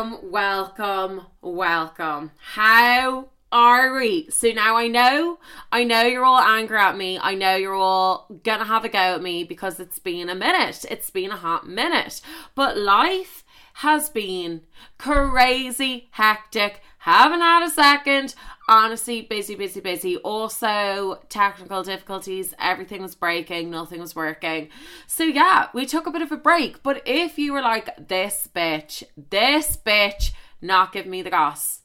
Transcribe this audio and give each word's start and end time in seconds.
welcome, 0.00 0.30
welcome, 0.30 1.26
welcome. 1.42 2.30
How 2.38 3.28
are 3.52 3.94
we? 3.94 4.30
So 4.30 4.50
now 4.52 4.76
I 4.76 4.86
know, 4.86 5.38
I 5.70 5.84
know 5.84 6.02
you're 6.02 6.24
all 6.24 6.40
angry 6.40 6.78
at 6.78 6.96
me. 6.96 7.18
I 7.20 7.34
know 7.34 7.56
you're 7.56 7.74
all 7.74 8.26
gonna 8.42 8.64
have 8.64 8.84
a 8.86 8.88
go 8.88 8.98
at 8.98 9.22
me 9.22 9.44
because 9.44 9.78
it's 9.78 9.98
been 9.98 10.30
a 10.30 10.34
minute. 10.34 10.86
It's 10.90 11.10
been 11.10 11.30
a 11.30 11.36
hot 11.36 11.68
minute. 11.68 12.22
But 12.54 12.78
life 12.78 13.44
has 13.74 14.08
been 14.08 14.62
crazy 14.96 16.08
hectic. 16.12 16.80
Haven't 17.00 17.40
had 17.40 17.66
a 17.66 17.70
second. 17.70 18.34
Honestly, 18.70 19.22
busy, 19.22 19.56
busy, 19.56 19.80
busy. 19.80 20.16
Also, 20.18 21.20
technical 21.28 21.82
difficulties. 21.82 22.54
Everything 22.56 23.02
was 23.02 23.16
breaking. 23.16 23.68
Nothing 23.68 24.00
was 24.00 24.14
working. 24.14 24.68
So, 25.08 25.24
yeah, 25.24 25.70
we 25.74 25.86
took 25.86 26.06
a 26.06 26.12
bit 26.12 26.22
of 26.22 26.30
a 26.30 26.36
break. 26.36 26.80
But 26.84 27.02
if 27.04 27.36
you 27.36 27.52
were 27.52 27.62
like, 27.62 28.08
this 28.08 28.48
bitch, 28.54 29.02
this 29.16 29.76
bitch, 29.76 30.30
not 30.62 30.92
give 30.92 31.06
me 31.06 31.20
the 31.20 31.30
goss 31.30 31.79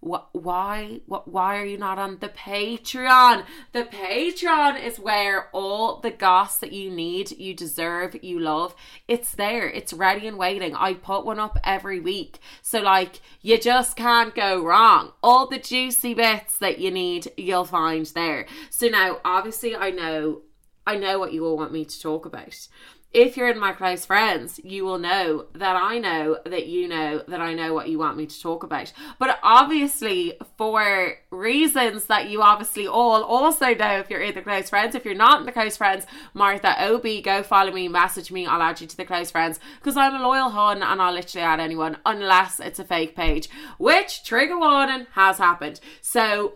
why 0.00 1.00
what 1.06 1.28
why 1.28 1.58
are 1.58 1.64
you 1.64 1.76
not 1.76 1.98
on 1.98 2.18
the 2.20 2.28
patreon? 2.28 3.44
The 3.72 3.84
patreon 3.84 4.82
is 4.82 4.98
where 4.98 5.48
all 5.52 6.00
the 6.00 6.10
goss 6.10 6.58
that 6.58 6.72
you 6.72 6.90
need 6.90 7.32
you 7.32 7.54
deserve 7.54 8.16
you 8.22 8.38
love 8.38 8.74
it's 9.08 9.32
there. 9.32 9.68
It's 9.68 9.92
ready 9.92 10.26
and 10.26 10.38
waiting. 10.38 10.74
I 10.74 10.94
put 10.94 11.26
one 11.26 11.38
up 11.38 11.58
every 11.64 12.00
week. 12.00 12.38
So 12.62 12.80
like 12.80 13.20
you 13.42 13.58
just 13.58 13.96
can't 13.96 14.34
go 14.34 14.64
wrong. 14.64 15.12
All 15.22 15.46
the 15.46 15.58
juicy 15.58 16.14
bits 16.14 16.56
that 16.58 16.78
you 16.78 16.90
need 16.90 17.32
you'll 17.36 17.64
find 17.64 18.06
there. 18.06 18.46
So 18.70 18.86
now 18.88 19.18
obviously 19.24 19.76
i 19.76 19.90
know 19.90 20.42
i 20.86 20.96
know 20.96 21.18
what 21.18 21.32
you 21.32 21.44
all 21.44 21.56
want 21.56 21.72
me 21.72 21.84
to 21.84 22.00
talk 22.00 22.24
about 22.24 22.68
if 23.12 23.36
you're 23.36 23.50
in 23.50 23.58
my 23.58 23.72
close 23.72 24.06
friends, 24.06 24.60
you 24.62 24.84
will 24.84 24.98
know 24.98 25.46
that 25.54 25.74
I 25.74 25.98
know 25.98 26.38
that 26.44 26.66
you 26.66 26.86
know 26.86 27.22
that 27.26 27.40
I 27.40 27.54
know 27.54 27.74
what 27.74 27.88
you 27.88 27.98
want 27.98 28.16
me 28.16 28.26
to 28.26 28.40
talk 28.40 28.62
about. 28.62 28.92
But 29.18 29.40
obviously, 29.42 30.34
for 30.56 31.14
reasons 31.30 32.04
that 32.06 32.30
you 32.30 32.40
obviously 32.40 32.86
all 32.86 33.24
also 33.24 33.74
know 33.74 33.98
if 33.98 34.10
you're 34.10 34.20
in 34.20 34.34
the 34.34 34.42
close 34.42 34.70
friends, 34.70 34.94
if 34.94 35.04
you're 35.04 35.14
not 35.14 35.40
in 35.40 35.46
the 35.46 35.52
close 35.52 35.76
friends, 35.76 36.06
Martha 36.34 36.80
OB, 36.80 37.24
go 37.24 37.42
follow 37.42 37.72
me, 37.72 37.88
message 37.88 38.30
me, 38.30 38.46
I'll 38.46 38.62
add 38.62 38.80
you 38.80 38.86
to 38.86 38.96
the 38.96 39.04
close 39.04 39.32
friends 39.32 39.58
because 39.80 39.96
I'm 39.96 40.14
a 40.14 40.22
loyal 40.22 40.50
hun 40.50 40.82
and 40.82 41.02
I'll 41.02 41.12
literally 41.12 41.44
add 41.44 41.58
anyone 41.58 41.96
unless 42.06 42.60
it's 42.60 42.78
a 42.78 42.84
fake 42.84 43.16
page, 43.16 43.48
which 43.78 44.24
trigger 44.24 44.58
warning 44.58 45.08
has 45.12 45.38
happened. 45.38 45.80
So, 46.00 46.54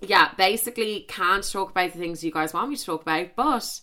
yeah, 0.00 0.32
basically 0.36 1.06
can't 1.08 1.50
talk 1.50 1.70
about 1.70 1.94
the 1.94 1.98
things 1.98 2.22
you 2.22 2.30
guys 2.30 2.52
want 2.52 2.68
me 2.68 2.76
to 2.76 2.84
talk 2.84 3.02
about, 3.02 3.34
but 3.34 3.80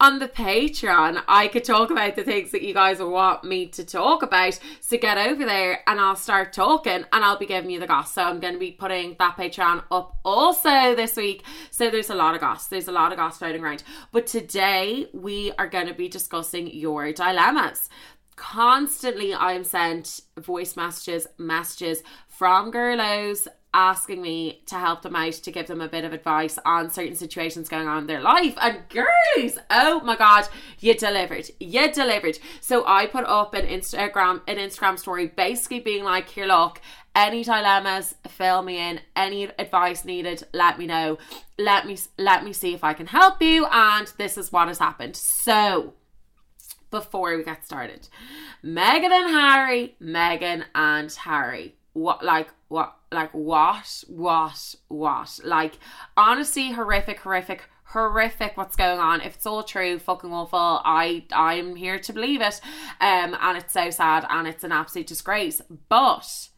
on 0.00 0.18
the 0.18 0.28
Patreon, 0.28 1.22
I 1.28 1.48
could 1.48 1.64
talk 1.64 1.90
about 1.90 2.16
the 2.16 2.22
things 2.22 2.52
that 2.52 2.62
you 2.62 2.72
guys 2.72 3.00
want 3.00 3.44
me 3.44 3.66
to 3.68 3.84
talk 3.84 4.22
about. 4.22 4.58
So 4.80 4.96
get 4.96 5.18
over 5.18 5.44
there 5.44 5.80
and 5.86 6.00
I'll 6.00 6.16
start 6.16 6.52
talking 6.52 7.04
and 7.12 7.24
I'll 7.24 7.38
be 7.38 7.46
giving 7.46 7.70
you 7.70 7.80
the 7.80 7.86
goss. 7.86 8.14
So 8.14 8.22
I'm 8.22 8.40
going 8.40 8.54
to 8.54 8.58
be 8.60 8.72
putting 8.72 9.16
that 9.18 9.36
Patreon 9.36 9.84
up 9.90 10.18
also 10.24 10.94
this 10.94 11.16
week. 11.16 11.44
So 11.70 11.90
there's 11.90 12.10
a 12.10 12.14
lot 12.14 12.34
of 12.34 12.40
goss. 12.40 12.68
There's 12.68 12.88
a 12.88 12.92
lot 12.92 13.12
of 13.12 13.18
goss 13.18 13.38
floating 13.38 13.62
around. 13.62 13.82
But 14.10 14.26
today 14.26 15.08
we 15.12 15.52
are 15.58 15.68
going 15.68 15.86
to 15.86 15.94
be 15.94 16.08
discussing 16.08 16.66
your 16.68 17.12
dilemmas 17.12 17.88
constantly 18.36 19.34
I'm 19.34 19.64
sent 19.64 20.20
voice 20.38 20.74
messages, 20.74 21.26
messages 21.36 22.02
from 22.26 22.72
girlos 22.72 23.46
asking 23.72 24.20
me 24.20 24.62
to 24.66 24.74
help 24.74 25.02
them 25.02 25.14
out 25.14 25.32
to 25.32 25.52
give 25.52 25.66
them 25.66 25.80
a 25.80 25.88
bit 25.88 26.04
of 26.04 26.12
advice 26.12 26.58
on 26.64 26.90
certain 26.90 27.14
situations 27.14 27.68
going 27.68 27.86
on 27.86 27.98
in 27.98 28.06
their 28.06 28.20
life. 28.20 28.54
And 28.60 28.88
girls 28.88 29.58
oh 29.70 30.00
my 30.00 30.16
god 30.16 30.48
you 30.80 30.94
delivered 30.94 31.50
you 31.60 31.90
delivered. 31.92 32.38
So 32.60 32.84
i 32.86 33.06
put 33.06 33.24
up 33.24 33.54
an 33.54 33.66
instagram 33.66 34.40
an 34.48 34.56
instagram 34.56 34.98
story 34.98 35.26
basically 35.28 35.80
being 35.80 36.04
like 36.04 36.28
here 36.28 36.46
look 36.46 36.80
any 37.14 37.42
dilemmas 37.42 38.14
fill 38.28 38.62
me 38.62 38.78
in. 38.78 39.00
Any 39.16 39.44
advice 39.58 40.04
needed 40.04 40.44
let 40.52 40.78
me 40.78 40.86
know. 40.86 41.18
Let 41.58 41.86
me 41.86 41.98
let 42.18 42.44
me 42.44 42.52
see 42.52 42.74
if 42.74 42.84
i 42.84 42.94
can 42.94 43.06
help 43.06 43.42
you. 43.42 43.66
And 43.66 44.12
this 44.18 44.36
is 44.38 44.52
what 44.52 44.68
has 44.68 44.78
happened. 44.78 45.16
So 45.16 45.94
before 46.90 47.36
we 47.36 47.44
get 47.44 47.64
started 47.64 48.08
meghan 48.64 49.10
and 49.10 49.30
harry 49.30 49.94
meghan 50.02 50.64
and 50.74 51.12
harry 51.12 51.76
what 51.92 52.24
like 52.24 52.48
what 52.68 52.96
like 53.10 53.32
what 53.32 54.04
what 54.08 54.74
what? 54.88 55.40
Like 55.44 55.78
honestly 56.16 56.72
horrific 56.72 57.20
horrific 57.20 57.68
horrific 57.84 58.56
what's 58.56 58.76
going 58.76 59.00
on. 59.00 59.20
If 59.20 59.36
it's 59.36 59.46
all 59.46 59.62
true 59.62 59.98
fucking 59.98 60.32
awful. 60.32 60.80
I 60.84 61.24
i'm 61.32 61.76
here 61.76 61.98
to 61.98 62.12
believe 62.12 62.40
it. 62.40 62.60
Um 63.00 63.36
and 63.40 63.58
it's 63.58 63.72
so 63.72 63.90
sad 63.90 64.26
and 64.28 64.46
it's 64.46 64.64
an 64.64 64.72
absolute 64.72 65.06
disgrace. 65.08 65.60
But 65.88 66.48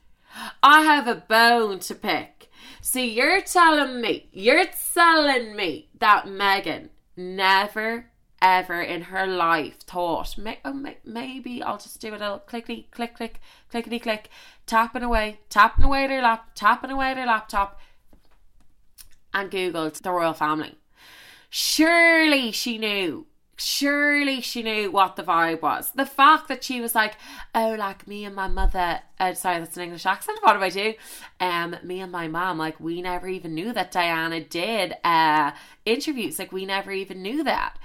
i 0.63 0.83
have 0.83 1.09
a 1.09 1.15
bone 1.15 1.79
to 1.81 1.95
pick. 1.95 2.51
So 2.81 2.99
you're 2.99 3.41
telling 3.41 4.01
me 4.01 4.29
you're 4.33 4.67
telling 4.95 5.57
me 5.57 5.89
that 5.99 6.27
meghan 6.27 6.91
never 7.17 8.12
ever 8.43 8.83
in 8.83 9.03
her 9.03 9.27
life 9.27 9.81
thought, 9.81 10.35
oh, 10.65 10.85
maybe 11.05 11.63
I'll 11.63 11.79
just 11.79 12.01
do 12.01 12.11
a 12.11 12.19
little 12.19 12.41
clickety 12.41 12.89
click 12.91 13.15
click 13.15 13.41
clickety 13.71 14.01
click, 14.01 14.29
tapping 14.67 15.05
away, 15.05 15.39
tapping 15.49 15.85
away 15.85 16.05
at 16.05 16.11
her 16.11 16.21
lap, 16.21 16.51
tapping 16.55 16.91
away 16.91 17.13
at 17.13 17.17
her 17.17 17.25
laptop, 17.25 17.81
and 19.33 19.51
googled 19.51 20.03
the 20.03 20.11
royal 20.11 20.35
family. 20.35 20.75
Surely 21.49 22.51
she 22.51 22.77
knew. 22.77 23.27
Surely 23.65 24.41
she 24.41 24.65
knew 24.65 24.91
what 24.91 25.15
the 25.15 25.23
vibe 25.23 25.63
was. 25.63 25.93
The 25.93 26.05
fact 26.05 26.49
that 26.49 26.65
she 26.65 26.81
was 26.81 26.97
like, 26.97 27.15
"Oh, 27.55 27.77
like 27.79 28.09
me 28.09 28.25
and 28.25 28.35
my 28.35 28.49
mother." 28.49 29.03
Uh, 29.21 29.35
sorry, 29.35 29.61
that's 29.61 29.77
an 29.77 29.85
English 29.85 30.05
accent. 30.05 30.41
What 30.43 30.55
do 30.55 30.59
I 30.65 30.69
do? 30.69 30.95
Um, 31.39 31.77
me 31.85 32.01
and 32.01 32.11
my 32.11 32.27
mom, 32.27 32.59
like 32.59 32.81
we 32.81 33.01
never 33.01 33.29
even 33.29 33.55
knew 33.55 33.73
that 33.73 33.93
Diana 33.93 34.41
did 34.41 34.97
uh 35.05 35.53
interviews. 35.85 36.41
Like 36.41 36.51
we 36.51 36.67
never 36.67 36.91
even 36.91 37.23
knew 37.23 37.45
that. 37.45 37.79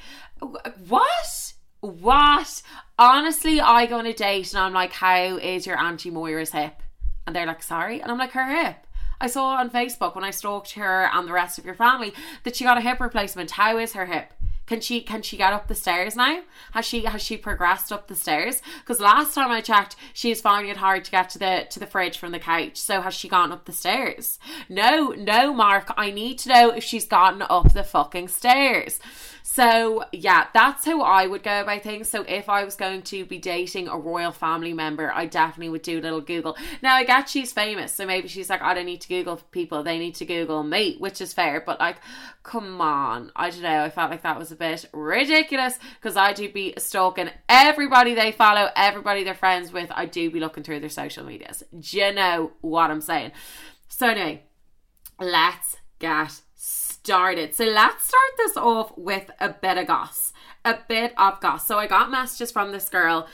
What? 0.87 1.53
What? 1.81 2.61
Honestly, 2.97 3.61
I 3.61 3.85
go 3.85 3.99
on 3.99 4.07
a 4.07 4.13
date 4.13 4.53
and 4.53 4.59
I'm 4.59 4.73
like, 4.73 4.93
How 4.93 5.37
is 5.37 5.67
your 5.67 5.77
Auntie 5.77 6.09
Moira's 6.09 6.51
hip? 6.51 6.81
And 7.27 7.35
they're 7.35 7.45
like, 7.45 7.61
Sorry. 7.61 8.01
And 8.01 8.11
I'm 8.11 8.17
like, 8.17 8.31
Her 8.31 8.45
hip. 8.45 8.87
I 9.19 9.27
saw 9.27 9.55
on 9.55 9.69
Facebook 9.69 10.15
when 10.15 10.23
I 10.23 10.31
stalked 10.31 10.73
her 10.73 11.09
and 11.11 11.27
the 11.27 11.33
rest 11.33 11.57
of 11.57 11.65
your 11.65 11.73
family 11.75 12.13
that 12.43 12.55
she 12.55 12.63
got 12.63 12.77
a 12.77 12.81
hip 12.81 12.99
replacement. 12.99 13.51
How 13.51 13.77
is 13.77 13.93
her 13.93 14.05
hip? 14.05 14.33
Can 14.67 14.81
she 14.81 15.01
can 15.01 15.21
she 15.21 15.37
get 15.37 15.53
up 15.53 15.67
the 15.67 15.75
stairs 15.75 16.15
now? 16.15 16.41
Has 16.73 16.85
she 16.85 17.05
has 17.05 17.21
she 17.21 17.37
progressed 17.37 17.91
up 17.91 18.07
the 18.07 18.15
stairs? 18.15 18.61
Because 18.79 18.99
last 18.99 19.33
time 19.33 19.49
I 19.49 19.61
checked, 19.61 19.95
she's 20.13 20.41
finding 20.41 20.69
it 20.69 20.77
hard 20.77 21.05
to 21.05 21.11
get 21.11 21.29
to 21.31 21.39
the 21.39 21.65
to 21.71 21.79
the 21.79 21.87
fridge 21.87 22.17
from 22.17 22.33
the 22.33 22.39
couch. 22.39 22.77
So 22.77 23.01
has 23.01 23.13
she 23.13 23.29
gone 23.29 23.51
up 23.53 23.65
the 23.65 23.71
stairs? 23.71 24.37
No, 24.67 25.15
no, 25.17 25.53
Mark. 25.53 25.93
I 25.97 26.11
need 26.11 26.37
to 26.39 26.49
know 26.49 26.69
if 26.69 26.83
she's 26.83 27.07
gotten 27.07 27.41
up 27.41 27.71
the 27.73 27.83
fucking 27.83 28.27
stairs. 28.27 28.99
So, 29.49 30.03
yeah, 30.11 30.47
that's 30.53 30.83
how 30.85 31.01
I 31.01 31.25
would 31.25 31.41
go 31.41 31.61
about 31.61 31.81
things. 31.81 32.09
So, 32.09 32.23
if 32.23 32.49
I 32.49 32.65
was 32.65 32.75
going 32.75 33.01
to 33.03 33.25
be 33.25 33.39
dating 33.39 33.87
a 33.87 33.97
royal 33.97 34.33
family 34.33 34.73
member, 34.73 35.09
I 35.11 35.25
definitely 35.25 35.69
would 35.69 35.83
do 35.83 35.99
a 35.99 36.01
little 36.01 36.19
Google. 36.19 36.57
Now, 36.83 36.95
I 36.95 37.05
get 37.05 37.29
she's 37.29 37.53
famous, 37.53 37.93
so 37.93 38.05
maybe 38.05 38.27
she's 38.27 38.49
like, 38.49 38.61
I 38.61 38.73
don't 38.73 38.85
need 38.85 38.99
to 39.01 39.07
Google 39.07 39.37
people, 39.51 39.83
they 39.83 39.99
need 39.99 40.15
to 40.15 40.25
Google 40.25 40.63
me, 40.63 40.97
which 40.99 41.21
is 41.21 41.33
fair. 41.33 41.63
But, 41.65 41.79
like, 41.79 41.95
come 42.43 42.81
on. 42.81 43.31
I 43.37 43.49
don't 43.49 43.61
know. 43.61 43.85
I 43.85 43.89
felt 43.89 44.11
like 44.11 44.23
that 44.23 44.37
was 44.37 44.51
a 44.51 44.55
bit 44.57 44.83
ridiculous 44.91 45.79
because 45.95 46.17
I 46.17 46.33
do 46.33 46.51
be 46.51 46.73
stalking 46.77 47.29
everybody 47.47 48.15
they 48.15 48.33
follow, 48.33 48.69
everybody 48.75 49.23
they're 49.23 49.33
friends 49.33 49.71
with. 49.71 49.89
I 49.95 50.07
do 50.07 50.29
be 50.29 50.41
looking 50.41 50.63
through 50.63 50.81
their 50.81 50.89
social 50.89 51.23
medias. 51.23 51.63
Do 51.79 51.97
you 51.97 52.11
know 52.11 52.51
what 52.59 52.91
I'm 52.91 53.01
saying? 53.01 53.31
So, 53.87 54.09
anyway, 54.09 54.43
let's 55.21 55.77
get 55.99 56.41
started. 57.07 57.55
So 57.55 57.63
let's 57.63 58.03
start 58.03 58.31
this 58.35 58.57
off 58.57 58.91
with 58.97 59.31
a 59.39 59.47
bit 59.47 59.77
of 59.77 59.87
goss. 59.87 60.33
A 60.65 60.77
bit 60.89 61.13
of 61.17 61.39
goss. 61.39 61.65
So 61.65 61.79
I 61.79 61.87
got 61.87 62.11
messages 62.11 62.51
from 62.51 62.73
this 62.73 62.89
girl. 62.89 63.29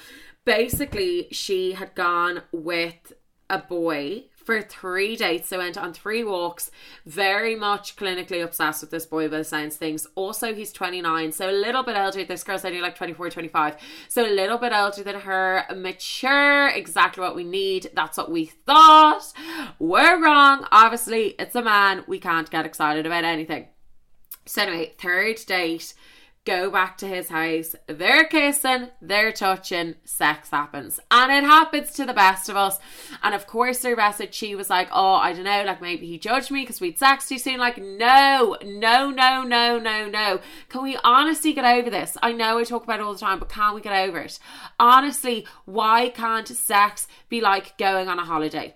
Basically, 0.45 1.27
she 1.31 1.71
had 1.71 1.95
gone 1.95 2.43
with 2.51 3.13
a 3.49 3.57
boy 3.57 4.25
for 4.45 4.61
three 4.61 5.15
dates. 5.15 5.49
So 5.49 5.57
went 5.57 5.77
on 5.77 5.93
three 5.93 6.23
walks. 6.23 6.71
Very 7.05 7.55
much 7.55 7.95
clinically 7.95 8.43
obsessed 8.43 8.81
with 8.81 8.91
this 8.91 9.05
boy 9.05 9.29
by 9.29 9.37
the 9.37 9.43
sounds 9.43 9.77
things. 9.77 10.07
Also, 10.15 10.53
he's 10.53 10.71
29, 10.71 11.31
so 11.31 11.49
a 11.49 11.51
little 11.51 11.83
bit 11.83 11.97
older. 11.97 12.23
This 12.23 12.43
girl's 12.43 12.65
only 12.65 12.81
like 12.81 12.95
24, 12.95 13.29
25. 13.29 13.75
So 14.09 14.25
a 14.25 14.29
little 14.29 14.57
bit 14.57 14.73
older 14.73 15.03
than 15.03 15.21
her. 15.21 15.65
Mature, 15.75 16.69
exactly 16.69 17.21
what 17.21 17.35
we 17.35 17.43
need. 17.43 17.91
That's 17.93 18.17
what 18.17 18.31
we 18.31 18.45
thought. 18.45 19.33
We're 19.79 20.23
wrong. 20.23 20.67
Obviously, 20.71 21.35
it's 21.39 21.55
a 21.55 21.61
man. 21.61 22.03
We 22.07 22.19
can't 22.19 22.49
get 22.49 22.65
excited 22.65 23.05
about 23.05 23.23
anything. 23.23 23.67
So 24.45 24.63
anyway, 24.63 24.93
third 24.97 25.37
date 25.45 25.93
go 26.45 26.69
back 26.69 26.97
to 26.97 27.07
his 27.07 27.29
house. 27.29 27.75
They're 27.87 28.25
kissing, 28.25 28.89
they're 29.01 29.31
touching, 29.31 29.95
sex 30.03 30.49
happens. 30.49 30.99
And 31.09 31.31
it 31.31 31.47
happens 31.47 31.91
to 31.93 32.05
the 32.05 32.13
best 32.13 32.49
of 32.49 32.57
us. 32.57 32.79
And 33.21 33.33
of 33.33 33.47
course, 33.47 33.79
their 33.79 33.95
message, 33.95 34.33
she 34.33 34.55
was 34.55 34.69
like, 34.69 34.89
Oh, 34.91 35.15
I 35.15 35.33
don't 35.33 35.45
know, 35.45 35.63
like 35.65 35.81
maybe 35.81 36.07
he 36.07 36.17
judged 36.17 36.51
me 36.51 36.61
because 36.61 36.81
we'd 36.81 36.99
sex 36.99 37.29
too 37.29 37.39
soon. 37.39 37.59
Like, 37.59 37.77
no, 37.77 38.57
no, 38.63 39.09
no, 39.09 39.43
no, 39.43 39.79
no, 39.79 40.07
no. 40.07 40.39
Can 40.69 40.83
we 40.83 40.97
honestly 41.03 41.53
get 41.53 41.65
over 41.65 41.89
this? 41.89 42.17
I 42.21 42.33
know 42.33 42.57
I 42.57 42.63
talk 42.63 42.83
about 42.83 42.99
it 42.99 43.03
all 43.03 43.13
the 43.13 43.19
time, 43.19 43.39
but 43.39 43.49
can 43.49 43.75
we 43.75 43.81
get 43.81 43.93
over 43.93 44.19
it? 44.19 44.39
Honestly, 44.79 45.47
why 45.65 46.09
can't 46.09 46.47
sex 46.47 47.07
be 47.29 47.41
like 47.41 47.77
going 47.77 48.09
on 48.09 48.19
a 48.19 48.25
holiday? 48.25 48.75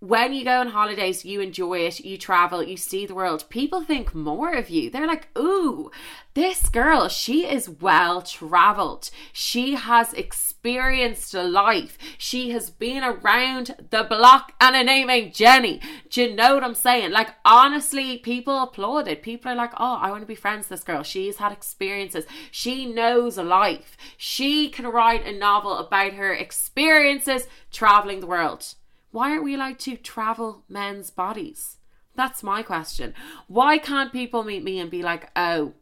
When 0.00 0.32
you 0.32 0.44
go 0.44 0.60
on 0.60 0.68
holidays, 0.68 1.24
you 1.24 1.40
enjoy 1.40 1.80
it, 1.80 1.98
you 2.00 2.16
travel, 2.16 2.62
you 2.62 2.76
see 2.76 3.04
the 3.04 3.14
world, 3.14 3.44
people 3.48 3.82
think 3.82 4.14
more 4.14 4.52
of 4.52 4.70
you. 4.70 4.90
They're 4.90 5.08
like, 5.08 5.28
ooh, 5.36 5.90
this 6.34 6.68
girl, 6.68 7.08
she 7.08 7.46
is 7.46 7.68
well 7.68 8.22
traveled. 8.22 9.10
She 9.32 9.74
has 9.74 10.14
experienced 10.14 11.34
life. 11.34 11.98
She 12.16 12.50
has 12.50 12.70
been 12.70 13.02
around 13.02 13.74
the 13.90 14.04
block 14.04 14.52
and 14.60 14.76
a 14.76 14.84
name 14.84 15.10
ain't 15.10 15.34
Jenny. 15.34 15.80
Do 16.10 16.22
you 16.22 16.34
know 16.36 16.54
what 16.54 16.62
I'm 16.62 16.76
saying? 16.76 17.10
Like, 17.10 17.30
honestly, 17.44 18.18
people 18.18 18.62
applauded. 18.62 19.20
People 19.20 19.50
are 19.50 19.56
like, 19.56 19.72
oh, 19.78 19.98
I 20.00 20.10
want 20.10 20.22
to 20.22 20.26
be 20.26 20.36
friends 20.36 20.68
with 20.68 20.78
this 20.78 20.84
girl. 20.84 21.02
She's 21.02 21.38
had 21.38 21.50
experiences. 21.50 22.24
She 22.52 22.86
knows 22.86 23.36
life. 23.36 23.96
She 24.16 24.68
can 24.68 24.86
write 24.86 25.26
a 25.26 25.36
novel 25.36 25.76
about 25.76 26.12
her 26.12 26.32
experiences 26.32 27.48
traveling 27.72 28.20
the 28.20 28.28
world. 28.28 28.74
Why 29.18 29.32
aren't 29.32 29.42
we 29.42 29.56
allowed 29.56 29.80
to 29.80 29.96
travel 29.96 30.62
men's 30.68 31.10
bodies? 31.10 31.78
That's 32.14 32.44
my 32.44 32.62
question. 32.62 33.14
Why 33.48 33.76
can't 33.76 34.12
people 34.12 34.44
meet 34.44 34.62
me 34.62 34.78
and 34.78 34.88
be 34.88 35.02
like, 35.02 35.32
oh, 35.34 35.72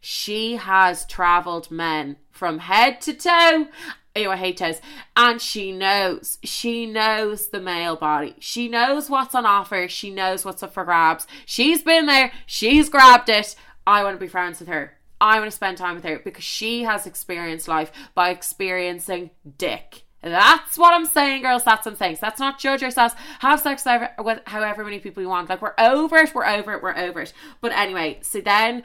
she 0.00 0.56
has 0.56 1.06
traveled 1.06 1.70
men 1.70 2.16
from 2.32 2.58
head 2.58 3.00
to 3.02 3.14
toe? 3.14 3.68
Oh, 4.16 4.30
I 4.30 4.36
hate 4.36 4.56
toes. 4.56 4.80
And 5.14 5.40
she 5.40 5.70
knows. 5.70 6.38
She 6.42 6.84
knows 6.84 7.50
the 7.50 7.60
male 7.60 7.94
body. 7.94 8.34
She 8.40 8.66
knows 8.66 9.08
what's 9.08 9.36
on 9.36 9.46
offer. 9.46 9.86
She 9.86 10.10
knows 10.10 10.44
what's 10.44 10.64
up 10.64 10.74
for 10.74 10.84
grabs. 10.84 11.28
She's 11.46 11.84
been 11.84 12.06
there. 12.06 12.32
She's 12.44 12.88
grabbed 12.88 13.28
it. 13.28 13.54
I 13.86 14.02
want 14.02 14.16
to 14.16 14.20
be 14.20 14.26
friends 14.26 14.58
with 14.58 14.68
her. 14.68 14.98
I 15.20 15.38
want 15.38 15.48
to 15.48 15.56
spend 15.56 15.78
time 15.78 15.94
with 15.94 16.02
her 16.02 16.18
because 16.18 16.42
she 16.42 16.82
has 16.82 17.06
experienced 17.06 17.68
life 17.68 17.92
by 18.16 18.30
experiencing 18.30 19.30
dick. 19.58 20.06
That's 20.22 20.76
what 20.76 20.92
I'm 20.92 21.06
saying, 21.06 21.42
girls. 21.42 21.64
That's 21.64 21.86
what 21.86 21.92
I'm 21.92 21.96
saying. 21.96 22.16
So 22.16 22.20
that's 22.22 22.38
not 22.38 22.58
judge 22.58 22.82
yourselves. 22.82 23.14
Have 23.38 23.60
sex 23.60 23.86
with 24.18 24.40
however 24.46 24.84
many 24.84 24.98
people 24.98 25.22
you 25.22 25.28
want. 25.28 25.48
Like, 25.48 25.62
we're 25.62 25.74
over 25.78 26.18
it. 26.18 26.34
We're 26.34 26.46
over 26.46 26.74
it. 26.74 26.82
We're 26.82 26.96
over 26.96 27.22
it. 27.22 27.32
But 27.60 27.72
anyway, 27.72 28.18
so 28.22 28.40
then 28.40 28.82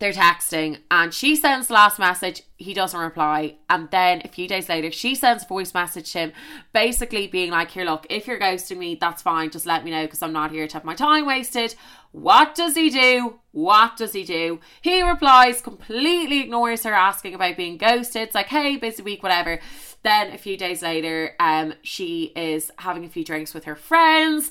they're 0.00 0.12
texting 0.12 0.78
and 0.90 1.12
she 1.12 1.36
sends 1.36 1.68
the 1.68 1.74
last 1.74 1.98
message 1.98 2.42
he 2.56 2.72
doesn't 2.72 2.98
reply. 2.98 3.56
And 3.68 3.90
then 3.90 4.22
a 4.24 4.28
few 4.28 4.48
days 4.48 4.68
later 4.68 4.90
she 4.90 5.14
sends 5.14 5.44
a 5.44 5.46
voice 5.46 5.74
message 5.74 6.12
to 6.12 6.18
him 6.18 6.32
basically 6.72 7.26
being 7.26 7.50
like 7.50 7.70
here 7.70 7.84
look 7.84 8.06
if 8.08 8.26
you're 8.26 8.40
ghosting 8.40 8.78
me 8.78 8.96
that's 8.98 9.20
fine 9.20 9.50
just 9.50 9.66
let 9.66 9.84
me 9.84 9.90
know 9.90 10.04
because 10.04 10.22
i'm 10.22 10.32
not 10.32 10.50
here 10.50 10.66
to 10.66 10.74
have 10.74 10.84
my 10.84 10.94
time 10.94 11.26
wasted. 11.26 11.74
What 12.12 12.54
does 12.54 12.74
he 12.74 12.90
do? 12.90 13.38
What 13.52 13.96
does 13.96 14.12
he 14.14 14.24
do? 14.24 14.58
He 14.80 15.02
replies 15.02 15.60
completely 15.60 16.40
ignores 16.40 16.82
her 16.84 16.94
asking 16.94 17.34
about 17.34 17.58
being 17.58 17.76
ghosted 17.76 18.22
it's 18.22 18.34
like 18.34 18.46
hey 18.46 18.78
busy 18.78 19.02
week 19.02 19.22
whatever. 19.22 19.60
Then 20.02 20.32
a 20.32 20.38
few 20.38 20.56
days 20.56 20.80
later 20.80 21.34
um 21.38 21.74
she 21.82 22.32
is 22.34 22.70
having 22.78 23.04
a 23.04 23.10
few 23.10 23.24
drinks 23.24 23.52
with 23.52 23.64
her 23.64 23.76
friends 23.76 24.50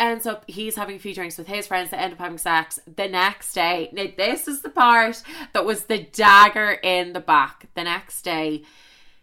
ends 0.00 0.26
up 0.26 0.44
he's 0.48 0.74
having 0.74 0.96
a 0.96 0.98
few 0.98 1.14
drinks 1.14 1.38
with 1.38 1.46
his 1.46 1.66
friends. 1.66 1.90
They 1.90 1.98
end 1.98 2.14
up 2.14 2.18
having 2.18 2.38
sex 2.38 2.80
the 2.96 3.06
next 3.06 3.52
day. 3.52 3.90
Now 3.92 4.06
this 4.16 4.48
is 4.48 4.62
the 4.62 4.70
part 4.70 5.22
that 5.52 5.64
was 5.64 5.84
the 5.84 5.98
dagger 5.98 6.72
in 6.82 7.12
the 7.12 7.20
back. 7.20 7.68
The 7.74 7.84
next 7.84 8.22
day, 8.22 8.64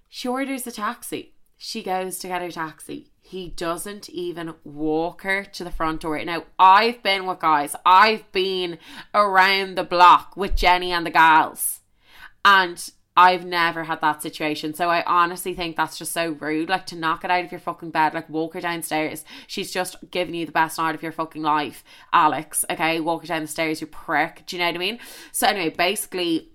she 0.07 0.27
orders 0.27 0.65
a 0.67 0.71
taxi. 0.71 1.33
She 1.57 1.81
goes 1.81 2.19
to 2.19 2.27
get 2.27 2.41
her 2.41 2.51
taxi. 2.51 3.11
He 3.19 3.49
doesn't 3.49 4.09
even 4.09 4.53
walk 4.63 5.23
her 5.23 5.43
to 5.43 5.63
the 5.65 5.71
front 5.71 6.01
door. 6.01 6.23
Now, 6.23 6.45
I've 6.57 7.03
been 7.03 7.25
with 7.25 7.39
guys, 7.39 7.75
I've 7.85 8.31
been 8.31 8.77
around 9.13 9.75
the 9.75 9.83
block 9.83 10.37
with 10.37 10.55
Jenny 10.55 10.93
and 10.93 11.05
the 11.05 11.09
gals. 11.09 11.81
And 12.45 12.89
I've 13.17 13.45
never 13.45 13.85
had 13.85 13.99
that 14.01 14.21
situation. 14.21 14.75
So 14.75 14.89
I 14.91 15.03
honestly 15.05 15.55
think 15.55 15.75
that's 15.75 15.97
just 15.97 16.11
so 16.11 16.29
rude. 16.39 16.69
Like 16.69 16.85
to 16.87 16.95
knock 16.95 17.25
it 17.25 17.31
out 17.31 17.43
of 17.43 17.51
your 17.51 17.59
fucking 17.59 17.89
bed, 17.89 18.13
like 18.13 18.29
walk 18.29 18.53
her 18.53 18.61
downstairs. 18.61 19.25
She's 19.47 19.71
just 19.71 19.95
giving 20.11 20.35
you 20.35 20.45
the 20.45 20.51
best 20.51 20.77
night 20.77 20.93
of 20.93 21.01
your 21.01 21.11
fucking 21.11 21.41
life, 21.41 21.83
Alex. 22.13 22.63
Okay, 22.69 22.99
walk 22.99 23.21
her 23.21 23.27
down 23.27 23.41
the 23.41 23.47
stairs, 23.47 23.81
you 23.81 23.87
prick. 23.87 24.43
Do 24.45 24.55
you 24.55 24.61
know 24.61 24.67
what 24.67 24.75
I 24.75 24.77
mean? 24.77 24.99
So 25.31 25.47
anyway, 25.47 25.73
basically, 25.75 26.51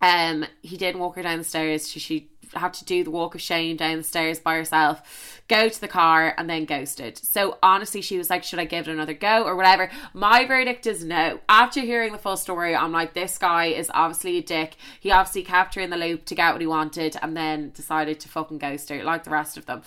um, 0.00 0.46
he 0.62 0.78
did 0.78 0.96
walk 0.96 1.16
her 1.16 1.22
down 1.22 1.38
the 1.38 1.44
stairs. 1.44 1.90
She, 1.90 2.00
she 2.00 2.30
had 2.56 2.74
to 2.74 2.84
do 2.84 3.04
the 3.04 3.10
walk 3.10 3.34
of 3.34 3.40
shame 3.40 3.76
down 3.76 3.98
the 3.98 4.04
stairs 4.04 4.38
by 4.38 4.56
herself, 4.56 5.42
go 5.48 5.68
to 5.68 5.80
the 5.80 5.88
car, 5.88 6.34
and 6.36 6.48
then 6.48 6.64
ghosted. 6.64 7.18
So 7.18 7.58
honestly, 7.62 8.00
she 8.00 8.18
was 8.18 8.30
like, 8.30 8.44
Should 8.44 8.58
I 8.58 8.64
give 8.64 8.88
it 8.88 8.92
another 8.92 9.14
go 9.14 9.44
or 9.44 9.56
whatever? 9.56 9.90
My 10.12 10.44
verdict 10.44 10.86
is 10.86 11.04
no. 11.04 11.40
After 11.48 11.80
hearing 11.80 12.12
the 12.12 12.18
full 12.18 12.36
story, 12.36 12.74
I'm 12.74 12.92
like, 12.92 13.14
This 13.14 13.38
guy 13.38 13.66
is 13.66 13.90
obviously 13.94 14.38
a 14.38 14.42
dick. 14.42 14.76
He 15.00 15.10
obviously 15.10 15.42
kept 15.42 15.74
her 15.74 15.80
in 15.80 15.90
the 15.90 15.96
loop 15.96 16.24
to 16.26 16.34
get 16.34 16.52
what 16.52 16.60
he 16.60 16.66
wanted 16.66 17.16
and 17.20 17.36
then 17.36 17.70
decided 17.70 18.20
to 18.20 18.28
fucking 18.28 18.58
ghost 18.58 18.88
her 18.88 19.02
like 19.02 19.24
the 19.24 19.30
rest 19.30 19.56
of 19.56 19.66
them. 19.66 19.82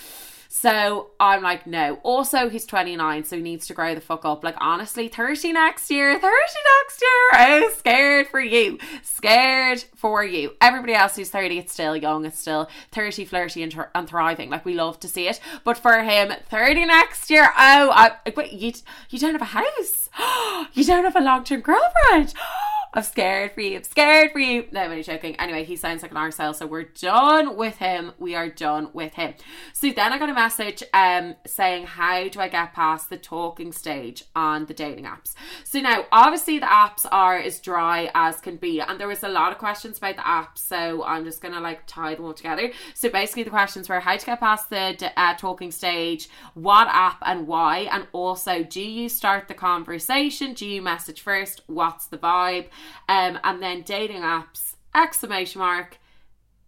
So 0.59 1.12
I'm 1.19 1.44
like, 1.44 1.68
no. 1.68 2.00
Also, 2.01 2.50
he's 2.50 2.65
29, 2.65 3.25
so 3.25 3.36
he 3.36 3.44
needs 3.44 3.68
to 3.68 3.75
grow 3.75 3.94
the 3.94 4.01
fuck 4.01 4.25
up. 4.25 4.44
Like, 4.44 4.56
honestly, 4.59 5.07
30 5.07 5.54
next 5.54 5.92
year, 5.92 6.15
30 6.15 6.25
next 6.25 7.00
year. 7.00 7.30
I'm 7.33 7.71
scared 7.74 8.27
for 8.27 8.39
you. 8.39 8.80
Scared 9.04 9.86
for 9.95 10.24
you. 10.24 10.56
Everybody 10.59 10.95
else 10.95 11.15
who's 11.15 11.30
30, 11.30 11.59
it's 11.59 11.74
still 11.74 11.95
young, 11.95 12.25
it's 12.25 12.39
still 12.39 12.68
30, 12.92 13.25
flirty, 13.25 13.62
and, 13.62 13.86
and 13.94 14.09
thriving. 14.09 14.50
Like, 14.50 14.65
we 14.65 14.74
love 14.74 15.00
to 15.01 15.07
see 15.07 15.27
it. 15.27 15.39
But 15.63 15.77
for 15.77 16.01
him, 16.01 16.33
30 16.50 16.86
next 16.86 17.30
year, 17.30 17.44
oh, 17.56 17.92
I, 17.94 18.13
wait, 18.36 18.51
you, 18.51 18.74
you 19.12 19.19
don't 19.19 19.33
have 19.33 19.42
a 19.44 19.45
house. 19.45 20.09
you 20.74 20.83
don't 20.83 21.04
have 21.04 21.15
a 21.15 21.21
long 21.21 21.44
term 21.44 21.62
girlfriend. 21.62 22.33
I'm 22.93 23.03
scared 23.03 23.51
for 23.51 23.61
you. 23.61 23.77
I'm 23.77 23.83
scared 23.83 24.31
for 24.31 24.39
you. 24.39 24.65
No, 24.71 24.81
I'm 24.81 24.91
only 24.91 25.03
joking. 25.03 25.35
Anyway, 25.35 25.63
he 25.63 25.75
sounds 25.75 26.01
like 26.01 26.11
an 26.11 26.17
arsehole, 26.17 26.55
so 26.55 26.65
we're 26.65 26.83
done 26.83 27.55
with 27.55 27.77
him. 27.77 28.13
We 28.17 28.33
are 28.33 28.49
done 28.49 28.89
with 28.93 29.13
him. 29.13 29.35
So 29.73 29.91
then 29.91 30.13
I 30.13 30.17
got 30.17 30.29
a 30.29 30.33
message 30.33 30.83
um 30.94 31.35
saying 31.45 31.85
how 31.85 32.27
do 32.27 32.39
I 32.39 32.47
get 32.47 32.73
past 32.73 33.09
the 33.09 33.17
talking 33.17 33.71
stage 33.71 34.23
on 34.35 34.65
the 34.65 34.73
dating 34.73 35.06
apps. 35.06 35.33
So 35.63 35.79
now 35.79 36.06
obviously 36.11 36.59
the 36.59 36.65
apps 36.65 37.06
are 37.11 37.37
as 37.37 37.59
dry 37.59 38.09
as 38.15 38.39
can 38.39 38.56
be, 38.56 38.79
and 38.79 38.99
there 38.99 39.07
was 39.07 39.23
a 39.23 39.29
lot 39.29 39.51
of 39.51 39.57
questions 39.57 39.97
about 39.97 40.15
the 40.15 40.21
apps, 40.21 40.59
so 40.59 41.03
I'm 41.03 41.25
just 41.25 41.41
gonna 41.41 41.61
like 41.61 41.85
tie 41.87 42.15
them 42.15 42.25
all 42.25 42.33
together. 42.33 42.71
So 42.94 43.09
basically 43.09 43.44
the 43.44 43.49
questions 43.49 43.89
were 43.89 43.99
how 43.99 44.17
to 44.17 44.25
get 44.25 44.39
past 44.39 44.69
the 44.69 45.11
uh, 45.17 45.35
talking 45.35 45.71
stage, 45.71 46.29
what 46.53 46.87
app 46.89 47.17
and 47.25 47.47
why, 47.47 47.89
and 47.91 48.07
also 48.11 48.63
do 48.63 48.81
you 48.81 49.09
start 49.09 49.47
the 49.47 49.53
conversation? 49.53 50.53
Do 50.53 50.65
you 50.65 50.81
message 50.81 51.21
first? 51.21 51.61
What's 51.67 52.07
the 52.07 52.17
vibe? 52.17 52.67
Um, 53.07 53.39
and 53.44 53.61
then 53.61 53.81
dating 53.81 54.21
apps, 54.21 54.75
exclamation 54.94 55.59
mark, 55.59 55.97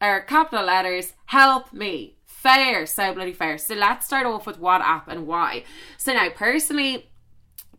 or 0.01 0.21
capital 0.21 0.65
letters, 0.65 1.13
help 1.25 1.73
me. 1.73 2.15
Fair, 2.25 2.85
so 2.85 3.13
bloody 3.13 3.33
fair. 3.33 3.57
So 3.57 3.75
let's 3.75 4.05
start 4.05 4.25
off 4.25 4.47
with 4.47 4.59
what 4.59 4.81
app 4.81 5.09
and 5.09 5.27
why. 5.27 5.65
So 5.97 6.13
now, 6.13 6.29
personally, 6.29 7.08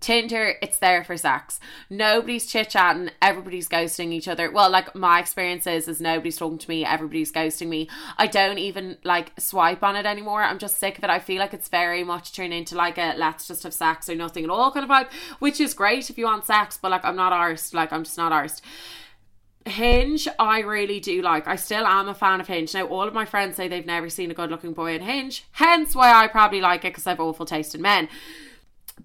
Tinder, 0.00 0.54
it's 0.62 0.78
there 0.78 1.04
for 1.04 1.18
sex. 1.18 1.60
Nobody's 1.90 2.46
chit 2.46 2.70
chatting, 2.70 3.10
everybody's 3.20 3.68
ghosting 3.68 4.12
each 4.12 4.28
other. 4.28 4.50
Well, 4.50 4.70
like 4.70 4.94
my 4.94 5.20
experience 5.20 5.66
is, 5.66 5.88
is 5.88 6.00
nobody's 6.00 6.38
talking 6.38 6.56
to 6.56 6.68
me, 6.70 6.86
everybody's 6.86 7.30
ghosting 7.30 7.68
me. 7.68 7.88
I 8.16 8.26
don't 8.26 8.58
even 8.58 8.96
like 9.04 9.32
swipe 9.38 9.82
on 9.82 9.96
it 9.96 10.06
anymore. 10.06 10.42
I'm 10.42 10.58
just 10.58 10.78
sick 10.78 10.96
of 10.96 11.04
it. 11.04 11.10
I 11.10 11.18
feel 11.18 11.38
like 11.38 11.52
it's 11.52 11.68
very 11.68 12.02
much 12.02 12.32
turned 12.32 12.54
into 12.54 12.76
like 12.76 12.96
a 12.96 13.14
let's 13.18 13.46
just 13.46 13.62
have 13.64 13.74
sex 13.74 14.08
or 14.08 14.14
nothing 14.14 14.44
at 14.44 14.50
all 14.50 14.72
kind 14.72 14.84
of 14.84 14.90
vibe, 14.90 15.12
which 15.38 15.60
is 15.60 15.74
great 15.74 16.08
if 16.08 16.16
you 16.16 16.24
want 16.24 16.46
sex, 16.46 16.78
but 16.80 16.90
like 16.90 17.04
I'm 17.04 17.16
not 17.16 17.34
arsed. 17.34 17.74
Like 17.74 17.92
I'm 17.92 18.04
just 18.04 18.16
not 18.16 18.32
arsed. 18.32 18.62
Hinge, 19.66 20.26
I 20.38 20.60
really 20.60 21.00
do 21.00 21.20
like. 21.20 21.46
I 21.46 21.56
still 21.56 21.86
am 21.86 22.08
a 22.08 22.14
fan 22.14 22.40
of 22.40 22.46
Hinge. 22.46 22.72
Now, 22.72 22.86
all 22.86 23.06
of 23.06 23.12
my 23.12 23.26
friends 23.26 23.56
say 23.56 23.68
they've 23.68 23.84
never 23.84 24.08
seen 24.08 24.30
a 24.30 24.34
good 24.34 24.50
looking 24.50 24.72
boy 24.72 24.94
in 24.94 25.02
Hinge, 25.02 25.44
hence 25.52 25.94
why 25.94 26.10
I 26.10 26.28
probably 26.28 26.62
like 26.62 26.86
it 26.86 26.94
because 26.94 27.06
I've 27.06 27.20
awful 27.20 27.44
taste 27.44 27.74
in 27.74 27.82
men 27.82 28.08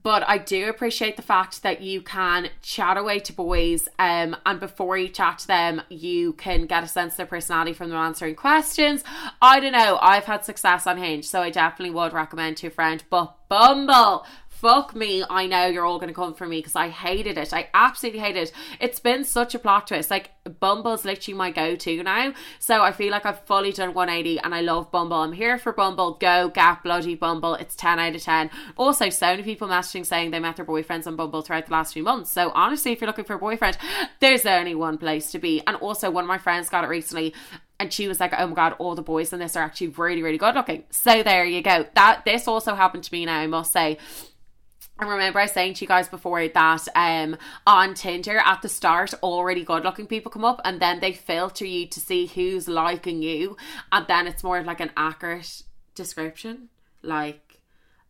but 0.05 0.23
I 0.29 0.37
do 0.37 0.69
appreciate 0.69 1.15
the 1.15 1.23
fact 1.23 1.63
that 1.63 1.81
you 1.81 1.99
can 1.99 2.49
chat 2.61 2.95
away 2.95 3.17
to 3.21 3.33
boys, 3.33 3.89
um, 3.97 4.35
and 4.45 4.59
before 4.59 4.99
you 4.99 5.07
chat 5.07 5.39
to 5.39 5.47
them, 5.47 5.81
you 5.89 6.33
can 6.33 6.67
get 6.67 6.83
a 6.83 6.87
sense 6.87 7.13
of 7.13 7.17
their 7.17 7.25
personality 7.25 7.73
from 7.73 7.89
them 7.89 7.97
answering 7.97 8.35
questions. 8.35 9.03
I 9.41 9.59
don't 9.59 9.71
know. 9.71 9.97
I've 9.99 10.25
had 10.25 10.45
success 10.45 10.85
on 10.85 10.99
Hinge, 10.99 11.25
so 11.25 11.41
I 11.41 11.49
definitely 11.49 11.95
would 11.95 12.13
recommend 12.13 12.57
to 12.57 12.67
a 12.67 12.69
friend. 12.69 13.03
But 13.09 13.35
Bumble, 13.49 14.27
fuck 14.55 14.95
me, 14.95 15.23
I 15.29 15.47
know 15.47 15.67
you're 15.67 15.85
all 15.85 15.99
going 15.99 16.07
to 16.07 16.13
come 16.13 16.33
for 16.33 16.47
me 16.47 16.59
because 16.59 16.75
I 16.75 16.89
hated 16.89 17.37
it. 17.37 17.53
I 17.53 17.69
absolutely 17.73 18.21
hated 18.21 18.43
it. 18.43 18.53
It's 18.79 18.99
been 18.99 19.23
such 19.23 19.53
a 19.53 19.59
plot 19.59 19.87
twist. 19.87 20.09
Like, 20.09 20.31
Bumble's 20.59 21.05
literally 21.05 21.37
my 21.37 21.51
go 21.51 21.75
to 21.75 22.03
now. 22.03 22.33
So 22.59 22.81
I 22.81 22.91
feel 22.91 23.11
like 23.11 23.25
I've 23.25 23.45
fully 23.45 23.71
done 23.71 23.93
180 23.93 24.39
and 24.39 24.55
I 24.55 24.61
love 24.61 24.91
Bumble. 24.91 25.17
I'm 25.17 25.33
here 25.33 25.57
for 25.57 25.73
Bumble. 25.73 26.13
Go, 26.13 26.49
gap, 26.49 26.83
bloody 26.83 27.15
Bumble. 27.15 27.55
It's 27.55 27.75
10 27.75 27.99
out 27.99 28.15
of 28.15 28.23
10. 28.23 28.49
Also, 28.77 29.09
so 29.09 29.27
many 29.27 29.43
people 29.43 29.67
messaging 29.67 30.05
saying 30.05 30.31
they 30.31 30.39
met 30.39 30.55
their 30.55 30.65
boyfriends 30.65 31.05
on 31.05 31.15
Bumble 31.15 31.41
throughout 31.41 31.65
the 31.65 31.73
last 31.73 31.93
few 31.93 32.03
months. 32.03 32.31
So 32.31 32.51
honestly, 32.55 32.91
if 32.91 33.01
you're 33.01 33.07
looking 33.07 33.25
for 33.25 33.35
a 33.35 33.39
boyfriend, 33.39 33.77
there's 34.19 34.45
only 34.45 34.75
one 34.75 34.97
place 34.97 35.31
to 35.31 35.39
be. 35.39 35.61
And 35.67 35.75
also, 35.77 36.09
one 36.09 36.23
of 36.23 36.29
my 36.29 36.37
friends 36.37 36.69
got 36.69 36.83
it 36.83 36.87
recently 36.87 37.33
and 37.79 37.91
she 37.91 38.07
was 38.07 38.19
like, 38.19 38.33
"Oh 38.37 38.47
my 38.47 38.55
god, 38.55 38.75
all 38.79 38.95
the 38.95 39.01
boys 39.01 39.33
in 39.33 39.39
this 39.39 39.55
are 39.55 39.63
actually 39.63 39.89
really, 39.89 40.23
really 40.23 40.37
good 40.37 40.55
looking." 40.55 40.83
So 40.91 41.23
there 41.23 41.43
you 41.45 41.61
go. 41.61 41.85
That 41.95 42.23
this 42.25 42.47
also 42.47 42.73
happened 42.73 43.03
to 43.03 43.13
me 43.13 43.25
now. 43.25 43.39
I 43.39 43.47
must 43.47 43.73
say. 43.73 43.97
I 44.97 45.05
remember 45.05 45.39
I 45.39 45.43
was 45.43 45.51
saying 45.51 45.73
to 45.75 45.81
you 45.81 45.87
guys 45.87 46.07
before 46.07 46.47
that 46.47 46.87
um 46.95 47.37
on 47.67 47.93
Tinder 47.95 48.37
at 48.37 48.61
the 48.61 48.69
start 48.69 49.13
already 49.15 49.63
good 49.63 49.83
looking 49.83 50.07
people 50.07 50.31
come 50.31 50.45
up 50.45 50.61
and 50.63 50.79
then 50.79 51.01
they 51.01 51.11
filter 51.11 51.65
you 51.65 51.87
to 51.87 51.99
see 51.99 52.27
who's 52.27 52.67
liking 52.67 53.21
you. 53.21 53.57
And 53.91 54.07
then 54.07 54.27
it's 54.27 54.43
more 54.43 54.63
like 54.63 54.79
an 54.79 54.91
accurate 54.95 55.63
description. 55.95 56.69
Like 57.01 57.59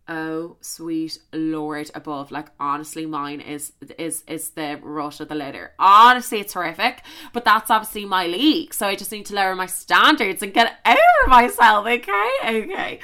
oh 0.08 0.58
sweet 0.62 1.18
lord 1.34 1.90
above. 1.96 2.30
Like 2.30 2.50
honestly 2.60 3.08
mine 3.08 3.42
is 3.42 3.74
is 3.98 4.24
is 4.28 4.52
the 4.52 4.80
rush 4.84 5.20
of 5.20 5.30
the 5.30 5.36
litter. 5.36 5.72
Honestly 5.80 6.40
it's 6.40 6.54
horrific. 6.54 7.02
But 7.34 7.46
that's 7.46 7.72
obviously 7.72 8.06
my 8.06 8.28
league. 8.28 8.76
So 8.76 8.86
i 8.86 8.96
just 8.96 9.12
need 9.12 9.26
to 9.26 9.36
lower 9.36 9.56
my 9.56 9.66
standards 9.66 10.44
and 10.44 10.54
get 10.54 10.78
over 10.86 11.30
myself. 11.30 11.88
Okay? 11.88 12.30
Okay. 12.44 13.00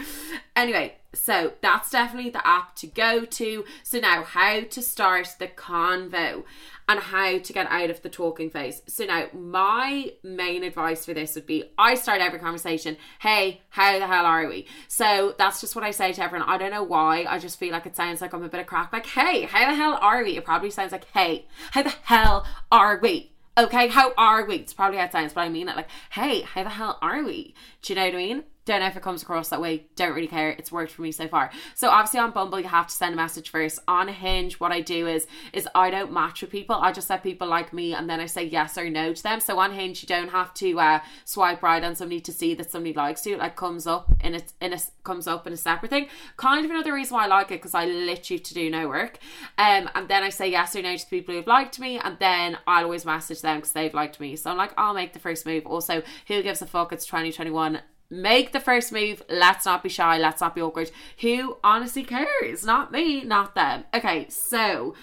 Anyway 0.56 0.98
so 1.14 1.54
that's 1.62 1.90
definitely 1.90 2.30
the 2.30 2.46
app 2.46 2.76
to 2.78 2.88
go 2.88 3.26
to 3.26 3.66
so 3.84 4.00
now 4.00 4.24
how 4.24 4.62
to 4.62 4.82
start 4.82 5.36
the 5.40 5.48
convo 5.48 6.44
and 6.88 7.00
how 7.00 7.38
to 7.38 7.54
get 7.54 7.68
out 7.68 7.90
of 7.90 8.02
the 8.02 8.10
talking 8.10 8.50
phase. 8.50 8.82
So 8.88 9.06
now 9.06 9.28
my 9.34 10.14
main 10.24 10.64
advice 10.64 11.06
for 11.06 11.14
this 11.14 11.36
would 11.36 11.46
be 11.46 11.64
I 11.78 11.96
start 11.96 12.22
every 12.22 12.40
conversation, 12.40 12.98
hey, 13.20 13.62
how 13.70 13.98
the 14.00 14.08
hell 14.08 14.26
are 14.26 14.48
we? 14.48 14.68
So 14.88 15.36
that's 15.38 15.62
just 15.62 15.76
what 15.76 15.86
I 15.86 15.92
say 15.92 16.12
to 16.14 16.22
everyone. 16.22 16.50
I 16.50 16.58
don't 16.58 16.72
know 16.72 16.84
why. 16.84 17.26
I 17.26 17.40
just 17.40 17.60
feel 17.60 17.72
like 17.72 17.86
it 17.86 17.96
sounds 17.96 18.22
like 18.22 18.34
I'm 18.34 18.44
a 18.44 18.50
bit 18.50 18.60
of 18.60 18.68
crack. 18.68 18.92
Like, 18.92 19.06
hey, 19.06 19.44
how 19.44 19.70
the 19.70 19.76
hell 19.76 19.98
are 20.02 20.24
we? 20.24 20.38
It 20.38 20.46
probably 20.46 20.70
sounds 20.70 20.92
like, 20.92 21.06
hey, 21.14 21.46
how 21.72 21.84
the 21.84 21.94
hell 22.04 22.46
are 22.72 23.00
we? 23.02 23.32
Okay, 23.58 23.88
how 23.88 24.14
are 24.18 24.46
we? 24.46 24.56
It's 24.56 24.74
probably 24.74 24.98
how 24.98 25.06
it 25.06 25.12
sounds, 25.12 25.34
but 25.34 25.42
I 25.42 25.50
mean 25.50 25.70
it 25.70 25.76
like, 25.76 25.90
hey, 26.12 26.42
how 26.42 26.64
the 26.64 26.70
hell 26.70 26.98
are 27.02 27.24
we? 27.24 27.54
Do 27.82 27.94
you 27.94 28.00
know 28.00 28.06
what 28.06 28.14
I 28.14 28.18
mean? 28.18 28.44
Don't 28.72 28.80
know 28.80 28.88
if 28.88 28.96
it 28.96 29.04
comes 29.04 29.22
across 29.22 29.50
that 29.50 29.60
way. 29.60 29.88
Don't 29.98 30.14
really 30.14 30.30
care. 30.30 30.52
It's 30.52 30.72
worked 30.72 30.94
for 30.94 31.02
me 31.02 31.12
so 31.12 31.28
far. 31.28 31.52
So 31.76 31.90
obviously 31.90 32.22
on 32.22 32.32
Bumble 32.32 32.58
you 32.58 32.70
have 32.70 32.88
to 32.88 32.94
send 32.94 33.14
a 33.14 33.18
message 33.18 33.50
first. 33.50 33.80
On 33.86 34.08
Hinge, 34.08 34.62
what 34.62 34.72
I 34.72 34.80
do 34.80 35.08
is 35.08 35.28
is 35.52 35.68
I 35.76 35.90
don't 35.90 36.14
match 36.14 36.40
with 36.40 36.52
people. 36.52 36.78
I 36.78 36.94
just 36.94 37.10
let 37.10 37.22
people 37.22 37.50
like 37.50 37.74
me 37.74 37.94
and 37.94 38.10
then 38.10 38.22
I 38.22 38.28
say 38.28 38.46
yes 38.46 38.78
or 38.78 38.90
no 38.90 39.12
to 39.12 39.22
them. 39.22 39.42
So 39.42 39.60
on 39.60 39.74
Hinge 39.74 40.02
you 40.02 40.08
don't 40.08 40.30
have 40.30 40.54
to 40.54 40.80
uh, 40.80 41.00
swipe 41.26 41.62
right 41.62 41.84
on 41.84 41.96
somebody 41.96 42.22
to 42.22 42.32
see 42.32 42.54
that 42.54 42.72
somebody 42.72 42.94
likes 42.94 43.26
you. 43.26 43.36
Like 43.36 43.58
comes 43.58 43.88
up 43.88 44.10
in 44.24 44.36
a 44.36 44.42
in 44.62 44.72
a 44.72 44.80
comes 45.04 45.28
up 45.28 45.46
in 45.46 45.52
a 45.52 45.58
separate 45.58 45.90
thing. 45.90 46.08
Kind 46.38 46.64
of 46.64 46.72
another 46.72 46.94
reason 46.94 47.18
why 47.18 47.26
I 47.26 47.28
like 47.28 47.48
it 47.48 47.60
because 47.60 47.74
I 47.74 47.88
literally 47.88 48.40
to 48.40 48.54
do 48.54 48.70
no 48.70 48.88
work. 48.88 49.18
Um, 49.58 49.90
and 49.96 50.08
then 50.08 50.24
I 50.24 50.30
say 50.30 50.50
yes 50.50 50.78
or 50.78 50.82
no 50.82 50.96
to 50.96 51.08
people 51.08 51.36
who've 51.36 51.46
liked 51.46 51.78
me, 51.78 52.00
and 52.00 52.18
then 52.20 52.58
I'll 52.66 52.86
always 52.86 53.04
message 53.04 53.42
them 53.42 53.58
because 53.58 53.74
they've 53.74 53.94
liked 53.94 54.22
me. 54.22 54.38
So 54.38 54.50
I'm 54.50 54.56
like, 54.56 54.72
I'll 54.78 54.94
make 54.94 55.12
the 55.12 55.20
first 55.20 55.46
move. 55.46 55.66
Also, 55.66 56.04
who 56.30 56.42
gives 56.42 56.62
a 56.62 56.66
fuck? 56.66 56.94
It's 56.94 57.06
2021 57.06 57.82
make 58.12 58.52
the 58.52 58.60
first 58.60 58.92
move. 58.92 59.24
Let's 59.30 59.66
not 59.66 59.82
be 59.82 59.90
shy. 59.90 60.18
Let's 60.18 60.42
not 60.42 60.54
be 60.54 60.62
awkward. 60.62 60.92
Who 61.22 61.58
honestly 61.64 62.04
cares? 62.04 62.66
Not 62.66 62.92
me, 62.92 63.24
not 63.24 63.56
them. 63.56 63.86
Okay, 63.94 64.28
so 64.30 64.94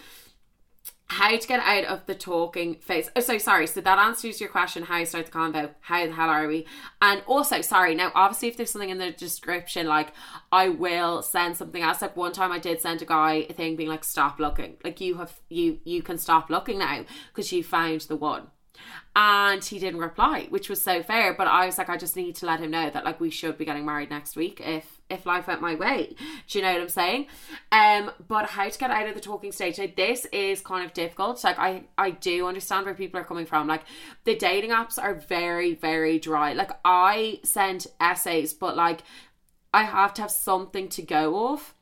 how 1.10 1.34
to 1.34 1.48
get 1.48 1.60
out 1.60 1.84
of 1.84 2.04
the 2.04 2.14
talking 2.14 2.74
phase. 2.74 3.10
Oh, 3.16 3.20
so 3.20 3.38
sorry. 3.38 3.66
So 3.66 3.80
that 3.80 3.98
answers 3.98 4.40
your 4.40 4.50
question. 4.50 4.82
How 4.82 4.98
you 4.98 5.06
start 5.06 5.26
the 5.26 5.32
convo? 5.32 5.70
How 5.80 6.06
the 6.06 6.12
hell 6.12 6.28
are 6.28 6.46
we? 6.46 6.66
And 7.00 7.22
also, 7.26 7.62
sorry. 7.62 7.94
Now, 7.94 8.12
obviously, 8.14 8.48
if 8.48 8.58
there's 8.58 8.70
something 8.70 8.90
in 8.90 8.98
the 8.98 9.10
description, 9.10 9.86
like 9.86 10.12
I 10.52 10.68
will 10.68 11.22
send 11.22 11.56
something 11.56 11.82
else. 11.82 12.02
Like 12.02 12.16
one 12.16 12.32
time, 12.32 12.52
I 12.52 12.58
did 12.58 12.82
send 12.82 13.00
a 13.00 13.06
guy 13.06 13.46
a 13.48 13.52
thing 13.54 13.74
being 13.74 13.88
like, 13.88 14.04
"Stop 14.04 14.38
looking. 14.38 14.76
Like 14.84 15.00
you 15.00 15.16
have 15.16 15.40
you 15.48 15.80
you 15.84 16.02
can 16.02 16.18
stop 16.18 16.50
looking 16.50 16.78
now 16.78 17.04
because 17.28 17.52
you 17.52 17.64
found 17.64 18.02
the 18.02 18.16
one." 18.16 18.48
And 19.16 19.64
he 19.64 19.78
didn't 19.78 20.00
reply 20.00 20.46
which 20.50 20.68
was 20.68 20.80
so 20.80 21.02
fair. 21.02 21.34
But 21.34 21.48
i 21.48 21.66
was 21.66 21.78
like 21.78 21.88
i 21.88 21.96
just 21.96 22.16
need 22.16 22.36
to 22.36 22.46
let 22.46 22.60
him 22.60 22.70
know 22.70 22.90
that 22.90 23.04
like 23.04 23.20
we 23.20 23.30
should 23.30 23.58
be 23.58 23.64
getting 23.64 23.84
married 23.84 24.10
next 24.10 24.36
week 24.36 24.60
if 24.64 25.00
if 25.10 25.26
life 25.26 25.46
went 25.46 25.60
my 25.60 25.74
way. 25.74 26.14
Do 26.48 26.58
you 26.58 26.64
know 26.64 26.72
what 26.72 26.82
i'm 26.82 26.88
saying? 26.88 27.26
Um 27.72 28.10
but 28.26 28.50
how 28.50 28.68
to 28.68 28.78
get 28.78 28.90
out 28.90 29.08
of 29.08 29.14
the 29.14 29.20
talking 29.20 29.52
stage 29.52 29.78
like 29.78 29.96
this 29.96 30.26
is 30.26 30.60
kind 30.60 30.84
of 30.84 30.92
difficult. 30.92 31.42
Like 31.42 31.58
i 31.58 31.84
i 31.96 32.10
do 32.10 32.46
understand 32.46 32.86
where 32.86 32.94
people 32.94 33.20
are 33.20 33.24
coming 33.24 33.46
from. 33.46 33.66
Like 33.66 33.82
the 34.24 34.36
dating 34.36 34.70
apps 34.70 34.98
are 35.02 35.14
very 35.14 35.74
very 35.74 36.18
dry. 36.18 36.52
Like 36.52 36.70
i 36.84 37.40
send 37.42 37.86
essays 38.00 38.52
but 38.54 38.76
like 38.76 39.02
i 39.74 39.82
have 39.82 40.14
to 40.14 40.22
have 40.22 40.30
something 40.30 40.88
to 40.88 41.02
go 41.02 41.34
off 41.36 41.74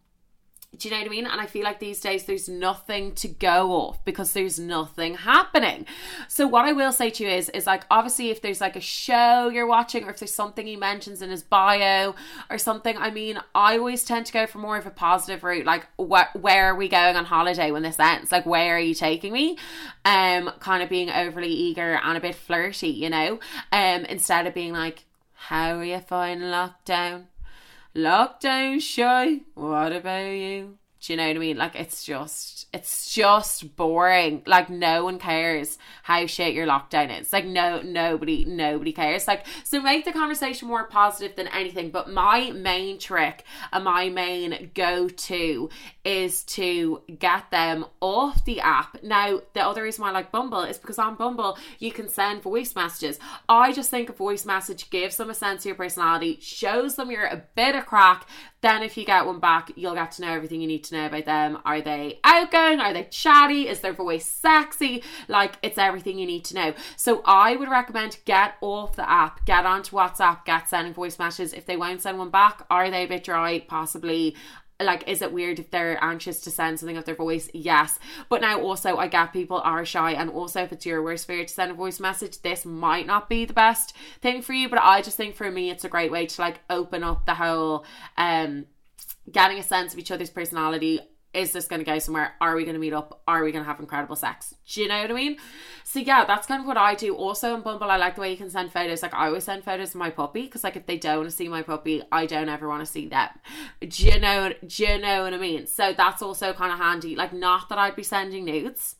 do 0.78 0.88
you 0.88 0.94
know 0.94 1.00
what 1.00 1.06
I 1.06 1.10
mean? 1.10 1.26
And 1.26 1.40
I 1.40 1.46
feel 1.46 1.64
like 1.64 1.80
these 1.80 2.00
days 2.00 2.24
there's 2.24 2.48
nothing 2.48 3.12
to 3.16 3.28
go 3.28 3.72
off 3.72 4.04
because 4.04 4.32
there's 4.32 4.58
nothing 4.58 5.14
happening. 5.14 5.86
So 6.28 6.46
what 6.46 6.64
I 6.64 6.72
will 6.72 6.92
say 6.92 7.10
to 7.10 7.24
you 7.24 7.30
is 7.30 7.48
is 7.50 7.66
like 7.66 7.84
obviously 7.90 8.30
if 8.30 8.42
there's 8.42 8.60
like 8.60 8.76
a 8.76 8.80
show 8.80 9.48
you're 9.48 9.66
watching 9.66 10.04
or 10.04 10.10
if 10.10 10.18
there's 10.18 10.34
something 10.34 10.66
he 10.66 10.76
mentions 10.76 11.22
in 11.22 11.30
his 11.30 11.42
bio 11.42 12.14
or 12.50 12.58
something, 12.58 12.96
I 12.96 13.10
mean, 13.10 13.38
I 13.54 13.78
always 13.78 14.04
tend 14.04 14.26
to 14.26 14.32
go 14.32 14.46
for 14.46 14.58
more 14.58 14.76
of 14.76 14.86
a 14.86 14.90
positive 14.90 15.44
route. 15.44 15.66
Like 15.66 15.86
wh- 15.96 16.34
where 16.34 16.66
are 16.66 16.74
we 16.76 16.88
going 16.88 17.16
on 17.16 17.24
holiday 17.24 17.70
when 17.70 17.82
this 17.82 17.98
ends? 17.98 18.32
Like 18.32 18.46
where 18.46 18.76
are 18.76 18.80
you 18.80 18.94
taking 18.94 19.32
me? 19.32 19.58
Um 20.04 20.50
kind 20.60 20.82
of 20.82 20.88
being 20.88 21.10
overly 21.10 21.52
eager 21.52 21.98
and 22.02 22.16
a 22.16 22.20
bit 22.20 22.34
flirty, 22.34 22.88
you 22.88 23.10
know? 23.10 23.40
Um 23.72 24.04
instead 24.04 24.46
of 24.46 24.54
being 24.54 24.72
like 24.72 25.04
how 25.34 25.78
are 25.78 25.84
you 25.84 26.00
finding 26.00 26.48
lockdown? 26.48 27.24
Lockdown 27.96 28.80
shy. 28.80 29.40
What 29.54 29.92
about 29.92 30.26
you? 30.26 30.78
Do 31.06 31.12
you 31.12 31.18
know 31.18 31.28
what 31.28 31.36
I 31.36 31.38
mean? 31.38 31.56
Like 31.56 31.76
it's 31.76 32.02
just 32.02 32.66
it's 32.72 33.14
just 33.14 33.76
boring. 33.76 34.42
Like 34.44 34.68
no 34.68 35.04
one 35.04 35.20
cares 35.20 35.78
how 36.02 36.26
shit 36.26 36.52
your 36.52 36.66
lockdown 36.66 37.20
is. 37.20 37.32
Like 37.32 37.44
no 37.44 37.80
nobody 37.80 38.44
nobody 38.44 38.92
cares. 38.92 39.28
Like 39.28 39.46
so 39.62 39.80
make 39.80 40.04
the 40.04 40.10
conversation 40.10 40.66
more 40.66 40.88
positive 40.88 41.36
than 41.36 41.46
anything. 41.46 41.90
But 41.90 42.10
my 42.10 42.50
main 42.50 42.98
trick 42.98 43.44
and 43.72 43.84
my 43.84 44.08
main 44.08 44.72
go 44.74 45.08
to 45.08 45.70
is 46.04 46.42
to 46.42 47.02
get 47.20 47.52
them 47.52 47.86
off 48.00 48.44
the 48.44 48.60
app. 48.60 49.00
Now 49.04 49.42
the 49.52 49.64
other 49.64 49.84
reason 49.84 50.02
why 50.02 50.08
I 50.08 50.12
like 50.12 50.32
Bumble 50.32 50.62
is 50.62 50.76
because 50.76 50.98
on 50.98 51.14
Bumble 51.14 51.56
you 51.78 51.92
can 51.92 52.08
send 52.08 52.42
voice 52.42 52.74
messages. 52.74 53.20
I 53.48 53.72
just 53.72 53.90
think 53.90 54.08
a 54.08 54.12
voice 54.12 54.44
message 54.44 54.90
gives 54.90 55.18
them 55.18 55.30
a 55.30 55.34
sense 55.34 55.62
of 55.62 55.66
your 55.66 55.74
personality, 55.76 56.38
shows 56.40 56.96
them 56.96 57.12
you're 57.12 57.26
a 57.26 57.44
bit 57.54 57.76
of 57.76 57.86
crack. 57.86 58.26
Then 58.62 58.82
if 58.82 58.96
you 58.96 59.04
get 59.04 59.26
one 59.26 59.38
back, 59.38 59.70
you'll 59.76 59.94
get 59.94 60.12
to 60.12 60.22
know 60.22 60.32
everything 60.32 60.60
you 60.60 60.66
need 60.66 60.84
to 60.84 60.94
know 60.94 61.06
about 61.06 61.24
them. 61.24 61.58
Are 61.64 61.80
they 61.80 62.20
outgoing? 62.24 62.80
Are 62.80 62.92
they 62.92 63.04
chatty? 63.04 63.68
Is 63.68 63.80
their 63.80 63.92
voice 63.92 64.28
sexy? 64.28 65.02
Like 65.28 65.58
it's 65.62 65.78
everything 65.78 66.18
you 66.18 66.26
need 66.26 66.44
to 66.46 66.54
know. 66.54 66.74
So 66.96 67.22
I 67.24 67.56
would 67.56 67.68
recommend 67.68 68.18
get 68.24 68.54
off 68.60 68.96
the 68.96 69.08
app, 69.08 69.44
get 69.44 69.66
onto 69.66 69.96
WhatsApp, 69.96 70.44
get 70.44 70.68
sending 70.68 70.94
voice 70.94 71.18
messages. 71.18 71.52
If 71.52 71.66
they 71.66 71.76
won't 71.76 72.02
send 72.02 72.18
one 72.18 72.30
back, 72.30 72.64
are 72.70 72.90
they 72.90 73.04
a 73.04 73.08
bit 73.08 73.24
dry? 73.24 73.60
Possibly 73.60 74.34
like 74.80 75.08
is 75.08 75.22
it 75.22 75.32
weird 75.32 75.58
if 75.58 75.70
they're 75.70 76.02
anxious 76.02 76.40
to 76.42 76.50
send 76.50 76.78
something 76.78 76.96
of 76.96 77.04
their 77.04 77.14
voice? 77.14 77.48
Yes. 77.52 77.98
But 78.28 78.40
now 78.40 78.60
also 78.60 78.96
i 78.96 79.08
get 79.08 79.32
people 79.32 79.60
are 79.64 79.84
shy 79.84 80.12
and 80.12 80.30
also 80.30 80.62
if 80.62 80.72
it's 80.72 80.86
your 80.86 81.02
worst 81.02 81.26
fear 81.26 81.44
to 81.44 81.52
send 81.52 81.70
a 81.70 81.74
voice 81.74 82.00
message 82.00 82.42
this 82.42 82.64
might 82.64 83.06
not 83.06 83.28
be 83.28 83.44
the 83.44 83.52
best 83.52 83.94
thing 84.20 84.42
for 84.42 84.52
you. 84.52 84.68
But 84.68 84.80
i 84.82 85.02
just 85.02 85.16
think 85.16 85.34
for 85.34 85.50
me 85.50 85.70
it's 85.70 85.84
a 85.84 85.88
great 85.88 86.10
way 86.10 86.26
to 86.26 86.40
like 86.40 86.60
open 86.70 87.02
up 87.02 87.26
the 87.26 87.34
whole 87.34 87.84
um 88.16 88.66
getting 89.30 89.58
a 89.58 89.62
sense 89.62 89.92
of 89.92 89.98
each 89.98 90.10
other's 90.10 90.30
personality 90.30 91.00
is 91.36 91.52
this 91.52 91.68
going 91.68 91.80
to 91.80 91.84
go 91.84 91.98
somewhere? 91.98 92.34
Are 92.40 92.56
we 92.56 92.64
going 92.64 92.74
to 92.74 92.80
meet 92.80 92.94
up? 92.94 93.20
Are 93.28 93.44
we 93.44 93.52
going 93.52 93.62
to 93.62 93.68
have 93.68 93.78
incredible 93.78 94.16
sex? 94.16 94.54
Do 94.66 94.80
you 94.80 94.88
know 94.88 95.02
what 95.02 95.10
I 95.10 95.14
mean? 95.14 95.36
So 95.84 95.98
yeah, 96.00 96.24
that's 96.24 96.46
kind 96.46 96.62
of 96.62 96.66
what 96.66 96.78
I 96.78 96.94
do. 96.94 97.14
Also 97.14 97.54
in 97.54 97.60
Bumble, 97.60 97.90
I 97.90 97.98
like 97.98 98.14
the 98.14 98.22
way 98.22 98.30
you 98.30 98.36
can 98.38 98.48
send 98.48 98.72
photos. 98.72 99.02
Like 99.02 99.14
I 99.14 99.26
always 99.26 99.44
send 99.44 99.62
photos 99.62 99.90
of 99.90 99.96
my 99.96 100.08
puppy 100.08 100.42
because 100.42 100.64
like 100.64 100.76
if 100.76 100.86
they 100.86 100.96
don't 100.96 101.18
want 101.18 101.30
to 101.30 101.36
see 101.36 101.46
my 101.48 101.62
puppy, 101.62 102.02
I 102.10 102.24
don't 102.24 102.48
ever 102.48 102.66
want 102.66 102.84
to 102.84 102.90
see 102.90 103.06
them. 103.06 103.28
Do 103.86 104.06
you 104.06 104.18
know? 104.18 104.54
Do 104.66 104.82
you 104.82 104.98
know 104.98 105.24
what 105.24 105.34
I 105.34 105.38
mean? 105.38 105.66
So 105.66 105.92
that's 105.92 106.22
also 106.22 106.54
kind 106.54 106.72
of 106.72 106.78
handy. 106.78 107.14
Like 107.14 107.34
not 107.34 107.68
that 107.68 107.78
I'd 107.78 107.96
be 107.96 108.02
sending 108.02 108.46
nudes. 108.46 108.96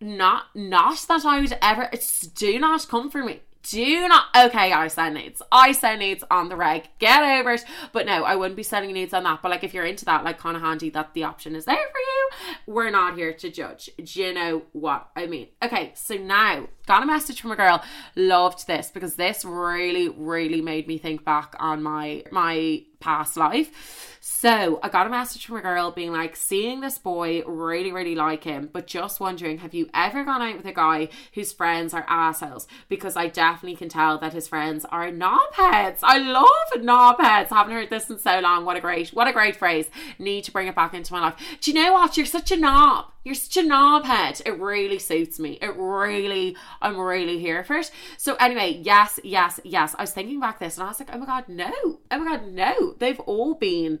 Not 0.00 0.46
not 0.56 0.98
that 1.08 1.24
I 1.24 1.40
would 1.40 1.56
ever. 1.62 1.88
It's 1.92 2.22
do 2.26 2.58
not 2.58 2.88
come 2.88 3.08
for 3.08 3.22
me 3.22 3.40
do 3.62 4.08
not 4.08 4.26
okay 4.36 4.72
i 4.72 4.88
send 4.88 5.14
needs. 5.14 5.42
I 5.50 5.72
send 5.72 6.00
needs 6.00 6.24
on 6.30 6.48
the 6.48 6.56
reg. 6.56 6.88
Get 6.98 7.22
over 7.22 7.52
it. 7.52 7.64
But 7.92 8.06
no 8.06 8.24
i 8.24 8.34
wouldn't 8.34 8.56
be 8.56 8.62
sending 8.62 8.92
needs 8.92 9.14
on 9.14 9.24
that. 9.24 9.40
But 9.42 9.50
like 9.50 9.64
if 9.64 9.74
you're 9.74 9.86
into 9.86 10.04
that 10.06 10.24
like 10.24 10.38
kind 10.38 10.56
of 10.56 10.62
handy 10.62 10.90
that 10.90 11.14
the 11.14 11.24
option 11.24 11.54
is 11.54 11.64
there 11.64 11.76
for 11.76 11.98
you 11.98 12.30
we're 12.66 12.90
not 12.90 13.16
here 13.16 13.32
to 13.32 13.50
judge. 13.50 13.90
Do 14.02 14.22
you 14.22 14.32
know 14.32 14.62
what 14.72 15.08
i 15.16 15.26
mean? 15.26 15.48
Okay 15.62 15.92
so 15.94 16.16
now 16.16 16.68
got 16.86 17.02
a 17.02 17.06
message 17.06 17.40
from 17.40 17.52
a 17.52 17.56
girl. 17.56 17.82
Loved 18.16 18.66
this 18.66 18.90
because 18.90 19.14
this 19.16 19.44
really, 19.44 20.08
really 20.08 20.60
made 20.60 20.86
me 20.86 20.98
think 20.98 21.24
back 21.24 21.54
on 21.58 21.82
my 21.82 22.24
my 22.30 22.84
past 23.00 23.36
life. 23.36 24.11
So 24.24 24.78
I 24.84 24.88
got 24.88 25.08
a 25.08 25.10
message 25.10 25.46
from 25.46 25.56
a 25.56 25.62
girl 25.62 25.90
being 25.90 26.12
like, 26.12 26.36
seeing 26.36 26.80
this 26.80 26.96
boy, 26.96 27.42
really, 27.44 27.90
really 27.90 28.14
like 28.14 28.44
him, 28.44 28.70
but 28.72 28.86
just 28.86 29.18
wondering, 29.18 29.58
have 29.58 29.74
you 29.74 29.90
ever 29.92 30.22
gone 30.22 30.40
out 30.40 30.56
with 30.56 30.64
a 30.64 30.72
guy 30.72 31.08
whose 31.34 31.52
friends 31.52 31.92
are 31.92 32.04
assholes? 32.06 32.68
Because 32.88 33.16
I 33.16 33.26
definitely 33.26 33.74
can 33.74 33.88
tell 33.88 34.18
that 34.18 34.32
his 34.32 34.46
friends 34.46 34.86
are 34.90 35.10
knobheads. 35.10 35.98
I 36.04 36.18
love 36.18 36.46
knobheads. 36.76 37.48
Haven't 37.48 37.72
heard 37.72 37.90
this 37.90 38.10
in 38.10 38.20
so 38.20 38.38
long. 38.38 38.64
What 38.64 38.76
a 38.76 38.80
great, 38.80 39.08
what 39.08 39.26
a 39.26 39.32
great 39.32 39.56
phrase. 39.56 39.90
Need 40.20 40.44
to 40.44 40.52
bring 40.52 40.68
it 40.68 40.76
back 40.76 40.94
into 40.94 41.12
my 41.12 41.20
life. 41.20 41.58
Do 41.60 41.72
you 41.72 41.82
know 41.82 41.92
what? 41.92 42.16
You're 42.16 42.24
such 42.24 42.52
a 42.52 42.56
knob. 42.56 43.06
You're 43.24 43.34
such 43.34 43.56
a 43.56 43.68
knobhead. 43.68 44.42
It 44.46 44.58
really 44.58 44.98
suits 44.98 45.38
me. 45.38 45.58
It 45.60 45.76
really, 45.76 46.56
I'm 46.80 46.96
really 46.96 47.38
here 47.38 47.62
for 47.64 47.76
it. 47.76 47.90
So 48.18 48.34
anyway, 48.36 48.80
yes, 48.82 49.18
yes, 49.22 49.58
yes. 49.64 49.96
I 49.98 50.02
was 50.02 50.12
thinking 50.12 50.40
back 50.40 50.60
this 50.60 50.76
and 50.76 50.84
I 50.84 50.88
was 50.88 51.00
like, 51.00 51.10
oh 51.12 51.18
my 51.18 51.26
god, 51.26 51.48
no. 51.48 51.72
Oh 52.10 52.18
my 52.18 52.36
god, 52.36 52.48
no. 52.48 52.94
They've 52.98 53.20
all 53.20 53.54
been 53.54 54.00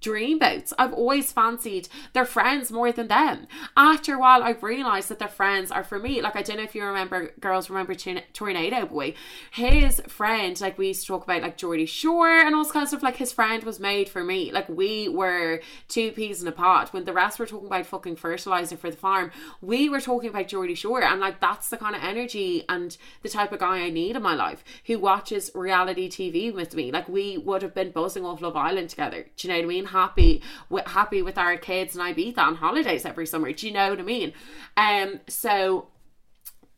dreamboats. 0.00 0.72
I've 0.78 0.92
always 0.92 1.32
fancied 1.32 1.88
their 2.12 2.24
friends 2.24 2.70
more 2.70 2.92
than 2.92 3.08
them. 3.08 3.46
After 3.76 4.14
a 4.14 4.18
while, 4.18 4.42
I've 4.42 4.62
realised 4.62 5.08
that 5.08 5.18
their 5.18 5.28
friends 5.28 5.70
are 5.70 5.84
for 5.84 5.98
me. 5.98 6.22
Like, 6.22 6.36
I 6.36 6.42
don't 6.42 6.58
know 6.58 6.62
if 6.62 6.74
you 6.74 6.84
remember, 6.84 7.32
girls 7.40 7.68
remember 7.68 7.94
Tornado 7.94 8.86
Boy. 8.86 9.14
His 9.50 10.00
friend, 10.08 10.60
like, 10.60 10.78
we 10.78 10.88
used 10.88 11.02
to 11.02 11.06
talk 11.08 11.24
about, 11.24 11.42
like, 11.42 11.56
Geordie 11.56 11.86
Shore 11.86 12.28
and 12.28 12.54
all 12.54 12.64
kinds 12.64 12.92
of 12.92 13.00
stuff. 13.00 13.02
Like, 13.02 13.16
his 13.16 13.32
friend 13.32 13.62
was 13.64 13.80
made 13.80 14.08
for 14.08 14.22
me. 14.22 14.52
Like, 14.52 14.68
we 14.68 15.08
were 15.08 15.60
two 15.88 16.12
peas 16.12 16.42
in 16.42 16.48
a 16.48 16.52
pot. 16.52 16.92
When 16.92 17.04
the 17.04 17.12
rest 17.12 17.38
were 17.38 17.46
talking 17.46 17.66
about 17.66 17.86
fucking 17.86 18.16
fertiliser 18.16 18.76
for 18.76 18.90
the 18.90 18.96
farm, 18.96 19.30
we 19.60 19.88
were 19.88 20.00
talking 20.00 20.30
about 20.30 20.48
Geordie 20.48 20.74
Shore. 20.74 21.02
And, 21.02 21.20
like, 21.20 21.40
that's 21.40 21.68
the 21.68 21.76
kind 21.76 21.96
of 21.96 22.02
energy 22.02 22.64
and 22.68 22.96
the 23.22 23.28
type 23.28 23.52
of 23.52 23.60
guy 23.60 23.78
I 23.78 23.90
need 23.90 24.16
in 24.16 24.22
my 24.22 24.34
life 24.34 24.62
who 24.86 24.98
watches 24.98 25.50
reality 25.54 26.08
TV 26.08 26.54
with 26.54 26.74
me. 26.74 26.92
Like, 26.92 27.08
we 27.08 27.38
would 27.38 27.62
have 27.62 27.74
been 27.74 27.90
buzzing 27.90 28.24
off 28.24 28.40
Love 28.40 28.56
Island 28.56 28.90
together. 28.90 29.26
Do 29.36 29.48
you 29.48 29.52
know 29.52 29.58
what 29.58 29.64
I 29.64 29.68
mean? 29.68 29.84
Happy 29.88 30.42
with 30.68 30.86
happy 30.86 31.22
with 31.22 31.38
our 31.38 31.56
kids 31.56 31.96
and 31.96 32.16
Ibiza 32.16 32.38
on 32.38 32.54
holidays 32.56 33.04
every 33.04 33.26
summer. 33.26 33.52
Do 33.52 33.66
you 33.66 33.72
know 33.72 33.90
what 33.90 34.00
I 34.00 34.02
mean? 34.02 34.32
Um, 34.76 35.20
so 35.28 35.88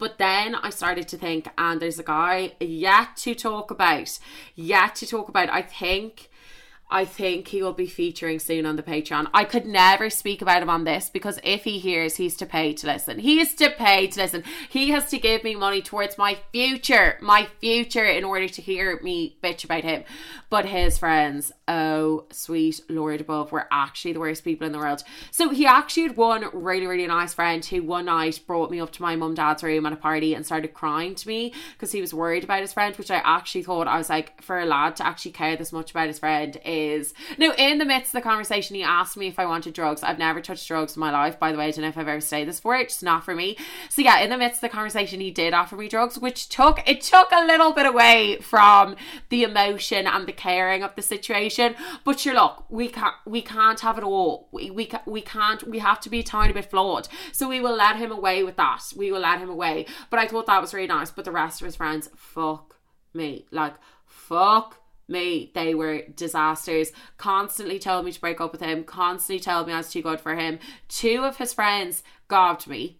but 0.00 0.16
then 0.16 0.54
I 0.54 0.70
started 0.70 1.08
to 1.08 1.18
think, 1.18 1.46
and 1.58 1.78
there's 1.78 1.98
a 1.98 2.02
guy 2.02 2.54
yet 2.58 3.18
to 3.18 3.34
talk 3.34 3.70
about, 3.70 4.18
yet 4.54 4.94
to 4.94 5.06
talk 5.06 5.28
about. 5.28 5.50
I 5.50 5.60
think 5.60 6.29
I 6.90 7.04
think 7.04 7.48
he 7.48 7.62
will 7.62 7.72
be 7.72 7.86
featuring 7.86 8.38
soon 8.40 8.66
on 8.66 8.76
the 8.76 8.82
Patreon. 8.82 9.28
I 9.32 9.44
could 9.44 9.64
never 9.64 10.10
speak 10.10 10.42
about 10.42 10.62
him 10.62 10.70
on 10.70 10.84
this 10.84 11.08
because 11.08 11.38
if 11.44 11.64
he 11.64 11.78
hears, 11.78 12.16
he's 12.16 12.36
to 12.38 12.46
pay 12.46 12.72
to 12.74 12.86
listen. 12.86 13.20
He 13.20 13.40
is 13.40 13.54
to 13.54 13.70
pay 13.70 14.08
to 14.08 14.20
listen. 14.20 14.42
He 14.68 14.90
has 14.90 15.08
to 15.10 15.18
give 15.18 15.44
me 15.44 15.54
money 15.54 15.82
towards 15.82 16.18
my 16.18 16.38
future, 16.52 17.16
my 17.20 17.48
future, 17.60 18.04
in 18.04 18.24
order 18.24 18.48
to 18.48 18.62
hear 18.62 19.00
me 19.02 19.36
bitch 19.42 19.64
about 19.64 19.84
him. 19.84 20.04
But 20.50 20.66
his 20.66 20.98
friends, 20.98 21.52
oh 21.68 22.24
sweet 22.32 22.80
Lord 22.88 23.20
above, 23.20 23.52
were 23.52 23.68
actually 23.70 24.12
the 24.12 24.20
worst 24.20 24.42
people 24.42 24.66
in 24.66 24.72
the 24.72 24.78
world. 24.78 25.04
So 25.30 25.50
he 25.50 25.66
actually 25.66 26.08
had 26.08 26.16
one 26.16 26.46
really, 26.52 26.86
really 26.86 27.06
nice 27.06 27.34
friend 27.34 27.64
who 27.64 27.84
one 27.84 28.06
night 28.06 28.40
brought 28.46 28.70
me 28.70 28.80
up 28.80 28.90
to 28.92 29.02
my 29.02 29.14
mum 29.14 29.34
dad's 29.34 29.62
room 29.62 29.86
at 29.86 29.92
a 29.92 29.96
party 29.96 30.34
and 30.34 30.44
started 30.44 30.74
crying 30.74 31.14
to 31.14 31.28
me 31.28 31.54
because 31.74 31.92
he 31.92 32.00
was 32.00 32.12
worried 32.12 32.42
about 32.42 32.62
his 32.62 32.72
friend, 32.72 32.96
which 32.96 33.12
I 33.12 33.22
actually 33.24 33.62
thought 33.62 33.86
I 33.86 33.96
was 33.96 34.10
like, 34.10 34.42
for 34.42 34.58
a 34.58 34.66
lad 34.66 34.96
to 34.96 35.06
actually 35.06 35.32
care 35.32 35.56
this 35.56 35.72
much 35.72 35.92
about 35.92 36.08
his 36.08 36.18
friend 36.18 36.58
no. 37.38 37.52
In 37.54 37.78
the 37.78 37.84
midst 37.84 38.14
of 38.14 38.22
the 38.22 38.28
conversation, 38.28 38.76
he 38.76 38.82
asked 38.82 39.16
me 39.16 39.26
if 39.26 39.38
I 39.38 39.46
wanted 39.46 39.74
drugs. 39.74 40.02
I've 40.02 40.18
never 40.18 40.40
touched 40.40 40.66
drugs 40.66 40.96
in 40.96 41.00
my 41.00 41.10
life, 41.10 41.38
by 41.38 41.52
the 41.52 41.58
way. 41.58 41.66
I 41.66 41.70
don't 41.70 41.82
know 41.82 41.88
if 41.88 41.98
I've 41.98 42.08
ever 42.08 42.20
stayed 42.20 42.48
this 42.48 42.60
for 42.60 42.74
it. 42.76 42.88
Just 42.88 43.02
not 43.02 43.24
for 43.24 43.34
me. 43.34 43.56
So 43.88 44.02
yeah, 44.02 44.20
in 44.20 44.30
the 44.30 44.38
midst 44.38 44.58
of 44.58 44.62
the 44.62 44.74
conversation, 44.74 45.20
he 45.20 45.30
did 45.30 45.54
offer 45.54 45.76
me 45.76 45.88
drugs, 45.88 46.18
which 46.18 46.48
took 46.48 46.86
it 46.88 47.00
took 47.00 47.30
a 47.32 47.44
little 47.44 47.72
bit 47.72 47.86
away 47.86 48.38
from 48.40 48.96
the 49.28 49.42
emotion 49.42 50.06
and 50.06 50.26
the 50.26 50.32
caring 50.32 50.82
of 50.82 50.94
the 50.96 51.02
situation. 51.02 51.74
But 52.04 52.20
sure, 52.20 52.34
look, 52.34 52.64
we 52.68 52.88
can't 52.88 53.14
we 53.26 53.42
can't 53.42 53.80
have 53.80 53.98
it 53.98 54.04
all. 54.04 54.48
We 54.52 54.70
we 54.70 54.90
we 55.06 55.20
can't. 55.20 55.66
We 55.68 55.78
have 55.78 56.00
to 56.00 56.10
be 56.10 56.20
a 56.20 56.24
tiny 56.24 56.52
bit 56.52 56.70
flawed. 56.70 57.08
So 57.32 57.48
we 57.48 57.60
will 57.60 57.76
let 57.76 57.96
him 57.96 58.12
away 58.12 58.42
with 58.42 58.56
that. 58.56 58.92
We 58.96 59.12
will 59.12 59.20
let 59.20 59.40
him 59.40 59.50
away. 59.50 59.86
But 60.10 60.20
I 60.20 60.26
thought 60.26 60.46
that 60.46 60.60
was 60.60 60.74
really 60.74 60.86
nice. 60.86 61.10
But 61.10 61.24
the 61.24 61.32
rest 61.32 61.60
of 61.60 61.66
his 61.66 61.76
friends, 61.76 62.08
fuck 62.16 62.76
me, 63.12 63.46
like 63.50 63.74
fuck 64.06 64.80
me. 65.10 65.50
They 65.54 65.74
were 65.74 66.02
disasters. 66.14 66.92
Constantly 67.18 67.78
told 67.78 68.04
me 68.04 68.12
to 68.12 68.20
break 68.20 68.40
up 68.40 68.52
with 68.52 68.60
him. 68.60 68.84
Constantly 68.84 69.40
told 69.40 69.66
me 69.66 69.72
I 69.72 69.78
was 69.78 69.90
too 69.90 70.02
good 70.02 70.20
for 70.20 70.36
him. 70.36 70.58
Two 70.88 71.24
of 71.24 71.36
his 71.36 71.52
friends 71.52 72.02
gobbed 72.28 72.66
me 72.66 72.99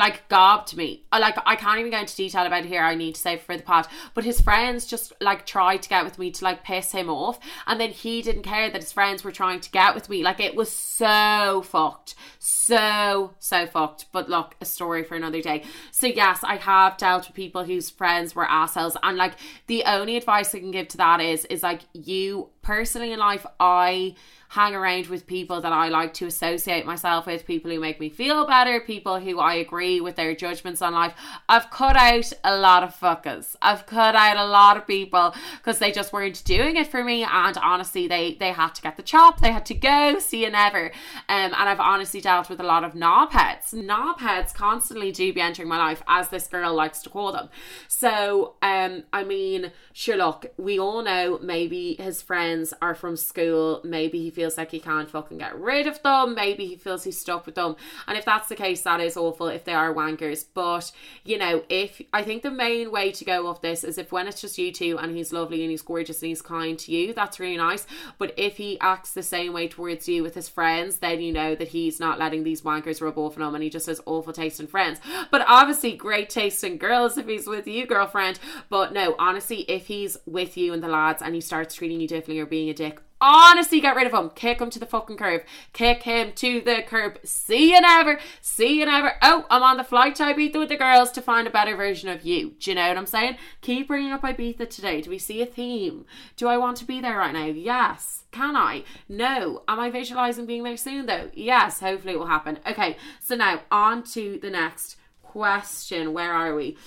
like 0.00 0.26
gobbed 0.28 0.76
me. 0.76 1.04
Like 1.12 1.36
I 1.44 1.54
can't 1.56 1.78
even 1.78 1.92
go 1.92 2.00
into 2.00 2.16
detail 2.16 2.46
about 2.46 2.64
it 2.64 2.68
here. 2.68 2.82
I 2.82 2.94
need 2.94 3.14
to 3.14 3.20
save 3.20 3.42
for 3.42 3.54
the 3.54 3.62
pot. 3.62 3.86
But 4.14 4.24
his 4.24 4.40
friends 4.40 4.86
just 4.86 5.12
like 5.20 5.44
tried 5.44 5.82
to 5.82 5.88
get 5.90 6.04
with 6.04 6.18
me 6.18 6.30
to 6.32 6.42
like 6.44 6.64
piss 6.64 6.90
him 6.90 7.10
off, 7.10 7.38
and 7.66 7.78
then 7.78 7.90
he 7.90 8.22
didn't 8.22 8.42
care 8.42 8.70
that 8.70 8.80
his 8.80 8.92
friends 8.92 9.22
were 9.22 9.30
trying 9.30 9.60
to 9.60 9.70
get 9.70 9.94
with 9.94 10.08
me. 10.08 10.22
Like 10.24 10.40
it 10.40 10.56
was 10.56 10.72
so 10.72 11.62
fucked, 11.66 12.14
so 12.38 13.34
so 13.38 13.66
fucked. 13.66 14.06
But 14.10 14.30
look, 14.30 14.56
a 14.60 14.64
story 14.64 15.04
for 15.04 15.16
another 15.16 15.42
day. 15.42 15.64
So 15.90 16.06
yes, 16.06 16.40
I 16.42 16.56
have 16.56 16.96
dealt 16.96 17.26
with 17.28 17.36
people 17.36 17.64
whose 17.64 17.90
friends 17.90 18.34
were 18.34 18.48
assholes, 18.48 18.96
and 19.02 19.18
like 19.18 19.34
the 19.66 19.84
only 19.84 20.16
advice 20.16 20.54
I 20.54 20.60
can 20.60 20.70
give 20.70 20.88
to 20.88 20.96
that 20.96 21.20
is 21.20 21.44
is 21.44 21.62
like 21.62 21.82
you 21.92 22.48
personally 22.62 23.12
in 23.12 23.18
life, 23.18 23.46
I 23.58 24.14
hang 24.50 24.74
around 24.74 25.06
with 25.06 25.28
people 25.28 25.60
that 25.60 25.72
I 25.72 25.90
like 25.90 26.12
to 26.14 26.26
associate 26.26 26.84
myself 26.84 27.24
with, 27.24 27.46
people 27.46 27.70
who 27.70 27.78
make 27.78 28.00
me 28.00 28.08
feel 28.08 28.44
better, 28.48 28.80
people 28.80 29.20
who 29.20 29.38
I 29.38 29.54
agree 29.54 30.00
with 30.00 30.16
their 30.16 30.34
judgments 30.34 30.82
on 30.82 30.92
life. 30.92 31.14
I've 31.48 31.70
cut 31.70 31.94
out 31.96 32.32
a 32.42 32.56
lot 32.56 32.82
of 32.82 32.92
fuckers. 32.92 33.54
I've 33.62 33.86
cut 33.86 34.16
out 34.16 34.36
a 34.36 34.44
lot 34.44 34.76
of 34.76 34.88
people 34.88 35.36
because 35.58 35.78
they 35.78 35.92
just 35.92 36.12
weren't 36.12 36.42
doing 36.44 36.76
it 36.76 36.88
for 36.88 37.04
me. 37.04 37.22
And 37.22 37.56
honestly, 37.58 38.08
they 38.08 38.34
they 38.40 38.50
had 38.50 38.74
to 38.74 38.82
get 38.82 38.96
the 38.96 39.04
chop. 39.04 39.40
They 39.40 39.52
had 39.52 39.66
to 39.66 39.74
go. 39.74 40.18
See 40.18 40.42
you 40.42 40.50
never. 40.50 40.86
Um, 41.28 41.54
and 41.54 41.54
I've 41.54 41.78
honestly 41.78 42.20
dealt 42.20 42.50
with 42.50 42.58
a 42.58 42.64
lot 42.64 42.82
of 42.82 42.94
knobheads. 42.94 43.72
Knobheads 43.72 44.52
constantly 44.52 45.12
do 45.12 45.32
be 45.32 45.40
entering 45.40 45.68
my 45.68 45.78
life, 45.78 46.02
as 46.08 46.28
this 46.28 46.48
girl 46.48 46.74
likes 46.74 47.02
to 47.02 47.10
call 47.10 47.30
them. 47.30 47.50
So, 47.86 48.54
um, 48.62 49.04
I 49.12 49.22
mean, 49.22 49.70
sure. 49.92 50.16
Look, 50.16 50.46
we 50.56 50.80
all 50.80 51.02
know 51.04 51.38
maybe 51.40 51.94
his 52.00 52.20
friends 52.50 52.74
are 52.82 52.94
from 52.94 53.16
school. 53.16 53.80
Maybe 53.84 54.18
he 54.18 54.30
feels 54.30 54.58
like 54.58 54.72
he 54.72 54.80
can't 54.80 55.08
fucking 55.08 55.38
get 55.38 55.58
rid 55.58 55.86
of 55.86 56.02
them. 56.02 56.34
Maybe 56.34 56.66
he 56.66 56.76
feels 56.76 57.04
he's 57.04 57.20
stuck 57.20 57.46
with 57.46 57.54
them. 57.54 57.76
And 58.08 58.18
if 58.18 58.24
that's 58.24 58.48
the 58.48 58.56
case, 58.56 58.82
that 58.82 59.00
is 59.00 59.16
awful 59.16 59.46
if 59.46 59.64
they 59.64 59.72
are 59.72 59.94
wankers. 59.94 60.44
But, 60.52 60.90
you 61.24 61.38
know, 61.38 61.62
if 61.68 62.02
I 62.12 62.24
think 62.24 62.42
the 62.42 62.50
main 62.50 62.90
way 62.90 63.12
to 63.12 63.24
go 63.24 63.46
off 63.46 63.62
this 63.62 63.84
is 63.84 63.98
if 63.98 64.10
when 64.10 64.26
it's 64.26 64.40
just 64.40 64.58
you 64.58 64.72
two 64.72 64.98
and 64.98 65.16
he's 65.16 65.32
lovely 65.32 65.62
and 65.62 65.70
he's 65.70 65.82
gorgeous 65.82 66.22
and 66.22 66.28
he's 66.28 66.42
kind 66.42 66.76
to 66.80 66.92
you, 66.92 67.14
that's 67.14 67.38
really 67.38 67.56
nice. 67.56 67.86
But 68.18 68.34
if 68.36 68.56
he 68.56 68.80
acts 68.80 69.12
the 69.12 69.22
same 69.22 69.52
way 69.52 69.68
towards 69.68 70.08
you 70.08 70.24
with 70.24 70.34
his 70.34 70.48
friends, 70.48 70.96
then 70.96 71.20
you 71.20 71.32
know 71.32 71.54
that 71.54 71.68
he's 71.68 72.00
not 72.00 72.18
letting 72.18 72.42
these 72.42 72.62
wankers 72.62 73.00
rub 73.00 73.16
off 73.16 73.36
on 73.36 73.42
him 73.42 73.54
and 73.54 73.62
he 73.62 73.70
just 73.70 73.86
has 73.86 74.00
awful 74.06 74.32
taste 74.32 74.58
in 74.58 74.66
friends. 74.66 74.98
But 75.30 75.44
obviously, 75.46 75.96
great 75.96 76.30
taste 76.30 76.64
in 76.64 76.78
girls 76.78 77.16
if 77.16 77.28
he's 77.28 77.46
with 77.46 77.68
you, 77.68 77.86
girlfriend. 77.86 78.40
But 78.68 78.92
no, 78.92 79.14
honestly, 79.20 79.60
if 79.68 79.86
he's 79.86 80.16
with 80.26 80.56
you 80.56 80.72
and 80.72 80.82
the 80.82 80.88
lads 80.88 81.22
and 81.22 81.32
he 81.34 81.40
starts 81.40 81.76
treating 81.76 82.00
you 82.00 82.08
differently 82.08 82.39
or 82.40 82.46
being 82.46 82.68
a 82.68 82.74
dick, 82.74 83.00
Honestly, 83.22 83.80
get 83.80 83.96
rid 83.96 84.06
of 84.06 84.14
him. 84.14 84.30
Kick 84.30 84.60
him 84.60 84.70
to 84.70 84.78
the 84.78 84.86
fucking 84.86 85.18
curb. 85.18 85.42
Kick 85.74 86.04
him 86.04 86.32
to 86.36 86.62
the 86.62 86.82
curb. 86.86 87.18
See 87.22 87.74
you 87.74 87.80
never. 87.80 88.18
See 88.40 88.78
you 88.78 88.86
never. 88.86 89.12
Oh, 89.20 89.44
I'm 89.50 89.62
on 89.62 89.76
the 89.76 89.84
flight 89.84 90.14
to 90.16 90.22
Ibiza 90.22 90.58
with 90.58 90.70
the 90.70 90.76
girls 90.78 91.12
to 91.12 91.20
find 91.20 91.46
a 91.46 91.50
better 91.50 91.76
version 91.76 92.08
of 92.08 92.24
you. 92.24 92.54
Do 92.58 92.70
you 92.70 92.76
know 92.76 92.88
what 92.88 92.96
I'm 92.96 93.04
saying? 93.04 93.36
Keep 93.60 93.88
bringing 93.88 94.12
up 94.12 94.22
Ibiza 94.22 94.70
today. 94.70 95.02
Do 95.02 95.10
we 95.10 95.18
see 95.18 95.42
a 95.42 95.46
theme? 95.46 96.06
Do 96.36 96.48
I 96.48 96.56
want 96.56 96.78
to 96.78 96.86
be 96.86 97.02
there 97.02 97.18
right 97.18 97.34
now? 97.34 97.44
Yes. 97.44 98.24
Can 98.30 98.56
I? 98.56 98.84
No. 99.06 99.64
Am 99.68 99.78
I 99.78 99.90
visualizing 99.90 100.46
being 100.46 100.62
there 100.62 100.78
soon 100.78 101.04
though? 101.04 101.30
Yes. 101.34 101.80
Hopefully 101.80 102.14
it 102.14 102.18
will 102.18 102.26
happen. 102.26 102.58
Okay. 102.66 102.96
So 103.20 103.34
now 103.34 103.60
on 103.70 104.02
to 104.14 104.38
the 104.40 104.50
next 104.50 104.96
question. 105.22 106.14
Where 106.14 106.32
are 106.32 106.54
we? 106.54 106.78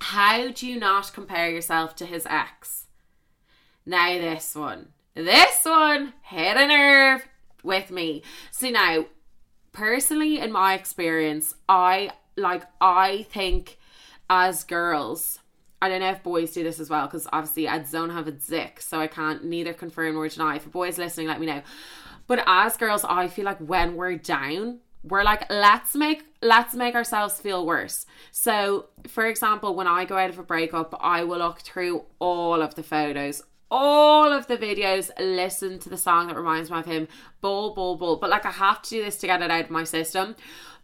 How 0.00 0.50
do 0.50 0.66
you 0.66 0.80
not 0.80 1.12
compare 1.12 1.48
yourself 1.48 1.94
to 1.96 2.06
his 2.06 2.26
ex? 2.26 2.87
Now 3.88 4.12
this 4.12 4.54
one 4.54 4.88
this 5.14 5.64
one 5.64 6.12
hit 6.22 6.56
a 6.56 6.66
nerve 6.66 7.26
with 7.64 7.90
me. 7.90 8.22
So 8.52 8.70
now, 8.70 9.06
personally, 9.72 10.38
in 10.38 10.52
my 10.52 10.74
experience, 10.74 11.54
I 11.68 12.12
like, 12.36 12.62
I 12.80 13.26
think 13.30 13.78
as 14.30 14.62
girls, 14.62 15.40
I 15.82 15.88
don't 15.88 16.00
know 16.00 16.10
if 16.10 16.22
boys 16.22 16.52
do 16.52 16.62
this 16.62 16.78
as 16.78 16.88
well 16.88 17.06
because 17.06 17.26
obviously 17.32 17.66
I 17.66 17.78
don't 17.80 18.10
have 18.10 18.28
a 18.28 18.38
zick, 18.38 18.80
so 18.80 19.00
I 19.00 19.08
can't 19.08 19.44
neither 19.44 19.72
confirm 19.72 20.14
nor 20.14 20.28
deny. 20.28 20.56
If 20.56 20.66
a 20.66 20.70
boy's 20.70 20.98
listening, 20.98 21.26
let 21.26 21.40
me 21.40 21.46
know. 21.46 21.62
But 22.28 22.44
as 22.46 22.76
girls, 22.76 23.04
I 23.04 23.26
feel 23.26 23.44
like 23.44 23.58
when 23.58 23.96
we're 23.96 24.16
down, 24.16 24.78
we're 25.02 25.24
like 25.24 25.50
let's 25.50 25.94
make 25.94 26.24
let's 26.42 26.74
make 26.74 26.96
ourselves 26.96 27.40
feel 27.40 27.64
worse 27.64 28.04
so 28.32 28.86
for 29.06 29.26
example 29.26 29.76
when 29.76 29.86
i 29.86 30.04
go 30.04 30.18
out 30.18 30.28
of 30.28 30.40
a 30.40 30.42
breakup 30.42 30.92
i 31.00 31.22
will 31.22 31.38
look 31.38 31.60
through 31.60 32.04
all 32.18 32.60
of 32.60 32.74
the 32.74 32.82
photos 32.82 33.40
all 33.70 34.32
of 34.32 34.46
the 34.46 34.56
videos, 34.56 35.10
listen 35.18 35.78
to 35.80 35.88
the 35.88 35.96
song 35.96 36.28
that 36.28 36.36
reminds 36.36 36.70
me 36.70 36.78
of 36.78 36.86
him, 36.86 37.08
bull, 37.40 37.74
bull, 37.74 37.96
bull. 37.96 38.16
But 38.16 38.30
like, 38.30 38.46
I 38.46 38.50
have 38.50 38.82
to 38.82 38.90
do 38.90 39.04
this 39.04 39.18
to 39.18 39.26
get 39.26 39.42
it 39.42 39.50
out 39.50 39.64
of 39.64 39.70
my 39.70 39.84
system. 39.84 40.36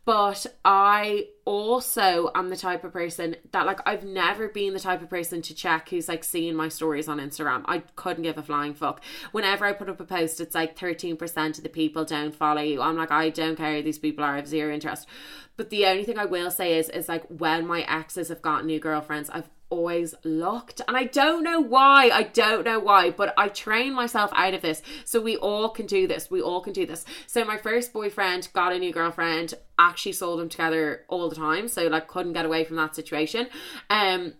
But 0.04 0.46
I 0.66 1.28
also 1.46 2.30
am 2.34 2.50
the 2.50 2.56
type 2.56 2.84
of 2.84 2.92
person 2.92 3.36
that 3.52 3.64
like 3.64 3.80
I've 3.86 4.04
never 4.04 4.48
been 4.48 4.74
the 4.74 4.80
type 4.80 5.00
of 5.00 5.08
person 5.08 5.40
to 5.40 5.54
check 5.54 5.88
who's 5.88 6.08
like 6.08 6.24
seeing 6.24 6.54
my 6.54 6.68
stories 6.68 7.08
on 7.08 7.18
Instagram. 7.18 7.62
I 7.64 7.78
couldn't 7.96 8.24
give 8.24 8.36
a 8.36 8.42
flying 8.42 8.74
fuck. 8.74 9.02
Whenever 9.32 9.64
I 9.64 9.72
put 9.72 9.88
up 9.88 10.00
a 10.00 10.04
post, 10.04 10.42
it's 10.42 10.54
like 10.54 10.78
13% 10.78 11.56
of 11.56 11.62
the 11.62 11.70
people 11.70 12.04
don't 12.04 12.34
follow 12.34 12.60
you. 12.60 12.82
I'm 12.82 12.96
like, 12.96 13.10
I 13.10 13.30
don't 13.30 13.56
care 13.56 13.76
who 13.76 13.82
these 13.82 13.98
people 13.98 14.24
are, 14.24 14.34
I 14.34 14.36
have 14.36 14.46
zero 14.46 14.74
interest. 14.74 15.08
But 15.56 15.70
the 15.70 15.86
only 15.86 16.04
thing 16.04 16.18
I 16.18 16.26
will 16.26 16.50
say 16.50 16.78
is 16.78 16.90
is 16.90 17.08
like 17.08 17.24
when 17.28 17.66
my 17.66 17.80
exes 17.82 18.28
have 18.28 18.42
got 18.42 18.66
new 18.66 18.80
girlfriends, 18.80 19.30
I've 19.30 19.48
always 19.74 20.14
looked. 20.22 20.80
And 20.86 20.96
I 20.96 21.04
don't 21.04 21.42
know 21.42 21.60
why. 21.60 22.10
I 22.12 22.22
don't 22.22 22.64
know 22.64 22.78
why, 22.78 23.10
but 23.10 23.34
I 23.36 23.48
train 23.48 23.92
myself 23.92 24.30
out 24.34 24.54
of 24.54 24.62
this. 24.62 24.82
So 25.04 25.20
we 25.20 25.36
all 25.36 25.68
can 25.68 25.86
do 25.86 26.06
this. 26.06 26.30
We 26.30 26.40
all 26.40 26.60
can 26.60 26.72
do 26.72 26.86
this. 26.86 27.04
So 27.26 27.44
my 27.44 27.58
first 27.58 27.92
boyfriend 27.92 28.48
got 28.52 28.72
a 28.72 28.78
new 28.78 28.92
girlfriend, 28.92 29.54
actually 29.78 30.12
saw 30.12 30.36
them 30.36 30.48
together 30.48 31.04
all 31.08 31.28
the 31.28 31.34
time. 31.34 31.66
So 31.66 31.88
like 31.88 32.06
couldn't 32.06 32.34
get 32.34 32.46
away 32.46 32.64
from 32.64 32.76
that 32.76 32.94
situation. 32.94 33.48
Um 33.90 34.34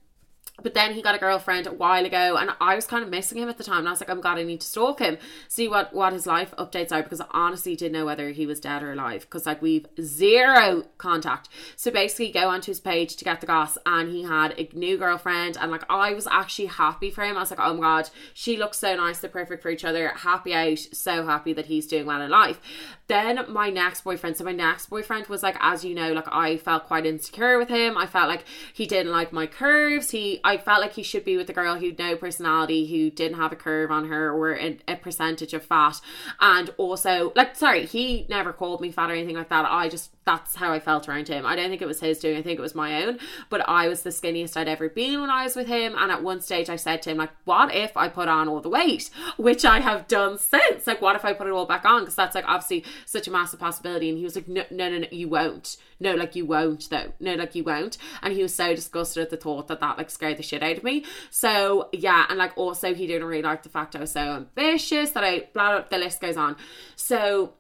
but 0.63 0.75
then 0.75 0.93
he 0.95 1.03
got 1.03 1.15
a 1.15 1.19
girlfriend 1.19 1.67
a 1.67 1.73
while 1.73 2.07
ago, 2.07 2.37
and 2.37 2.51
I 2.61 2.77
was 2.77 2.87
kind 2.87 3.03
of 3.03 3.11
missing 3.11 3.39
him 3.39 3.49
at 3.49 3.59
the 3.59 3.65
time. 3.65 3.81
And 3.81 3.89
I 3.89 3.91
was 3.91 4.01
like, 4.01 4.09
oh 4.09 4.13
I'm 4.13 4.21
glad 4.21 4.39
I 4.39 4.45
need 4.45 4.61
to 4.61 4.67
stalk 4.67 5.01
him, 5.01 5.19
see 5.49 5.67
what 5.69 5.93
what 5.93 6.13
his 6.13 6.27
life 6.27 6.55
updates 6.57 6.93
are, 6.93 7.03
because 7.03 7.21
I 7.21 7.27
honestly 7.33 7.75
didn't 7.75 7.93
know 7.93 8.07
whether 8.07 8.31
he 8.31 8.47
was 8.47 8.61
dead 8.61 8.83
or 8.83 8.93
alive. 8.93 9.23
Because 9.23 9.47
like 9.47 9.61
we've 9.61 9.87
zero 10.01 10.85
contact. 10.97 11.49
So 11.77 11.91
basically, 11.91 12.31
go 12.31 12.49
onto 12.49 12.71
his 12.71 12.81
page 12.81 13.17
to 13.17 13.25
get 13.25 13.41
the 13.41 13.47
goss, 13.47 13.77
and 13.85 14.11
he 14.11 14.23
had 14.23 14.55
a 14.59 14.69
new 14.73 14.97
girlfriend, 14.97 15.57
and 15.61 15.71
like 15.71 15.85
I 15.91 16.15
was 16.15 16.29
actually 16.31 16.67
happy 16.67 17.11
for 17.11 17.25
him. 17.25 17.37
I 17.37 17.41
was 17.41 17.51
like, 17.51 17.61
oh 17.61 17.75
my 17.75 17.81
god, 17.81 18.11
she 18.33 18.57
looks 18.57 18.79
so 18.79 18.95
nice, 18.95 19.19
they're 19.19 19.31
perfect 19.31 19.63
for 19.63 19.71
each 19.71 19.85
other. 19.85 20.09
Happy 20.09 20.55
out, 20.55 20.79
so 20.79 21.27
happy 21.27 21.53
that 21.53 21.67
he's 21.67 21.89
doing 21.89 22.07
well 22.07 22.23
in 22.23 22.31
life. 22.31 22.61
Then 23.09 23.45
my 23.53 23.71
next 23.71 24.05
boyfriend, 24.05 24.37
so 24.37 24.45
my 24.45 24.53
next 24.53 24.87
boyfriend 24.87 25.27
was 25.27 25.43
like, 25.43 25.57
as 25.61 25.85
you 25.85 25.95
know, 25.95 26.13
like 26.13 26.29
I 26.33 26.57
felt 26.59 26.87
quite 26.87 27.07
insecure 27.07 27.59
with 27.59 27.69
him. 27.69 27.99
I 27.99 28.07
felt 28.07 28.29
like 28.29 28.45
he 28.73 28.87
didn't 28.87 29.13
like 29.13 29.33
my 29.33 29.47
curves. 29.47 30.13
He 30.13 30.41
I 30.45 30.59
felt 30.59 30.81
like 30.81 30.93
he 30.93 31.03
should 31.03 31.25
be 31.25 31.37
with 31.37 31.49
a 31.49 31.53
girl 31.53 31.77
who'd 31.77 31.99
no 31.99 32.17
personality, 32.17 32.87
who 32.87 33.11
didn't 33.11 33.39
have 33.39 33.53
a 33.53 33.57
curve 33.57 33.91
on 33.91 34.09
her 34.09 34.31
or 34.31 34.55
a, 34.55 34.79
a, 34.87 34.97
percentage 34.97 35.55
of 35.55 35.65
fat. 35.65 36.01
And 36.41 36.71
also, 36.77 37.33
like, 37.35 37.57
sorry, 37.57 37.87
he 37.87 38.27
never 38.29 38.53
called 38.53 38.81
me 38.81 38.93
fat 38.93 39.11
or 39.11 39.15
anything 39.15 39.37
like 39.37 39.49
that. 39.49 39.65
I 39.69 39.89
just, 39.89 40.14
that's 40.25 40.57
how 40.57 40.73
I 40.73 40.81
felt 40.81 41.09
around 41.09 41.29
him. 41.29 41.45
I 41.45 41.57
don't 41.57 41.69
think 41.69 41.83
it 41.83 41.89
was 41.89 42.01
his 42.01 42.19
doing, 42.19 42.37
I 42.37 42.43
think 42.43 42.59
it 42.59 42.63
was 42.63 42.75
my 42.75 43.05
own. 43.05 43.19
But 43.51 43.69
I 43.69 43.89
was 43.89 44.03
the 44.03 44.11
skinniest 44.11 44.57
I'd 44.57 44.69
ever 44.69 44.89
been 44.89 45.21
when 45.21 45.31
I 45.31 45.45
was 45.45 45.57
with 45.57 45.67
him. 45.67 45.95
And 45.97 46.11
at 46.11 46.23
one 46.23 46.41
stage, 46.41 46.71
I 46.71 46.77
said 46.77 47.03
to 47.03 47.11
him, 47.11 47.19
like, 47.19 47.31
what 47.45 47.75
if 47.75 47.97
I 47.97 48.09
put 48.09 48.29
on 48.29 48.49
all 48.49 48.61
the 48.61 48.69
weight? 48.69 49.11
Which 49.37 49.65
I 49.65 49.81
have 49.81 50.09
done 50.09 50.39
since. 50.39 50.87
Like, 50.87 51.03
what 51.03 51.17
if 51.17 51.25
I 51.25 51.33
put 51.33 51.47
it 51.47 51.53
all 51.53 51.67
back 51.67 51.85
on? 51.85 52.03
Because 52.03 52.15
that's 52.15 52.35
like 52.35 52.49
obviously 52.49 52.85
such 53.07 53.29
a 53.29 53.31
massive 53.31 53.61
possibility. 53.61 54.09
And 54.09 54.19
he 54.19 54.25
was 54.25 54.37
like, 54.37 54.49
no, 54.49 54.65
no, 54.71 54.89
no, 54.89 54.99
no, 54.99 55.09
you 55.11 55.29
won't 55.29 55.77
no, 56.01 56.15
like 56.15 56.37
you 56.37 56.45
won't 56.45 56.89
though. 56.91 57.13
No, 57.21 57.35
like 57.35 57.55
you 57.55 57.65
won't. 57.65 57.99
And 58.23 58.35
he 58.35 58.43
was 58.43 58.55
so 58.55 58.75
disgusted 58.75 59.23
at 59.23 59.31
the 59.31 59.37
thought 59.37 59.69
that 59.69 59.81
that 59.81 59.99
like 59.99 60.11
scared 60.11 60.37
the 60.37 60.43
shit 60.43 60.63
out 60.63 60.79
of 60.79 60.85
me. 60.85 61.05
So 61.31 61.89
yeah, 61.93 62.27
and 62.29 62.39
like 62.39 62.57
also 62.57 62.95
he 62.95 63.07
didn't 63.07 63.27
really 63.27 63.43
like 63.43 63.63
the 63.63 63.69
fact 63.69 63.97
I 63.97 64.01
was 64.01 64.13
so 64.13 64.21
ambitious 64.21 65.11
that 65.11 65.25
I 65.25 65.49
blah, 65.53 65.81
blah 65.81 65.89
the 65.89 65.99
list 65.99 66.21
goes 66.21 66.37
on. 66.37 66.57
So 66.97 67.55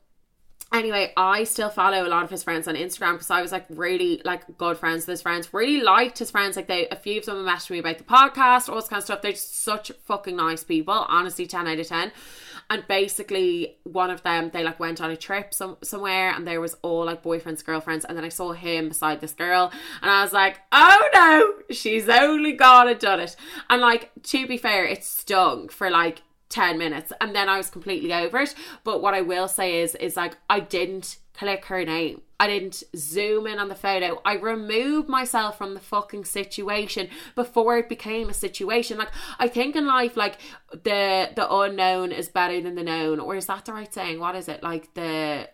anyway, 0.72 1.12
I 1.16 1.44
still 1.44 1.70
follow 1.70 2.07
a 2.07 2.09
lot 2.09 2.24
of 2.24 2.31
his 2.31 2.42
friends 2.42 2.68
on 2.68 2.74
Instagram 2.74 3.12
because 3.12 3.31
I 3.31 3.42
was 3.42 3.53
like 3.53 3.66
really 3.68 4.20
like 4.24 4.59
good 4.59 4.79
friends 4.79 5.03
with 5.03 5.14
his 5.14 5.22
friends. 5.22 5.53
Really 5.53 5.81
liked 5.81 6.18
his 6.18 6.31
friends. 6.31 6.57
Like 6.57 6.66
they, 6.66 6.88
a 6.88 6.96
few 6.96 7.18
of 7.18 7.27
them 7.27 7.44
messaged 7.44 7.70
me 7.70 7.79
about 7.79 7.98
the 7.98 8.05
podcast, 8.05 8.68
all 8.68 8.77
this 8.77 8.88
kind 8.88 8.98
of 8.98 9.05
stuff. 9.05 9.22
They're 9.22 9.33
just 9.33 9.62
such 9.62 9.92
fucking 10.05 10.37
nice 10.37 10.64
people. 10.64 10.94
Honestly, 11.09 11.46
ten 11.46 11.66
out 11.66 11.79
of 11.79 11.87
ten. 11.87 12.12
And 12.70 12.87
basically, 12.88 13.77
one 13.85 14.11
of 14.11 14.22
them, 14.22 14.50
they 14.50 14.64
like 14.64 14.81
went 14.81 15.00
on 15.00 15.11
a 15.11 15.16
trip 15.16 15.53
some, 15.53 15.77
somewhere 15.83 16.31
and 16.31 16.46
there 16.46 16.62
was 16.62 16.77
all 16.81 17.05
like 17.05 17.22
boyfriends, 17.22 17.64
girlfriends. 17.64 18.07
And 18.07 18.16
then 18.16 18.24
I 18.24 18.31
saw 18.31 18.53
him 18.53 18.88
beside 18.88 19.20
this 19.20 19.35
girl 19.35 19.70
and 20.00 20.11
I 20.11 20.22
was 20.22 20.33
like, 20.33 20.61
oh 20.72 21.09
no, 21.14 21.74
she's 21.74 22.09
only 22.09 22.53
gone 22.53 22.88
and 22.88 22.98
done 22.98 23.20
it. 23.20 23.37
And 23.68 23.83
like, 23.83 24.11
to 24.24 24.46
be 24.46 24.57
fair, 24.57 24.87
it 24.87 25.05
stung 25.05 25.68
for 25.68 25.90
like 25.90 26.22
10 26.55 26.79
minutes 26.79 27.12
and 27.21 27.35
then 27.35 27.49
I 27.49 27.57
was 27.57 27.69
completely 27.69 28.12
over 28.12 28.38
it. 28.38 28.55
But 28.85 29.03
what 29.03 29.12
I 29.12 29.23
will 29.23 29.49
say 29.49 29.81
is, 29.81 29.97
is 29.97 30.17
like, 30.17 30.37
I 30.49 30.61
didn't 30.61 31.19
click 31.37 31.64
her 31.64 31.85
name. 31.85 32.23
I 32.38 32.47
didn't 32.47 32.85
zoom 32.97 33.49
in 33.49 33.59
on 33.59 33.69
the 33.69 33.75
photo. 33.75 34.21
I 34.25 34.37
removed 34.37 35.09
myself 35.09 35.59
from 35.59 35.75
the 35.75 35.81
fucking 35.81 36.27
situation 36.27 37.09
before 37.35 37.77
it 37.79 37.88
became 37.88 38.29
a 38.29 38.35
situation. 38.35 38.99
Like 38.99 39.11
I 39.38 39.49
think 39.49 39.75
in 39.75 39.87
life, 39.87 40.17
like 40.17 40.38
the 40.71 41.31
the 41.35 41.53
unknown 41.53 42.12
is 42.12 42.29
better 42.29 42.61
than 42.61 42.75
the 42.77 42.85
known, 42.85 43.19
or 43.19 43.35
is 43.35 43.47
that 43.47 43.64
the 43.64 43.73
right 43.73 43.93
saying? 43.93 44.21
What 44.21 44.37
is 44.37 44.49
it? 44.49 44.62
Like 44.62 44.95
the 44.95 45.49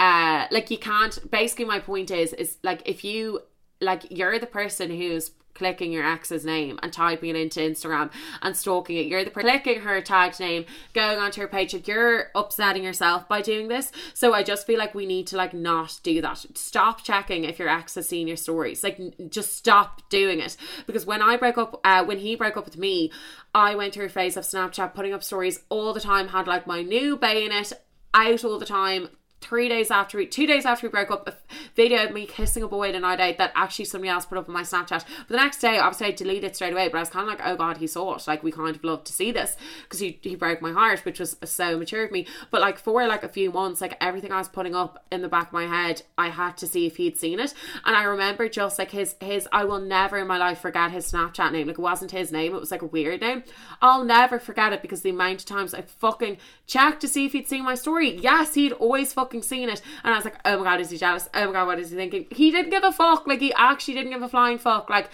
uh 0.00 0.46
like 0.50 0.70
you 0.70 0.78
can't 0.78 1.30
basically 1.30 1.64
my 1.64 1.80
point 1.80 2.10
is 2.10 2.32
is 2.32 2.58
like 2.62 2.82
if 2.86 3.04
you 3.04 3.42
like 3.80 4.06
you're 4.10 4.38
the 4.38 4.46
person 4.46 4.90
who's 4.90 5.30
clicking 5.58 5.92
your 5.92 6.06
ex's 6.06 6.44
name 6.44 6.78
and 6.82 6.92
typing 6.92 7.30
it 7.30 7.36
into 7.36 7.60
Instagram 7.60 8.10
and 8.42 8.56
stalking 8.56 8.96
it. 8.96 9.06
You're 9.06 9.24
the 9.24 9.30
clicking 9.30 9.80
her 9.80 10.00
tagged 10.00 10.40
name, 10.40 10.64
going 10.94 11.18
onto 11.18 11.40
her 11.40 11.48
page. 11.48 11.74
Like 11.74 11.88
you're 11.88 12.30
upsetting 12.34 12.84
yourself 12.84 13.28
by 13.28 13.42
doing 13.42 13.68
this. 13.68 13.90
So 14.14 14.32
I 14.32 14.42
just 14.42 14.66
feel 14.66 14.78
like 14.78 14.94
we 14.94 15.04
need 15.04 15.26
to 15.28 15.36
like 15.36 15.52
not 15.52 15.98
do 16.02 16.22
that. 16.22 16.46
Stop 16.54 17.02
checking 17.02 17.44
if 17.44 17.58
your 17.58 17.68
ex 17.68 17.96
has 17.96 18.08
seen 18.08 18.28
your 18.28 18.36
stories. 18.36 18.84
Like 18.84 19.00
just 19.28 19.56
stop 19.56 20.08
doing 20.08 20.38
it. 20.40 20.56
Because 20.86 21.04
when 21.04 21.20
I 21.20 21.36
broke 21.36 21.58
up, 21.58 21.80
uh, 21.84 22.04
when 22.04 22.18
he 22.18 22.36
broke 22.36 22.56
up 22.56 22.64
with 22.64 22.78
me, 22.78 23.10
I 23.52 23.74
went 23.74 23.92
through 23.92 24.06
a 24.06 24.10
phase 24.10 24.36
of 24.36 24.44
Snapchat 24.44 24.94
putting 24.94 25.12
up 25.12 25.24
stories 25.24 25.60
all 25.68 25.92
the 25.92 26.00
time. 26.00 26.28
Had 26.28 26.46
like 26.46 26.66
my 26.66 26.82
new 26.82 27.16
bayonet 27.16 27.72
out 28.14 28.44
all 28.44 28.58
the 28.58 28.66
time 28.66 29.08
three 29.40 29.68
days 29.68 29.90
after 29.90 30.18
we, 30.18 30.26
two 30.26 30.46
days 30.46 30.66
after 30.66 30.86
we 30.86 30.90
broke 30.90 31.10
up, 31.10 31.28
a 31.28 31.34
video 31.74 32.04
of 32.04 32.12
me 32.12 32.26
kissing 32.26 32.62
a 32.62 32.68
boy 32.68 32.88
in 32.88 32.94
a 32.94 33.00
night 33.00 33.20
out 33.20 33.38
that 33.38 33.52
actually 33.54 33.84
somebody 33.84 34.10
else 34.10 34.26
put 34.26 34.38
up 34.38 34.48
on 34.48 34.54
my 34.54 34.62
Snapchat. 34.62 35.04
But 35.04 35.28
the 35.28 35.36
next 35.36 35.60
day, 35.60 35.78
obviously, 35.78 36.08
I 36.08 36.10
deleted 36.12 36.44
it 36.44 36.56
straight 36.56 36.72
away. 36.72 36.88
But 36.88 36.98
I 36.98 37.00
was 37.00 37.10
kind 37.10 37.28
of 37.28 37.38
like, 37.38 37.46
oh 37.46 37.56
god, 37.56 37.78
he 37.78 37.86
saw 37.86 38.16
it. 38.16 38.26
Like 38.26 38.42
we 38.42 38.52
kind 38.52 38.74
of 38.74 38.84
love 38.84 39.04
to 39.04 39.12
see 39.12 39.32
this 39.32 39.56
because 39.82 40.00
he 40.00 40.18
he 40.22 40.34
broke 40.34 40.60
my 40.60 40.72
heart, 40.72 41.04
which 41.04 41.20
was 41.20 41.36
so 41.44 41.78
mature 41.78 42.04
of 42.04 42.12
me. 42.12 42.26
But 42.50 42.60
like 42.60 42.78
for 42.78 43.06
like 43.06 43.22
a 43.22 43.28
few 43.28 43.50
months, 43.50 43.80
like 43.80 43.96
everything 44.00 44.32
I 44.32 44.38
was 44.38 44.48
putting 44.48 44.74
up 44.74 45.04
in 45.10 45.22
the 45.22 45.28
back 45.28 45.48
of 45.48 45.52
my 45.52 45.66
head, 45.66 46.02
I 46.16 46.28
had 46.28 46.56
to 46.58 46.66
see 46.66 46.86
if 46.86 46.96
he'd 46.96 47.16
seen 47.16 47.40
it. 47.40 47.54
And 47.84 47.96
I 47.96 48.04
remember 48.04 48.48
just 48.48 48.78
like 48.78 48.90
his 48.90 49.16
his, 49.20 49.48
I 49.52 49.64
will 49.64 49.80
never 49.80 50.18
in 50.18 50.26
my 50.26 50.38
life 50.38 50.60
forget 50.60 50.90
his 50.90 51.10
Snapchat 51.10 51.52
name. 51.52 51.66
Like 51.68 51.78
it 51.78 51.82
wasn't 51.82 52.10
his 52.10 52.32
name; 52.32 52.54
it 52.54 52.60
was 52.60 52.70
like 52.70 52.82
a 52.82 52.86
weird 52.86 53.20
name. 53.20 53.44
I'll 53.80 54.04
never 54.04 54.38
forget 54.38 54.72
it 54.72 54.82
because 54.82 55.02
the 55.02 55.10
amount 55.10 55.40
of 55.40 55.46
times 55.46 55.74
I 55.74 55.82
fucking 55.82 56.38
checked 56.66 57.00
to 57.00 57.08
see 57.08 57.24
if 57.24 57.32
he'd 57.32 57.48
seen 57.48 57.64
my 57.64 57.74
story. 57.74 58.16
Yes, 58.16 58.54
he'd 58.54 58.72
always 58.72 59.12
fucking 59.12 59.27
seen 59.42 59.68
it. 59.68 59.82
And 60.04 60.14
I 60.14 60.16
was 60.16 60.24
like, 60.24 60.38
oh 60.44 60.58
my 60.58 60.64
god, 60.64 60.80
is 60.80 60.90
he 60.90 60.98
jealous? 60.98 61.28
Oh 61.34 61.46
my 61.46 61.52
god, 61.52 61.66
what 61.66 61.78
is 61.78 61.90
he 61.90 61.96
thinking? 61.96 62.26
He 62.30 62.50
didn't 62.50 62.70
give 62.70 62.84
a 62.84 62.92
fuck. 62.92 63.26
Like, 63.26 63.40
he 63.40 63.52
actually 63.54 63.94
didn't 63.94 64.12
give 64.12 64.22
a 64.22 64.28
flying 64.28 64.58
fuck. 64.58 64.90
Like, 64.90 65.10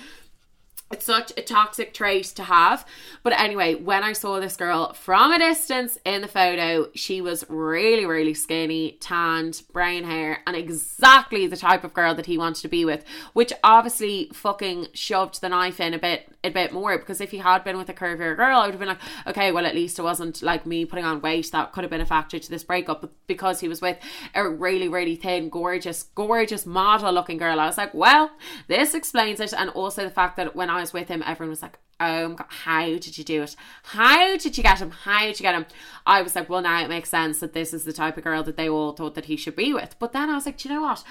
it's 0.95 1.07
such 1.07 1.33
a 1.37 1.43
toxic 1.43 1.93
trait 1.93 2.25
to 2.25 2.45
have. 2.45 2.87
But 3.25 3.33
anyway, 3.33 3.75
when 3.75 4.05
I 4.05 4.13
saw 4.13 4.39
this 4.39 4.57
girl 4.57 4.93
from 4.93 5.33
a 5.33 5.39
distance 5.41 5.99
in 6.05 6.23
the 6.23 6.29
photo, 6.29 6.89
she 6.95 7.21
was 7.21 7.45
really, 7.49 8.07
really 8.07 8.33
skinny, 8.33 8.93
tanned, 9.01 9.63
brown 9.73 10.05
hair, 10.05 10.39
and 10.47 10.57
exactly 10.57 11.49
the 11.49 11.57
type 11.57 11.83
of 11.83 11.95
girl 11.95 12.15
that 12.15 12.27
he 12.27 12.39
wanted 12.39 12.63
to 12.63 12.69
be 12.69 12.85
with, 12.85 13.05
which 13.33 13.53
obviously 13.65 14.31
fucking 14.33 14.87
shoved 14.95 15.41
the 15.41 15.49
knife 15.49 15.81
in 15.81 15.95
a 15.95 15.99
bit 15.99 16.31
a 16.45 16.51
bit 16.51 16.73
more 16.73 16.99
because 16.99 17.23
if 17.23 17.31
he 17.31 17.39
had 17.39 17.65
been 17.65 17.79
with 17.79 17.89
a 17.89 17.95
curvier 17.95 18.37
girl, 18.37 18.59
I 18.59 18.67
would 18.67 18.75
have 18.75 18.79
been 18.79 18.89
like, 18.89 19.01
okay, 19.27 19.51
well 19.51 19.67
at 19.67 19.75
least 19.75 19.99
it 19.99 20.03
wasn't 20.03 20.43
like 20.43 20.67
me 20.67 20.85
putting 20.85 21.05
on 21.05 21.23
weight 21.23 21.51
that 21.53 21.73
could 21.73 21.83
have 21.83 21.91
been 21.91 22.03
a 22.03 22.07
factor 22.07 22.39
to 22.39 22.51
this 22.51 22.63
breakup. 22.63 23.01
But 23.01 23.13
because 23.27 23.61
he 23.61 23.69
was 23.69 23.81
with 23.81 23.97
a 24.35 24.47
really, 24.47 24.89
really 24.89 25.17
thin, 25.17 25.49
gorgeous, 25.49 26.05
gorgeous 26.15 26.67
model 26.67 27.13
looking 27.13 27.39
girl, 27.39 27.59
I 27.59 27.67
was 27.67 27.79
like, 27.79 27.95
well, 27.95 28.31
this 28.69 28.95
explains 28.95 29.41
it. 29.41 29.55
And 29.55 29.71
also 29.71 30.05
the 30.05 30.11
fact 30.11 30.37
that 30.37 30.55
when 30.55 30.69
I 30.69 30.81
was 30.85 30.93
with 30.93 31.09
him, 31.09 31.23
everyone 31.27 31.51
was 31.51 31.63
like, 31.63 31.79
oh 32.01 32.29
my 32.29 32.35
god, 32.35 32.47
how 32.49 32.85
did 32.85 33.17
you 33.17 33.25
do 33.25 33.43
it? 33.43 33.57
How 33.85 34.37
did 34.37 34.57
you 34.57 34.63
get 34.63 34.81
him? 34.81 34.91
How 34.91 35.21
did 35.21 35.41
you 35.41 35.45
get 35.45 35.55
him? 35.55 35.67
I 36.07 36.23
was 36.23 36.37
like, 36.37 36.49
well, 36.49 36.61
now 36.61 36.83
it 36.83 36.89
makes 36.89 37.09
sense 37.09 37.41
that 37.41 37.55
this 37.55 37.73
is 37.73 37.85
the 37.85 37.93
type 37.93 38.17
of 38.17 38.25
girl 38.25 38.43
that 38.43 38.57
they 38.57 38.69
all 38.69 38.93
thought 38.93 39.15
that 39.15 39.27
he 39.27 39.37
should 39.37 39.57
be 39.57 39.73
with. 39.73 39.97
But 39.99 40.13
then 40.13 40.29
I 40.31 40.35
was 40.35 40.47
like, 40.47 40.59
do 40.59 40.69
you 40.69 40.75
know 40.75 40.83
what? 40.83 41.03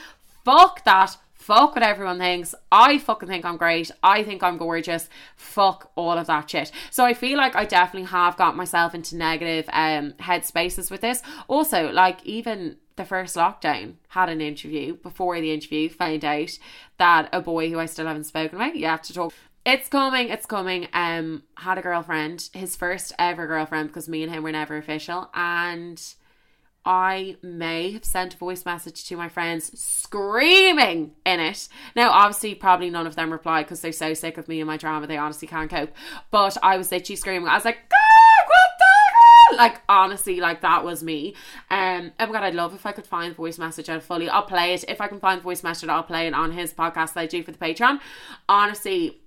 Fuck 0.46 0.84
that. 0.86 1.18
Fuck 1.34 1.76
what 1.76 1.84
everyone 1.84 2.20
thinks. 2.20 2.56
I 2.72 3.00
fucking 3.00 3.28
think 3.28 3.44
I'm 3.44 3.58
great. 3.58 3.92
I 4.02 4.24
think 4.24 4.44
I'm 4.44 4.58
gorgeous. 4.58 5.10
Fuck 5.36 5.92
all 5.96 6.18
of 6.18 6.28
that 6.28 6.50
shit. 6.50 6.72
So 6.90 7.04
I 7.04 7.14
feel 7.14 7.38
like 7.38 7.56
I 7.56 7.66
definitely 7.66 8.08
have 8.10 8.38
got 8.38 8.56
myself 8.56 8.96
into 8.96 9.18
negative 9.18 9.70
um 9.74 10.14
headspaces 10.22 10.90
with 10.90 11.02
this. 11.02 11.22
Also, 11.50 11.92
like 11.92 12.26
even 12.26 12.78
the 12.96 13.04
first 13.04 13.36
lockdown 13.36 13.96
had 14.10 14.30
an 14.30 14.40
interview 14.40 14.96
before 14.96 15.40
the 15.42 15.52
interview 15.52 15.90
found 15.90 16.24
out 16.24 16.52
that 16.98 17.28
a 17.34 17.42
boy 17.42 17.70
who 17.70 17.80
I 17.80 17.88
still 17.88 18.06
haven't 18.06 18.26
spoken 18.26 18.56
about 18.56 18.78
yet 18.78 19.04
to 19.06 19.14
talk 19.14 19.34
it's 19.66 19.88
coming, 19.88 20.30
it's 20.30 20.46
coming. 20.46 20.88
Um, 20.94 21.44
had 21.56 21.78
a 21.78 21.82
girlfriend, 21.82 22.50
his 22.54 22.76
first 22.76 23.14
ever 23.18 23.48
girlfriend, 23.48 23.90
because 23.90 24.10
me 24.10 24.24
and 24.24 24.32
him 24.32 24.44
were 24.44 24.52
never 24.52 24.78
official, 24.78 25.30
and 25.34 26.02
I 26.86 27.38
may 27.42 27.92
have 27.92 28.04
sent 28.04 28.34
a 28.34 28.38
voice 28.38 28.66
message 28.66 29.06
to 29.06 29.16
my 29.16 29.30
friends 29.30 29.80
screaming 29.80 31.12
in 31.26 31.40
it. 31.40 31.70
Now, 31.96 32.12
obviously, 32.12 32.56
probably 32.56 32.90
none 32.90 33.08
of 33.08 33.16
them 33.16 33.32
replied 33.32 33.64
because 33.64 33.82
they're 33.82 33.94
so 33.94 34.14
sick 34.14 34.38
of 34.38 34.50
me 34.50 34.60
and 34.60 34.68
my 34.68 34.78
drama, 34.78 35.08
they 35.08 35.18
honestly 35.18 35.48
can't 35.48 35.72
cope. 35.72 35.92
But 36.30 36.58
I 36.62 36.76
was 36.78 36.92
literally 36.92 37.16
screaming. 37.16 37.48
I 37.48 37.56
was 37.56 37.66
like, 37.66 37.78
God, 37.90 38.48
what 38.48 38.72
the 38.80 38.86
hell? 38.86 39.58
like 39.58 39.82
honestly, 39.88 40.40
like 40.40 40.62
that 40.62 40.84
was 40.84 41.04
me. 41.04 41.36
Um, 41.70 42.12
oh 42.20 42.26
my 42.26 42.34
god, 42.34 42.44
I'd 42.44 42.56
love 42.56 42.74
if 42.74 42.86
I 42.86 42.92
could 42.92 43.08
find 43.08 43.36
voice 43.36 43.58
message 43.58 43.90
out 43.90 44.04
fully. 44.04 44.28
I'll 44.28 44.44
play 44.44 44.74
it 44.74 44.84
if 44.88 45.00
I 45.00 45.08
can 45.08 45.20
find 45.20 45.42
voice 45.42 45.64
message. 45.64 45.90
I'll 45.90 46.04
play 46.04 46.28
it 46.28 46.34
on 46.34 46.52
his 46.52 46.74
podcast 46.74 47.14
that 47.14 47.22
I 47.22 47.28
do 47.28 47.44
for 47.44 47.52
the 47.52 47.58
Patreon. 47.58 48.00
Honestly, 48.50 49.23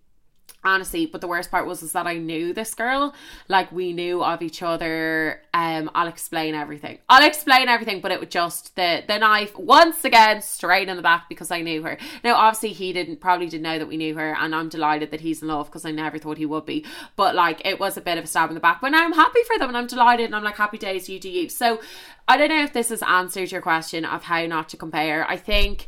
honestly 0.66 1.06
but 1.06 1.20
the 1.20 1.28
worst 1.28 1.50
part 1.50 1.66
was 1.66 1.82
is 1.82 1.92
that 1.92 2.06
i 2.06 2.14
knew 2.14 2.52
this 2.52 2.74
girl. 2.74 3.14
Like 3.48 3.70
we 3.72 3.92
knew 3.92 4.22
of 4.22 4.42
each 4.42 4.62
other. 4.62 5.42
Um 5.54 5.90
i'll 5.94 6.08
explain 6.08 6.54
everything. 6.54 6.98
I'll 7.08 7.26
explain 7.26 7.68
everything 7.68 8.00
but 8.00 8.10
it 8.10 8.20
was 8.20 8.28
just 8.28 8.74
the 8.76 9.02
the 9.06 9.18
knife 9.18 9.56
once 9.56 10.04
again 10.04 10.42
straight 10.42 10.88
in 10.88 10.96
the 10.96 11.02
back 11.02 11.28
because 11.28 11.50
i 11.50 11.60
knew 11.60 11.82
her. 11.82 11.98
Now 12.24 12.34
obviously 12.34 12.72
he 12.72 12.92
didn't 12.92 13.20
probably 13.20 13.48
didn't 13.48 13.62
know 13.62 13.78
that 13.78 13.88
we 13.88 13.96
knew 13.96 14.14
her 14.16 14.34
and 14.38 14.54
i'm 14.54 14.68
delighted 14.68 15.10
that 15.10 15.20
he's 15.20 15.42
in 15.42 15.48
love 15.48 15.66
because 15.66 15.84
i 15.84 15.90
never 15.90 16.18
thought 16.18 16.38
he 16.38 16.46
would 16.46 16.66
be. 16.66 16.84
But 17.14 17.34
like 17.34 17.64
it 17.64 17.78
was 17.78 17.96
a 17.96 18.00
bit 18.00 18.18
of 18.18 18.24
a 18.24 18.26
stab 18.26 18.50
in 18.50 18.54
the 18.54 18.60
back 18.60 18.80
but 18.80 18.90
now 18.90 19.04
i'm 19.04 19.12
happy 19.12 19.42
for 19.46 19.58
them 19.58 19.68
and 19.68 19.76
i'm 19.76 19.86
delighted 19.86 20.26
and 20.26 20.34
i'm 20.34 20.44
like 20.44 20.56
happy 20.56 20.78
days 20.78 21.08
you 21.08 21.20
do 21.20 21.30
you. 21.30 21.48
So 21.48 21.80
i 22.26 22.36
don't 22.36 22.48
know 22.48 22.62
if 22.62 22.72
this 22.72 22.88
has 22.88 23.02
answered 23.02 23.52
your 23.52 23.62
question 23.62 24.04
of 24.04 24.24
how 24.24 24.44
not 24.46 24.68
to 24.70 24.76
compare. 24.76 25.28
I 25.28 25.36
think 25.36 25.86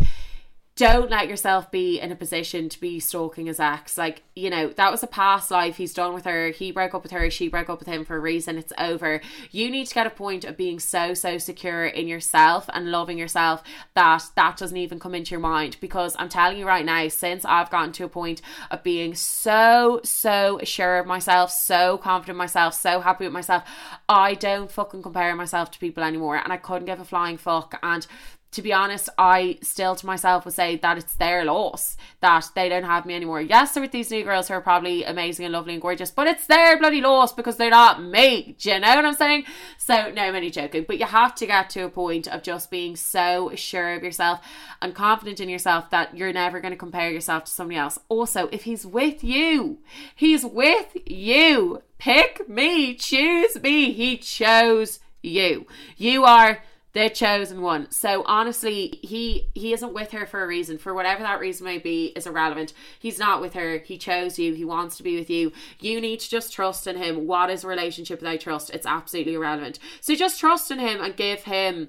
don't 0.78 1.10
let 1.10 1.26
yourself 1.26 1.72
be 1.72 1.98
in 1.98 2.12
a 2.12 2.16
position 2.16 2.68
to 2.68 2.80
be 2.80 3.00
stalking 3.00 3.46
his 3.46 3.58
ex. 3.58 3.98
Like, 3.98 4.22
you 4.36 4.48
know, 4.48 4.68
that 4.68 4.92
was 4.92 5.02
a 5.02 5.08
past 5.08 5.50
life. 5.50 5.76
He's 5.76 5.92
done 5.92 6.14
with 6.14 6.24
her. 6.24 6.50
He 6.50 6.70
broke 6.70 6.94
up 6.94 7.02
with 7.02 7.10
her. 7.10 7.28
She 7.30 7.48
broke 7.48 7.68
up 7.68 7.80
with 7.80 7.88
him 7.88 8.04
for 8.04 8.16
a 8.16 8.20
reason. 8.20 8.56
It's 8.56 8.72
over. 8.78 9.20
You 9.50 9.70
need 9.70 9.88
to 9.88 9.94
get 9.94 10.06
a 10.06 10.10
point 10.10 10.44
of 10.44 10.56
being 10.56 10.78
so, 10.78 11.14
so 11.14 11.36
secure 11.36 11.84
in 11.84 12.06
yourself 12.06 12.70
and 12.72 12.92
loving 12.92 13.18
yourself 13.18 13.64
that 13.94 14.22
that 14.36 14.56
doesn't 14.56 14.76
even 14.76 15.00
come 15.00 15.16
into 15.16 15.32
your 15.32 15.40
mind. 15.40 15.76
Because 15.80 16.14
I'm 16.16 16.28
telling 16.28 16.58
you 16.58 16.66
right 16.66 16.84
now, 16.84 17.08
since 17.08 17.44
I've 17.44 17.70
gotten 17.70 17.90
to 17.94 18.04
a 18.04 18.08
point 18.08 18.40
of 18.70 18.84
being 18.84 19.16
so, 19.16 20.00
so 20.04 20.60
sure 20.62 21.00
of 21.00 21.06
myself, 21.06 21.50
so 21.50 21.98
confident 21.98 22.34
in 22.34 22.38
myself, 22.38 22.74
so 22.74 23.00
happy 23.00 23.24
with 23.24 23.32
myself, 23.32 23.64
I 24.08 24.34
don't 24.34 24.70
fucking 24.70 25.02
compare 25.02 25.34
myself 25.34 25.72
to 25.72 25.80
people 25.80 26.04
anymore. 26.04 26.36
And 26.36 26.52
I 26.52 26.56
couldn't 26.56 26.86
give 26.86 27.00
a 27.00 27.04
flying 27.04 27.36
fuck. 27.36 27.76
And 27.82 28.06
to 28.50 28.62
be 28.62 28.72
honest, 28.72 29.10
I 29.18 29.58
still 29.62 29.94
to 29.96 30.06
myself 30.06 30.44
would 30.44 30.54
say 30.54 30.76
that 30.76 30.96
it's 30.96 31.14
their 31.16 31.44
loss 31.44 31.96
that 32.20 32.48
they 32.54 32.68
don't 32.68 32.84
have 32.84 33.04
me 33.04 33.14
anymore. 33.14 33.42
Yes, 33.42 33.72
there 33.72 33.82
are 33.82 33.84
with 33.84 33.92
these 33.92 34.10
new 34.10 34.24
girls 34.24 34.48
who 34.48 34.54
are 34.54 34.60
probably 34.60 35.04
amazing 35.04 35.44
and 35.44 35.52
lovely 35.52 35.74
and 35.74 35.82
gorgeous, 35.82 36.10
but 36.10 36.26
it's 36.26 36.46
their 36.46 36.78
bloody 36.78 37.00
loss 37.00 37.32
because 37.32 37.56
they're 37.56 37.70
not 37.70 38.02
me. 38.02 38.56
Do 38.58 38.70
you 38.70 38.80
know 38.80 38.94
what 38.94 39.04
I'm 39.04 39.14
saying? 39.14 39.44
So, 39.76 40.10
no, 40.10 40.22
I'm 40.22 40.34
only 40.34 40.50
joking. 40.50 40.86
But 40.88 40.98
you 40.98 41.04
have 41.04 41.34
to 41.36 41.46
get 41.46 41.70
to 41.70 41.82
a 41.82 41.90
point 41.90 42.26
of 42.26 42.42
just 42.42 42.70
being 42.70 42.96
so 42.96 43.52
sure 43.54 43.94
of 43.94 44.02
yourself 44.02 44.40
and 44.80 44.94
confident 44.94 45.40
in 45.40 45.48
yourself 45.48 45.90
that 45.90 46.16
you're 46.16 46.32
never 46.32 46.60
going 46.60 46.72
to 46.72 46.78
compare 46.78 47.10
yourself 47.10 47.44
to 47.44 47.50
somebody 47.50 47.78
else. 47.78 47.98
Also, 48.08 48.48
if 48.50 48.64
he's 48.64 48.86
with 48.86 49.22
you, 49.22 49.78
he's 50.14 50.44
with 50.44 50.96
you. 51.06 51.82
Pick 51.98 52.48
me, 52.48 52.94
choose 52.94 53.60
me. 53.60 53.92
He 53.92 54.16
chose 54.16 55.00
you. 55.22 55.66
You 55.96 56.24
are 56.24 56.62
the 56.92 57.10
chosen 57.10 57.60
one. 57.60 57.90
So 57.90 58.22
honestly, 58.26 58.98
he 59.02 59.48
he 59.54 59.72
isn't 59.72 59.92
with 59.92 60.12
her 60.12 60.26
for 60.26 60.42
a 60.42 60.46
reason. 60.46 60.78
For 60.78 60.94
whatever 60.94 61.22
that 61.22 61.40
reason 61.40 61.64
may 61.64 61.78
be, 61.78 62.06
is 62.16 62.26
irrelevant. 62.26 62.72
He's 62.98 63.18
not 63.18 63.40
with 63.40 63.54
her. 63.54 63.78
He 63.78 63.98
chose 63.98 64.38
you. 64.38 64.54
He 64.54 64.64
wants 64.64 64.96
to 64.96 65.02
be 65.02 65.18
with 65.18 65.30
you. 65.30 65.52
You 65.80 66.00
need 66.00 66.20
to 66.20 66.30
just 66.30 66.52
trust 66.52 66.86
in 66.86 66.96
him. 66.96 67.26
What 67.26 67.50
is 67.50 67.64
a 67.64 67.68
relationship 67.68 68.20
without 68.20 68.40
trust? 68.40 68.70
It's 68.70 68.86
absolutely 68.86 69.34
irrelevant. 69.34 69.78
So 70.00 70.14
just 70.14 70.40
trust 70.40 70.70
in 70.70 70.78
him 70.78 71.00
and 71.00 71.16
give 71.16 71.44
him 71.44 71.88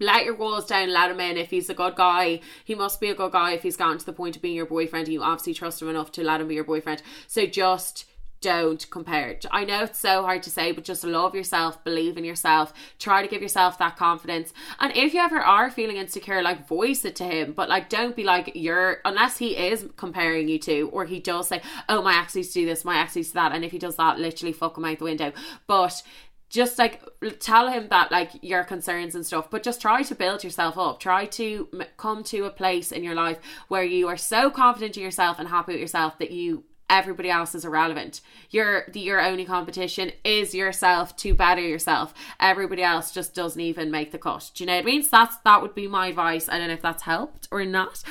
let 0.00 0.24
your 0.24 0.36
walls 0.36 0.66
down, 0.66 0.92
let 0.92 1.10
him 1.10 1.20
in. 1.20 1.36
If 1.36 1.50
he's 1.50 1.68
a 1.68 1.74
good 1.74 1.96
guy, 1.96 2.40
he 2.64 2.74
must 2.74 3.00
be 3.00 3.10
a 3.10 3.14
good 3.14 3.32
guy 3.32 3.52
if 3.52 3.62
he's 3.62 3.76
gotten 3.76 3.98
to 3.98 4.06
the 4.06 4.12
point 4.12 4.36
of 4.36 4.42
being 4.42 4.56
your 4.56 4.66
boyfriend. 4.66 5.08
You 5.08 5.22
obviously 5.22 5.54
trust 5.54 5.82
him 5.82 5.88
enough 5.88 6.12
to 6.12 6.24
let 6.24 6.40
him 6.40 6.48
be 6.48 6.54
your 6.54 6.64
boyfriend. 6.64 7.02
So 7.26 7.46
just 7.46 8.04
don't 8.42 8.90
compare 8.90 9.28
it. 9.28 9.46
I 9.50 9.64
know 9.64 9.84
it's 9.84 10.00
so 10.00 10.22
hard 10.22 10.42
to 10.42 10.50
say, 10.50 10.72
but 10.72 10.84
just 10.84 11.04
love 11.04 11.34
yourself, 11.34 11.82
believe 11.84 12.18
in 12.18 12.24
yourself, 12.24 12.74
try 12.98 13.22
to 13.22 13.28
give 13.28 13.40
yourself 13.40 13.78
that 13.78 13.96
confidence. 13.96 14.52
And 14.80 14.94
if 14.94 15.14
you 15.14 15.20
ever 15.20 15.38
are 15.38 15.70
feeling 15.70 15.96
insecure, 15.96 16.42
like 16.42 16.68
voice 16.68 17.04
it 17.04 17.16
to 17.16 17.24
him, 17.24 17.52
but 17.52 17.68
like 17.68 17.88
don't 17.88 18.16
be 18.16 18.24
like 18.24 18.52
you're 18.54 18.98
unless 19.04 19.38
he 19.38 19.56
is 19.56 19.88
comparing 19.96 20.48
you 20.48 20.58
to, 20.58 20.90
or 20.92 21.06
he 21.06 21.20
does 21.20 21.48
say, 21.48 21.62
Oh, 21.88 22.02
my 22.02 22.18
ex 22.18 22.36
used 22.36 22.52
to 22.52 22.60
do 22.60 22.66
this, 22.66 22.84
my 22.84 22.98
ex 22.98 23.16
used 23.16 23.30
to 23.30 23.34
that, 23.34 23.52
and 23.52 23.64
if 23.64 23.72
he 23.72 23.78
does 23.78 23.96
that, 23.96 24.18
literally 24.18 24.52
fuck 24.52 24.76
him 24.76 24.84
out 24.84 24.98
the 24.98 25.04
window. 25.04 25.32
But 25.66 26.02
just 26.50 26.78
like 26.78 27.00
tell 27.38 27.68
him 27.68 27.88
that 27.88 28.12
like 28.12 28.30
your 28.42 28.62
concerns 28.62 29.14
and 29.14 29.24
stuff 29.24 29.48
but 29.50 29.62
just 29.62 29.80
try 29.80 30.02
to 30.02 30.14
build 30.14 30.44
yourself 30.44 30.76
up 30.76 31.00
try 31.00 31.24
to 31.24 31.66
come 31.96 32.22
to 32.22 32.44
a 32.44 32.50
place 32.50 32.92
in 32.92 33.02
your 33.02 33.14
life 33.14 33.38
where 33.68 33.82
you 33.82 34.06
are 34.06 34.18
so 34.18 34.50
confident 34.50 34.94
in 34.98 35.02
yourself 35.02 35.38
and 35.38 35.48
happy 35.48 35.72
with 35.72 35.80
yourself 35.80 36.18
that 36.18 36.30
you 36.30 36.62
everybody 36.92 37.30
else 37.30 37.54
is 37.54 37.64
irrelevant. 37.64 38.20
Your 38.50 38.84
your 38.92 39.20
only 39.20 39.44
competition 39.44 40.12
is 40.24 40.54
yourself 40.54 41.16
to 41.16 41.34
better 41.34 41.62
yourself. 41.62 42.12
Everybody 42.38 42.82
else 42.82 43.12
just 43.12 43.34
doesn't 43.34 43.60
even 43.60 43.90
make 43.90 44.12
the 44.12 44.18
cut. 44.18 44.50
Do 44.54 44.62
you 44.62 44.68
know 44.68 44.74
what 44.76 44.82
I 44.82 44.84
mean? 44.84 45.02
So 45.02 45.08
that's 45.12 45.36
that 45.38 45.62
would 45.62 45.74
be 45.74 45.88
my 45.88 46.08
advice. 46.08 46.48
I 46.48 46.58
don't 46.58 46.68
know 46.68 46.74
if 46.74 46.82
that's 46.82 47.02
helped 47.02 47.48
or 47.50 47.64
not. 47.64 48.02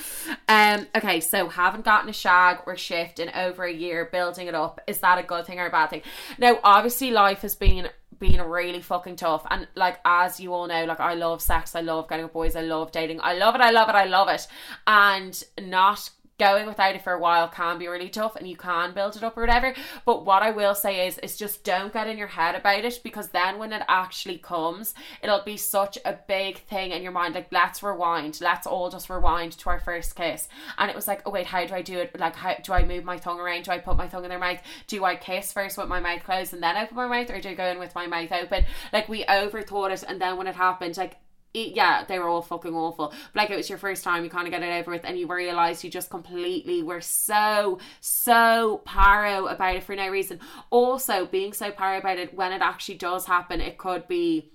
Um 0.50 0.88
okay, 0.96 1.20
so 1.22 1.48
haven't 1.48 1.86
gotten 1.86 2.10
a 2.10 2.14
shag 2.14 2.58
or 2.66 2.76
shift 2.76 3.20
in 3.20 3.30
over 3.30 3.64
a 3.64 3.72
year, 3.72 4.10
building 4.12 4.48
it 4.48 4.56
up. 4.56 4.82
Is 4.88 5.00
that 5.00 5.20
a 5.20 5.24
good 5.24 5.46
thing 5.46 5.60
or 5.60 5.68
a 5.68 5.72
bad 5.72 5.92
thing? 5.92 6.02
Now 6.40 6.60
obviously 6.64 7.12
life 7.12 7.42
has 7.42 7.56
been 7.56 7.88
been 8.18 8.42
really 8.42 8.82
fucking 8.82 9.18
tough. 9.18 9.46
And 9.50 9.68
like 9.76 10.00
as 10.06 10.40
you 10.40 10.54
all 10.54 10.68
know, 10.68 10.86
like 10.86 11.00
I 11.00 11.14
love 11.14 11.42
sex, 11.42 11.76
I 11.76 11.82
love 11.82 12.10
getting 12.10 12.26
with 12.26 12.34
boys, 12.34 12.56
I 12.56 12.62
love 12.62 12.92
dating, 12.92 13.20
I 13.22 13.34
love 13.34 13.56
it, 13.56 13.62
I 13.62 13.72
love 13.72 13.90
it, 13.90 13.96
I 13.96 14.06
love 14.06 14.30
it. 14.30 14.48
And 14.88 15.44
not 15.60 16.10
going 16.42 16.66
without 16.66 16.96
it 16.96 17.04
for 17.04 17.14
a 17.14 17.20
while 17.20 17.48
can 17.48 17.78
be 17.78 17.88
really 17.88 18.10
tough 18.10 18.36
and 18.36 18.48
you 18.48 18.56
can 18.56 18.96
build 18.96 19.16
it 19.16 19.24
up 19.24 19.38
or 19.38 19.42
whatever. 19.42 19.76
But 20.06 20.26
what 20.26 20.42
I 20.42 20.50
will 20.50 20.74
say 20.74 21.06
is 21.06 21.20
is 21.20 21.38
just 21.38 21.64
don't 21.64 21.94
get 21.94 22.08
in 22.08 22.18
your 22.18 22.28
head 22.28 22.56
about 22.56 22.84
it 22.84 23.00
because 23.04 23.30
then 23.30 23.60
when 23.60 23.72
it 23.72 23.84
actually 23.88 24.40
comes, 24.40 24.96
it'll 25.22 25.44
be 25.44 25.56
such 25.56 26.00
a 26.04 26.18
big 26.28 26.58
thing 26.64 26.90
in 26.90 27.04
your 27.04 27.12
mind. 27.12 27.36
Like 27.36 27.50
let's 27.52 27.84
rewind. 27.84 28.40
Let's 28.42 28.66
all 28.66 28.90
just 28.90 29.08
rewind 29.08 29.52
to 29.60 29.70
our 29.70 29.80
first 29.80 30.16
kiss. 30.16 30.48
And 30.80 30.90
it 30.90 30.96
was 30.96 31.08
like, 31.08 31.22
oh 31.28 31.32
wait, 31.32 31.46
how 31.46 31.64
do 31.64 31.76
I 31.76 31.84
do 31.84 32.00
it? 32.00 32.20
Like 32.20 32.36
how 32.36 32.56
do 32.56 32.74
I 32.74 32.86
move 32.86 33.04
my 33.04 33.18
tongue 33.18 33.40
around? 33.40 33.66
Do 33.66 33.72
I 33.72 33.78
put 33.78 33.98
my 33.98 34.08
tongue 34.08 34.24
in 34.24 34.30
their 34.30 34.40
mouth? 34.40 34.62
Do 34.88 35.06
I 35.06 35.18
kiss 35.18 35.54
first 35.54 35.78
with 35.78 35.90
my 35.90 36.00
mouth 36.00 36.24
closed 36.24 36.54
and 36.54 36.64
then 36.64 36.76
open 36.76 36.98
my 36.98 37.08
mouth 37.08 37.30
or 37.30 37.40
do 37.40 37.50
I 37.50 37.54
go 37.54 37.68
in 37.68 37.78
with 37.78 37.94
my 37.94 38.08
mouth 38.08 38.32
open? 38.32 38.66
Like 38.92 39.08
we 39.08 39.26
overthought 39.26 39.92
it 39.92 40.04
and 40.08 40.20
then 40.20 40.38
when 40.38 40.48
it 40.48 40.56
happened, 40.56 40.98
like 40.98 41.18
yeah, 41.54 42.04
they 42.06 42.20
were 42.20 42.28
all 42.28 42.42
fucking 42.42 42.74
awful. 42.74 43.10
But 43.34 43.36
like 43.36 43.50
it 43.50 43.58
was 43.58 43.70
your 43.70 43.78
first 43.78 44.04
time, 44.04 44.24
you 44.24 44.30
kind 44.30 44.48
of 44.48 44.52
get 44.52 44.64
it 44.64 44.80
over 44.80 44.92
with, 44.92 45.06
and 45.06 45.18
you 45.18 45.28
realize 45.28 45.84
you 45.84 45.90
just 45.90 46.10
completely 46.10 46.84
were 46.84 47.02
so 47.02 47.80
so 48.00 48.82
paro 48.86 49.52
about 49.52 49.76
it 49.76 49.84
for 49.84 49.96
no 49.96 50.10
reason. 50.10 50.40
Also, 50.70 51.26
being 51.26 51.54
so 51.54 51.72
paro 51.72 52.00
about 52.00 52.18
it 52.18 52.34
when 52.34 52.52
it 52.52 52.62
actually 52.62 52.96
does 52.96 53.26
happen, 53.26 53.62
it 53.62 53.78
could 53.78 54.08
be 54.08 54.52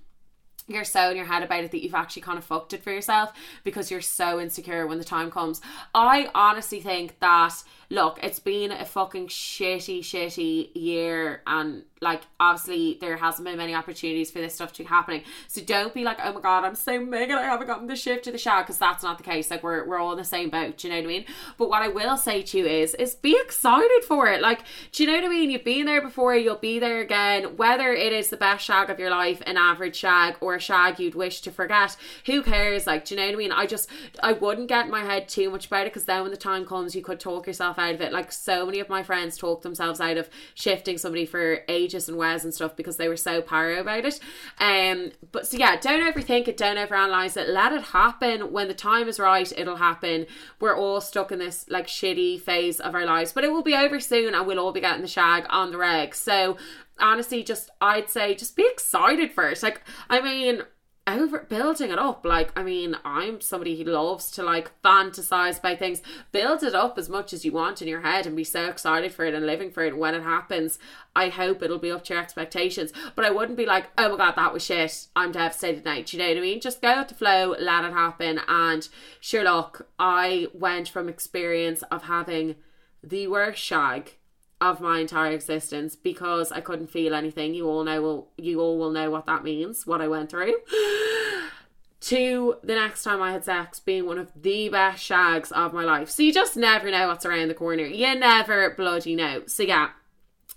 you're 0.68 0.84
so 0.84 1.10
in 1.10 1.16
your 1.16 1.26
head 1.26 1.42
about 1.42 1.62
it 1.62 1.70
that 1.70 1.82
you've 1.82 1.94
actually 1.94 2.22
kind 2.22 2.38
of 2.38 2.44
fucked 2.44 2.72
it 2.72 2.82
for 2.82 2.90
yourself 2.90 3.32
because 3.62 3.90
you're 3.90 4.00
so 4.00 4.40
insecure 4.40 4.86
when 4.86 4.98
the 4.98 5.04
time 5.04 5.30
comes. 5.30 5.60
I 5.94 6.28
honestly 6.34 6.80
think 6.80 7.20
that 7.20 7.62
look, 7.88 8.18
it's 8.22 8.40
been 8.40 8.72
a 8.72 8.84
fucking 8.84 9.28
shitty, 9.28 10.00
shitty 10.00 10.70
year, 10.74 11.42
and 11.46 11.84
like 12.00 12.22
obviously 12.38 12.98
there 13.00 13.16
hasn't 13.16 13.46
been 13.46 13.56
many 13.56 13.74
opportunities 13.74 14.30
for 14.30 14.40
this 14.40 14.54
stuff 14.54 14.72
to 14.74 14.82
be 14.82 14.88
happening. 14.88 15.22
So 15.48 15.62
don't 15.62 15.94
be 15.94 16.04
like, 16.04 16.18
oh 16.22 16.32
my 16.32 16.40
god, 16.40 16.64
I'm 16.64 16.74
so 16.74 17.00
Megan, 17.00 17.38
I 17.38 17.42
haven't 17.42 17.66
gotten 17.66 17.86
the 17.86 17.96
shift 17.96 18.24
to 18.24 18.32
the 18.32 18.38
shag 18.38 18.64
because 18.64 18.78
that's 18.78 19.02
not 19.02 19.18
the 19.18 19.24
case. 19.24 19.50
Like 19.50 19.62
we're 19.62 19.86
we're 19.86 19.98
all 19.98 20.12
in 20.12 20.18
the 20.18 20.24
same 20.24 20.50
boat. 20.50 20.78
Do 20.78 20.88
you 20.88 20.94
know 20.94 21.00
what 21.00 21.06
I 21.06 21.08
mean? 21.08 21.24
But 21.56 21.68
what 21.68 21.82
I 21.82 21.88
will 21.88 22.16
say 22.16 22.42
to 22.42 22.58
you 22.58 22.66
is, 22.66 22.94
is 22.94 23.14
be 23.14 23.38
excited 23.42 24.04
for 24.06 24.28
it. 24.28 24.42
Like, 24.42 24.60
do 24.92 25.02
you 25.02 25.10
know 25.10 25.16
what 25.16 25.24
I 25.24 25.28
mean? 25.28 25.50
You've 25.50 25.64
been 25.64 25.86
there 25.86 26.02
before, 26.02 26.36
you'll 26.36 26.56
be 26.56 26.78
there 26.78 27.00
again. 27.00 27.56
Whether 27.56 27.92
it 27.92 28.12
is 28.12 28.28
the 28.28 28.36
best 28.36 28.64
shag 28.64 28.90
of 28.90 28.98
your 28.98 29.10
life, 29.10 29.42
an 29.46 29.56
average 29.56 29.96
shag, 29.96 30.36
or 30.40 30.54
a 30.54 30.60
shag 30.60 30.98
you'd 30.98 31.14
wish 31.14 31.40
to 31.42 31.50
forget, 31.50 31.96
who 32.26 32.42
cares? 32.42 32.86
Like, 32.86 33.06
do 33.06 33.14
you 33.14 33.20
know 33.20 33.26
what 33.26 33.34
I 33.34 33.38
mean? 33.38 33.52
I 33.52 33.66
just 33.66 33.88
I 34.22 34.32
wouldn't 34.32 34.68
get 34.68 34.86
in 34.86 34.90
my 34.90 35.04
head 35.04 35.28
too 35.28 35.50
much 35.50 35.66
about 35.66 35.86
it 35.86 35.92
because 35.92 36.04
then 36.04 36.22
when 36.22 36.30
the 36.30 36.36
time 36.36 36.66
comes, 36.66 36.94
you 36.94 37.02
could 37.02 37.20
talk 37.20 37.46
yourself 37.46 37.78
out 37.78 37.94
of 37.94 38.00
it. 38.00 38.12
Like 38.12 38.32
so 38.32 38.66
many 38.66 38.80
of 38.80 38.88
my 38.88 39.02
friends 39.02 39.38
talk 39.38 39.62
themselves 39.62 40.00
out 40.00 40.16
of 40.16 40.28
shifting 40.54 40.98
somebody 40.98 41.24
for 41.24 41.60
ages 41.86 42.08
and 42.08 42.18
ways 42.18 42.44
and 42.44 42.52
stuff 42.52 42.76
because 42.76 42.96
they 42.96 43.08
were 43.08 43.16
so 43.16 43.40
paro 43.40 43.80
about 43.80 44.04
it. 44.04 44.20
Um, 44.58 45.12
but 45.32 45.46
so 45.46 45.56
yeah, 45.56 45.76
don't 45.76 46.12
overthink 46.12 46.48
it, 46.48 46.56
don't 46.56 46.76
overanalyze 46.76 47.36
it. 47.36 47.48
Let 47.48 47.72
it 47.72 47.82
happen 47.82 48.52
when 48.52 48.68
the 48.68 48.74
time 48.74 49.08
is 49.08 49.20
right. 49.20 49.50
It'll 49.56 49.76
happen. 49.76 50.26
We're 50.60 50.76
all 50.76 51.00
stuck 51.00 51.30
in 51.32 51.38
this 51.38 51.66
like 51.68 51.86
shitty 51.86 52.40
phase 52.40 52.80
of 52.80 52.94
our 52.94 53.06
lives, 53.06 53.32
but 53.32 53.44
it 53.44 53.52
will 53.52 53.62
be 53.62 53.74
over 53.74 54.00
soon, 54.00 54.34
and 54.34 54.46
we'll 54.46 54.58
all 54.58 54.72
be 54.72 54.80
getting 54.80 55.02
the 55.02 55.08
shag 55.08 55.46
on 55.48 55.70
the 55.70 55.78
reg. 55.78 56.14
So 56.14 56.56
honestly, 56.98 57.42
just 57.42 57.70
I'd 57.80 58.10
say 58.10 58.34
just 58.34 58.56
be 58.56 58.66
excited 58.70 59.32
first. 59.32 59.62
Like 59.62 59.82
I 60.10 60.20
mean 60.20 60.62
over 61.06 61.38
building 61.40 61.90
it 61.90 61.98
up. 61.98 62.24
Like, 62.24 62.50
I 62.58 62.62
mean, 62.62 62.96
I'm 63.04 63.40
somebody 63.40 63.76
who 63.76 63.84
loves 63.90 64.30
to 64.32 64.42
like 64.42 64.70
fantasize 64.82 65.58
about 65.58 65.78
things. 65.78 66.02
Build 66.32 66.62
it 66.62 66.74
up 66.74 66.98
as 66.98 67.08
much 67.08 67.32
as 67.32 67.44
you 67.44 67.52
want 67.52 67.80
in 67.80 67.88
your 67.88 68.00
head 68.00 68.26
and 68.26 68.36
be 68.36 68.44
so 68.44 68.66
excited 68.66 69.12
for 69.12 69.24
it 69.24 69.34
and 69.34 69.46
living 69.46 69.70
for 69.70 69.84
it. 69.84 69.96
when 69.96 70.14
it 70.14 70.22
happens, 70.22 70.78
I 71.14 71.28
hope 71.28 71.62
it'll 71.62 71.78
be 71.78 71.90
up 71.90 72.04
to 72.04 72.14
your 72.14 72.22
expectations. 72.22 72.92
But 73.14 73.24
I 73.24 73.30
wouldn't 73.30 73.58
be 73.58 73.66
like, 73.66 73.86
oh 73.96 74.10
my 74.10 74.16
god, 74.16 74.34
that 74.36 74.52
was 74.52 74.64
shit. 74.64 75.06
I'm 75.14 75.32
devastated 75.32 75.84
now. 75.84 76.02
Do 76.02 76.16
you 76.16 76.22
know 76.22 76.28
what 76.28 76.38
I 76.38 76.40
mean? 76.40 76.60
Just 76.60 76.82
go 76.82 76.98
with 76.98 77.08
the 77.08 77.14
flow, 77.14 77.54
let 77.58 77.84
it 77.84 77.92
happen. 77.92 78.40
And 78.48 78.88
sure, 79.20 79.44
look, 79.44 79.88
I 79.98 80.48
went 80.52 80.88
from 80.88 81.08
experience 81.08 81.82
of 81.90 82.04
having 82.04 82.56
the 83.02 83.28
worst 83.28 83.62
shag 83.62 84.14
of 84.60 84.80
my 84.80 85.00
entire 85.00 85.32
existence 85.32 85.96
because 85.96 86.50
I 86.50 86.60
couldn't 86.60 86.90
feel 86.90 87.14
anything. 87.14 87.54
You 87.54 87.68
all 87.68 87.84
know 87.84 88.28
you 88.36 88.60
all 88.60 88.78
will 88.78 88.90
know 88.90 89.10
what 89.10 89.26
that 89.26 89.44
means, 89.44 89.86
what 89.86 90.00
I 90.00 90.08
went 90.08 90.30
through. 90.30 90.54
to 92.00 92.56
the 92.62 92.74
next 92.74 93.02
time 93.02 93.20
I 93.20 93.32
had 93.32 93.44
sex 93.44 93.80
being 93.80 94.06
one 94.06 94.18
of 94.18 94.30
the 94.40 94.68
best 94.68 95.02
shags 95.02 95.52
of 95.52 95.72
my 95.72 95.84
life. 95.84 96.10
So 96.10 96.22
you 96.22 96.32
just 96.32 96.56
never 96.56 96.90
know 96.90 97.08
what's 97.08 97.26
around 97.26 97.48
the 97.48 97.54
corner. 97.54 97.84
You 97.84 98.14
never 98.18 98.70
bloody 98.70 99.14
know. 99.14 99.42
So 99.46 99.62
yeah, 99.62 99.90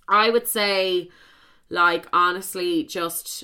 I 0.08 0.30
would 0.30 0.48
say 0.48 1.10
like 1.70 2.08
honestly 2.14 2.84
just 2.84 3.44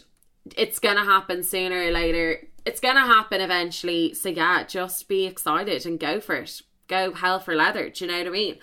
it's 0.55 0.79
gonna 0.79 1.03
happen 1.03 1.43
sooner 1.43 1.87
or 1.87 1.91
later. 1.91 2.47
It's 2.65 2.79
gonna 2.79 3.05
happen 3.05 3.41
eventually. 3.41 4.13
So 4.13 4.29
yeah, 4.29 4.63
just 4.63 5.07
be 5.09 5.25
excited 5.25 5.85
and 5.85 5.99
go 5.99 6.21
for 6.21 6.35
it. 6.35 6.61
Go 6.87 7.13
hell 7.13 7.39
for 7.39 7.55
leather. 7.55 7.89
Do 7.89 8.05
you 8.05 8.11
know 8.11 8.19
what 8.19 8.27
I 8.27 8.29
mean? 8.29 8.57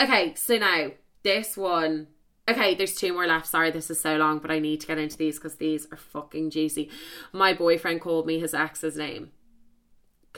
Okay, 0.00 0.34
so 0.34 0.58
now 0.58 0.90
this 1.22 1.56
one 1.56 2.06
okay 2.48 2.74
there's 2.74 2.94
two 2.94 3.12
more 3.12 3.26
left 3.26 3.46
sorry 3.46 3.70
this 3.70 3.90
is 3.90 4.00
so 4.00 4.16
long 4.16 4.38
but 4.38 4.50
i 4.50 4.58
need 4.58 4.80
to 4.80 4.86
get 4.86 4.98
into 4.98 5.16
these 5.16 5.38
because 5.38 5.56
these 5.56 5.86
are 5.92 5.96
fucking 5.96 6.50
juicy 6.50 6.90
my 7.32 7.52
boyfriend 7.52 8.00
called 8.00 8.26
me 8.26 8.38
his 8.38 8.54
ex's 8.54 8.96
name 8.96 9.30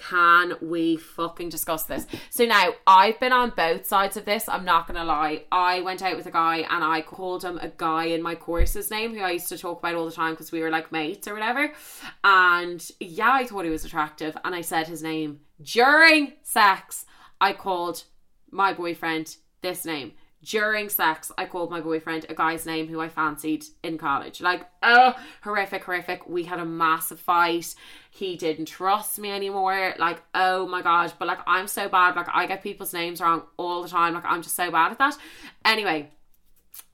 can 0.01 0.55
we 0.63 0.97
fucking 0.97 1.51
discuss 1.51 1.85
this? 1.85 2.07
So 2.31 2.47
now 2.47 2.73
I've 2.87 3.21
been 3.21 3.33
on 3.33 3.53
both 3.57 3.87
sides 3.87 4.17
of 4.17 4.25
this. 4.25 4.49
I'm 4.49 4.65
not 4.65 4.87
gonna 4.87 5.05
lie. 5.05 5.45
I 5.53 5.81
went 5.81 6.03
out 6.03 6.17
with 6.17 6.27
a 6.27 6.31
guy 6.31 6.59
and 6.59 6.83
I 6.83 7.03
called 7.03 7.45
him 7.45 7.59
a 7.59 7.69
guy 7.69 8.07
in 8.07 8.23
my 8.23 8.35
course's 8.35 8.91
name 8.91 9.15
who 9.15 9.21
I 9.21 9.33
used 9.33 9.49
to 9.51 9.59
talk 9.59 9.81
about 9.81 9.95
all 9.95 10.07
the 10.07 10.13
time 10.13 10.33
because 10.33 10.53
we 10.53 10.61
were 10.61 10.71
like 10.71 10.93
mates 10.93 11.29
or 11.29 11.35
whatever. 11.35 11.73
And 12.25 12.87
yeah, 12.99 13.33
I 13.33 13.45
thought 13.45 13.65
he 13.65 13.71
was 13.71 13.85
attractive 13.85 14.37
and 14.45 14.55
I 14.55 14.63
said 14.63 14.87
his 14.87 15.03
name 15.03 15.41
during 15.61 16.35
sex. 16.43 17.05
I 17.41 17.53
called 17.53 18.05
my 18.51 18.73
boyfriend 18.73 19.37
this 19.61 19.85
name 19.85 20.13
during 20.43 20.89
sex, 20.89 21.31
I 21.37 21.45
called 21.45 21.71
my 21.71 21.81
boyfriend 21.81 22.27
a 22.29 22.35
guy's 22.35 22.65
name 22.65 22.89
who 22.89 23.01
I 23.01 23.09
fancied 23.09 23.65
in 23.83 23.99
college. 23.99 24.41
Like, 24.41 24.67
oh, 24.83 25.15
horrific, 25.43 25.85
horrific. 25.85 26.27
We 26.29 26.45
had 26.45 26.59
a 26.59 26.65
massive 26.65 27.21
fight. 27.21 27.75
He 28.11 28.37
didn't 28.37 28.67
trust 28.67 29.19
me 29.19 29.31
anymore. 29.31 29.95
Like, 29.99 30.23
oh 30.35 30.67
my 30.67 30.81
god. 30.81 31.13
But 31.19 31.29
like, 31.29 31.41
I'm 31.47 31.67
so 31.67 31.89
bad. 31.89 32.17
Like, 32.17 32.29
I 32.33 32.47
get 32.47 32.63
people's 32.63 32.95
names 32.95 33.21
wrong 33.21 33.43
all 33.59 33.83
the 33.83 33.89
time. 33.89 34.15
Like, 34.15 34.25
I'm 34.25 34.43
just 34.43 34.57
so 34.57 34.71
bad 34.71 34.93
at 34.93 34.99
that. 34.99 35.19
Anyway, 35.65 36.11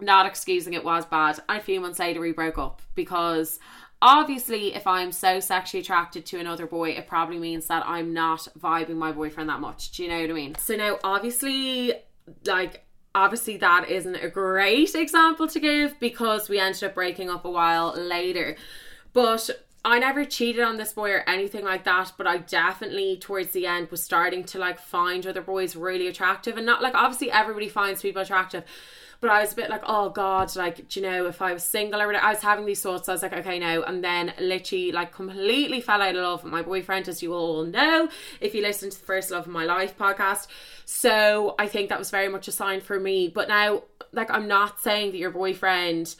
not 0.01 0.27
excusing 0.27 0.75
it 0.75 0.85
was 0.85 1.07
bad. 1.07 1.39
And 1.49 1.61
a 1.61 1.63
few 1.63 1.81
months 1.81 2.01
later, 2.01 2.21
we 2.21 2.33
broke 2.33 2.59
up 2.59 2.83
because 2.95 3.61
obviously 4.03 4.75
if 4.75 4.87
i'm 4.87 5.11
so 5.11 5.41
sexually 5.41 5.81
attracted 5.81 6.27
to 6.27 6.39
another 6.39 6.67
boy 6.67 6.91
it 6.91 7.07
probably 7.07 7.39
means 7.39 7.67
that 7.69 7.83
i'm 7.87 8.13
not 8.13 8.47
vibing 8.59 8.97
my 8.97 9.11
boyfriend 9.11 9.49
that 9.49 9.59
much 9.59 9.91
do 9.93 10.03
you 10.03 10.09
know 10.11 10.21
what 10.21 10.29
i 10.29 10.33
mean 10.35 10.55
so 10.57 10.77
now 10.77 10.99
obviously 11.03 11.95
like 12.45 12.86
obviously 13.17 13.57
that 13.57 13.89
isn't 13.89 14.17
a 14.17 14.29
great 14.29 14.95
example 14.95 15.49
to 15.49 15.59
give 15.59 15.99
because 15.99 16.51
we 16.51 16.61
ended 16.61 16.85
up 16.85 16.95
breaking 16.95 17.31
up 17.31 17.47
a 17.47 17.51
while 17.51 17.95
later. 17.97 18.57
But 19.15 19.49
I 19.87 19.99
never 19.99 20.27
cheated 20.27 20.63
on 20.63 20.77
this 20.77 20.93
boy 20.93 21.13
or 21.13 21.29
anything 21.29 21.65
like 21.65 21.85
that, 21.85 22.13
but 22.19 22.27
I 22.27 22.39
definitely 22.39 23.17
towards 23.17 23.53
the 23.53 23.67
end 23.67 23.91
was 23.91 24.03
starting 24.03 24.45
to 24.45 24.59
like 24.59 24.79
find 24.79 25.27
other 25.27 25.41
boys 25.41 25.75
really 25.75 26.09
attractive 26.09 26.59
and 26.59 26.67
not 26.67 26.83
like 26.83 26.95
obviously 26.95 27.31
everybody 27.31 27.71
finds 27.71 28.03
people 28.03 28.21
attractive, 28.21 28.65
but 29.21 29.31
I 29.31 29.41
was 29.41 29.53
a 29.53 29.57
bit 29.57 29.71
like, 29.71 29.83
oh 29.87 30.11
God, 30.11 30.55
like, 30.57 30.89
do 30.89 31.01
you 31.01 31.07
know, 31.07 31.27
if 31.27 31.41
I 31.41 31.53
was 31.53 31.63
single 31.63 32.01
or 32.01 32.15
I 32.15 32.31
was 32.31 32.43
having 32.43 32.67
these 32.67 32.83
thoughts. 32.83 33.09
I 33.09 33.13
was 33.13 33.23
like, 33.23 33.33
okay, 33.33 33.59
no. 33.59 33.83
And 33.83 34.03
then 34.05 34.33
literally, 34.39 34.93
like, 34.93 35.13
completely 35.13 35.81
fell 35.81 36.03
out 36.03 36.15
of 36.15 36.23
love 36.23 36.45
with 36.45 36.53
my 36.53 36.63
boyfriend, 36.63 37.09
as 37.09 37.23
you 37.23 37.33
all 37.33 37.65
know, 37.65 38.09
if 38.41 38.55
you 38.55 38.63
listen 38.63 38.91
to 38.91 38.99
the 38.99 39.07
First 39.07 39.31
Love 39.31 39.47
of 39.47 39.53
My 39.53 39.65
Life 39.65 39.97
podcast. 39.97 40.47
So 40.85 41.55
I 41.59 41.67
think 41.67 41.89
that 41.89 41.99
was 41.99 42.11
very 42.11 42.29
much 42.29 42.49
a 42.49 42.53
sign 42.53 42.81
for 42.81 43.01
me. 43.01 43.29
But 43.29 43.49
now, 43.49 43.85
like, 44.13 44.31
I'm 44.31 44.49
not 44.49 44.81
saying 44.81 45.13
that 45.13 45.19
your 45.19 45.31
boyfriend, 45.31 46.15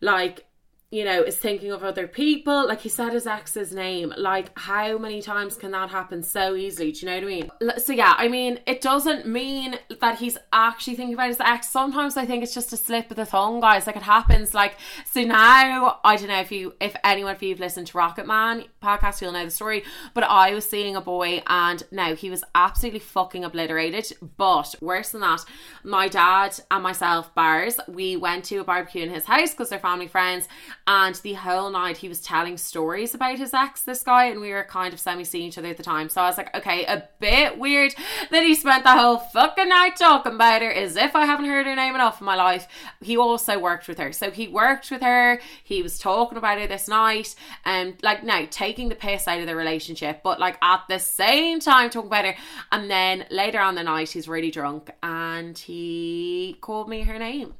like, 0.00 0.46
you 0.92 1.06
know, 1.06 1.22
is 1.22 1.38
thinking 1.38 1.72
of 1.72 1.82
other 1.82 2.06
people. 2.06 2.68
Like 2.68 2.82
he 2.82 2.90
said 2.90 3.14
his 3.14 3.26
ex's 3.26 3.72
name. 3.72 4.12
Like, 4.18 4.56
how 4.58 4.98
many 4.98 5.22
times 5.22 5.56
can 5.56 5.70
that 5.70 5.88
happen 5.88 6.22
so 6.22 6.54
easily? 6.54 6.92
Do 6.92 7.00
you 7.00 7.06
know 7.06 7.14
what 7.14 7.24
I 7.24 7.26
mean? 7.26 7.50
So, 7.78 7.94
yeah, 7.94 8.14
I 8.18 8.28
mean, 8.28 8.60
it 8.66 8.82
doesn't 8.82 9.26
mean 9.26 9.78
that 10.00 10.18
he's 10.18 10.36
actually 10.52 10.96
thinking 10.96 11.14
about 11.14 11.28
his 11.28 11.40
ex. 11.40 11.70
Sometimes 11.70 12.18
I 12.18 12.26
think 12.26 12.42
it's 12.42 12.52
just 12.52 12.74
a 12.74 12.76
slip 12.76 13.10
of 13.10 13.16
the 13.16 13.24
tongue, 13.24 13.60
guys. 13.60 13.86
Like, 13.86 13.96
it 13.96 14.02
happens. 14.02 14.52
Like, 14.52 14.76
so 15.10 15.22
now, 15.22 15.98
I 16.04 16.16
don't 16.16 16.28
know 16.28 16.40
if 16.40 16.52
you, 16.52 16.74
if 16.78 16.94
anyone 17.02 17.34
of 17.34 17.42
you 17.42 17.48
have 17.48 17.60
listened 17.60 17.86
to 17.86 17.96
Rocket 17.96 18.26
Man 18.26 18.64
podcast, 18.82 19.22
you'll 19.22 19.32
know 19.32 19.46
the 19.46 19.50
story. 19.50 19.84
But 20.12 20.24
I 20.24 20.52
was 20.52 20.68
seeing 20.68 20.94
a 20.94 21.00
boy 21.00 21.42
and 21.46 21.82
now 21.90 22.14
he 22.14 22.28
was 22.28 22.44
absolutely 22.54 23.00
fucking 23.00 23.46
obliterated. 23.46 24.12
But 24.36 24.74
worse 24.82 25.12
than 25.12 25.22
that, 25.22 25.42
my 25.84 26.08
dad 26.08 26.60
and 26.70 26.82
myself, 26.82 27.34
Bars, 27.34 27.80
we 27.88 28.14
went 28.18 28.44
to 28.46 28.58
a 28.58 28.64
barbecue 28.64 29.02
in 29.02 29.08
his 29.08 29.24
house 29.24 29.52
because 29.52 29.70
they're 29.70 29.78
family 29.78 30.06
friends 30.06 30.48
and 30.86 31.14
the 31.16 31.34
whole 31.34 31.70
night 31.70 31.98
he 31.98 32.08
was 32.08 32.20
telling 32.20 32.56
stories 32.56 33.14
about 33.14 33.38
his 33.38 33.54
ex, 33.54 33.82
this 33.82 34.02
guy, 34.02 34.26
and 34.26 34.40
we 34.40 34.50
were 34.50 34.64
kind 34.64 34.92
of 34.92 35.00
semi 35.00 35.24
seeing 35.24 35.48
each 35.48 35.58
other 35.58 35.68
at 35.68 35.76
the 35.76 35.82
time. 35.82 36.08
So 36.08 36.20
I 36.20 36.26
was 36.26 36.36
like, 36.36 36.54
okay, 36.56 36.84
a 36.84 37.08
bit 37.20 37.58
weird 37.58 37.94
that 38.30 38.42
he 38.42 38.54
spent 38.54 38.84
the 38.84 38.92
whole 38.92 39.18
fucking 39.18 39.68
night 39.68 39.96
talking 39.96 40.34
about 40.34 40.62
her 40.62 40.72
as 40.72 40.96
if 40.96 41.14
I 41.14 41.26
haven't 41.26 41.46
heard 41.46 41.66
her 41.66 41.76
name 41.76 41.94
enough 41.94 42.20
in 42.20 42.26
my 42.26 42.36
life. 42.36 42.66
He 43.00 43.16
also 43.16 43.58
worked 43.58 43.88
with 43.88 43.98
her. 43.98 44.12
So 44.12 44.30
he 44.30 44.48
worked 44.48 44.90
with 44.90 45.02
her, 45.02 45.40
he 45.62 45.82
was 45.82 45.98
talking 45.98 46.38
about 46.38 46.58
her 46.58 46.66
this 46.66 46.88
night, 46.88 47.34
and 47.64 47.96
like 48.02 48.24
now 48.24 48.46
taking 48.50 48.88
the 48.88 48.94
piss 48.94 49.28
out 49.28 49.40
of 49.40 49.46
the 49.46 49.56
relationship, 49.56 50.22
but 50.22 50.40
like 50.40 50.58
at 50.62 50.82
the 50.88 50.98
same 50.98 51.60
time 51.60 51.90
talking 51.90 52.08
about 52.08 52.24
her. 52.24 52.34
And 52.70 52.90
then 52.90 53.26
later 53.30 53.60
on 53.60 53.74
the 53.74 53.82
night, 53.82 54.10
he's 54.10 54.28
really 54.28 54.50
drunk 54.50 54.90
and 55.02 55.56
he 55.56 56.56
called 56.60 56.88
me 56.88 57.02
her 57.02 57.18
name 57.18 57.54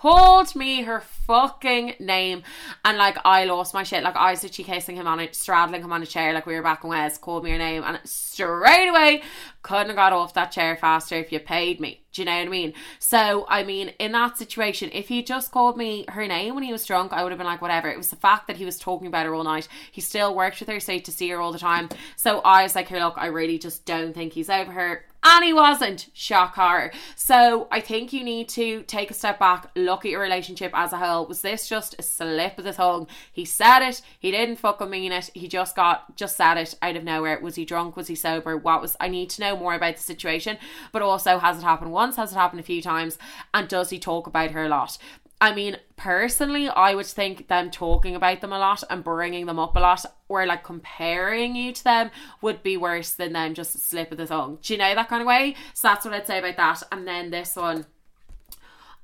called 0.00 0.54
me 0.54 0.82
her 0.82 1.00
fucking 1.00 1.94
name 1.98 2.42
and 2.84 2.96
like 2.96 3.18
I 3.24 3.44
lost 3.44 3.74
my 3.74 3.82
shit. 3.82 4.04
Like 4.04 4.16
I 4.16 4.30
was 4.30 4.42
literally 4.42 4.72
kissing 4.72 4.96
him 4.96 5.08
on 5.08 5.18
it, 5.18 5.34
straddling 5.34 5.82
him 5.82 5.92
on 5.92 6.02
a 6.02 6.06
chair 6.06 6.32
like 6.32 6.46
we 6.46 6.54
were 6.54 6.62
back 6.62 6.84
in 6.84 6.90
West, 6.90 7.20
called 7.20 7.44
me 7.44 7.50
her 7.50 7.58
name 7.58 7.82
and 7.84 7.98
straight 8.04 8.88
away 8.88 9.22
couldn't 9.62 9.88
have 9.88 9.96
got 9.96 10.12
off 10.12 10.34
that 10.34 10.52
chair 10.52 10.76
faster 10.76 11.16
if 11.16 11.32
you 11.32 11.40
paid 11.40 11.80
me. 11.80 12.02
Do 12.12 12.22
you 12.22 12.26
know 12.26 12.38
what 12.38 12.46
I 12.46 12.48
mean? 12.48 12.74
So 12.98 13.44
I 13.48 13.64
mean 13.64 13.88
in 13.98 14.12
that 14.12 14.38
situation, 14.38 14.90
if 14.92 15.08
he 15.08 15.22
just 15.22 15.50
called 15.50 15.76
me 15.76 16.04
her 16.08 16.26
name 16.26 16.54
when 16.54 16.64
he 16.64 16.72
was 16.72 16.86
drunk, 16.86 17.12
I 17.12 17.22
would 17.22 17.32
have 17.32 17.38
been 17.38 17.46
like 17.46 17.60
whatever. 17.60 17.90
It 17.90 17.98
was 17.98 18.10
the 18.10 18.16
fact 18.16 18.46
that 18.46 18.56
he 18.56 18.64
was 18.64 18.78
talking 18.78 19.08
about 19.08 19.26
her 19.26 19.34
all 19.34 19.44
night. 19.44 19.68
He 19.90 20.00
still 20.00 20.34
worked 20.34 20.60
with 20.60 20.68
her, 20.68 20.80
so 20.80 20.98
to 20.98 21.12
see 21.12 21.28
her 21.30 21.40
all 21.40 21.52
the 21.52 21.58
time. 21.58 21.88
So 22.16 22.40
I 22.40 22.62
was 22.62 22.74
like, 22.74 22.88
hey 22.88 23.02
look, 23.02 23.14
I 23.16 23.26
really 23.26 23.58
just 23.58 23.84
don't 23.84 24.14
think 24.14 24.32
he's 24.32 24.48
over 24.48 24.70
her 24.70 25.04
and 25.22 25.44
he 25.44 25.52
wasn't. 25.52 26.08
Shock 26.12 26.54
horror. 26.54 26.92
So 27.16 27.68
I 27.70 27.80
think 27.80 28.12
you 28.12 28.22
need 28.22 28.48
to 28.50 28.82
take 28.82 29.10
a 29.10 29.14
step 29.14 29.38
back, 29.38 29.70
look 29.74 30.04
at 30.04 30.10
your 30.10 30.20
relationship 30.20 30.72
as 30.74 30.92
a 30.92 30.98
whole. 30.98 31.26
Was 31.26 31.42
this 31.42 31.68
just 31.68 31.96
a 31.98 32.02
slip 32.02 32.58
of 32.58 32.64
the 32.64 32.72
tongue? 32.72 33.06
He 33.32 33.44
said 33.44 33.80
it, 33.80 34.00
he 34.18 34.30
didn't 34.30 34.56
fucking 34.56 34.90
mean 34.90 35.12
it, 35.12 35.30
he 35.34 35.48
just 35.48 35.76
got 35.76 36.16
just 36.16 36.36
said 36.36 36.56
it 36.56 36.74
out 36.82 36.96
of 36.96 37.04
nowhere. 37.04 37.40
Was 37.40 37.56
he 37.56 37.64
drunk? 37.64 37.96
Was 37.96 38.08
he 38.08 38.14
sober? 38.14 38.56
What 38.56 38.80
was 38.80 38.96
I 39.00 39.08
need 39.08 39.30
to 39.30 39.40
know 39.40 39.56
more 39.56 39.74
about 39.74 39.96
the 39.96 40.02
situation, 40.02 40.58
but 40.92 41.02
also 41.02 41.38
has 41.38 41.58
it 41.58 41.62
happened 41.62 41.92
once, 41.92 42.16
has 42.16 42.32
it 42.32 42.36
happened 42.36 42.60
a 42.60 42.64
few 42.64 42.82
times, 42.82 43.18
and 43.52 43.68
does 43.68 43.90
he 43.90 43.98
talk 43.98 44.26
about 44.26 44.52
her 44.52 44.64
a 44.64 44.68
lot? 44.68 44.98
I 45.40 45.54
mean, 45.54 45.76
personally, 45.96 46.68
I 46.68 46.94
would 46.94 47.06
think 47.06 47.46
them 47.46 47.70
talking 47.70 48.16
about 48.16 48.40
them 48.40 48.52
a 48.52 48.58
lot 48.58 48.82
and 48.90 49.04
bringing 49.04 49.46
them 49.46 49.58
up 49.58 49.76
a 49.76 49.80
lot 49.80 50.04
or 50.28 50.44
like 50.46 50.64
comparing 50.64 51.54
you 51.54 51.72
to 51.72 51.84
them 51.84 52.10
would 52.40 52.62
be 52.62 52.76
worse 52.76 53.12
than 53.12 53.34
them 53.34 53.54
just 53.54 53.76
a 53.76 53.78
slip 53.78 54.10
of 54.10 54.18
the 54.18 54.26
tongue. 54.26 54.58
Do 54.60 54.72
you 54.72 54.78
know 54.78 54.94
that 54.94 55.08
kind 55.08 55.22
of 55.22 55.28
way? 55.28 55.54
So 55.74 55.88
that's 55.88 56.04
what 56.04 56.14
I'd 56.14 56.26
say 56.26 56.38
about 56.38 56.56
that. 56.56 56.82
And 56.90 57.06
then 57.06 57.30
this 57.30 57.54
one, 57.54 57.86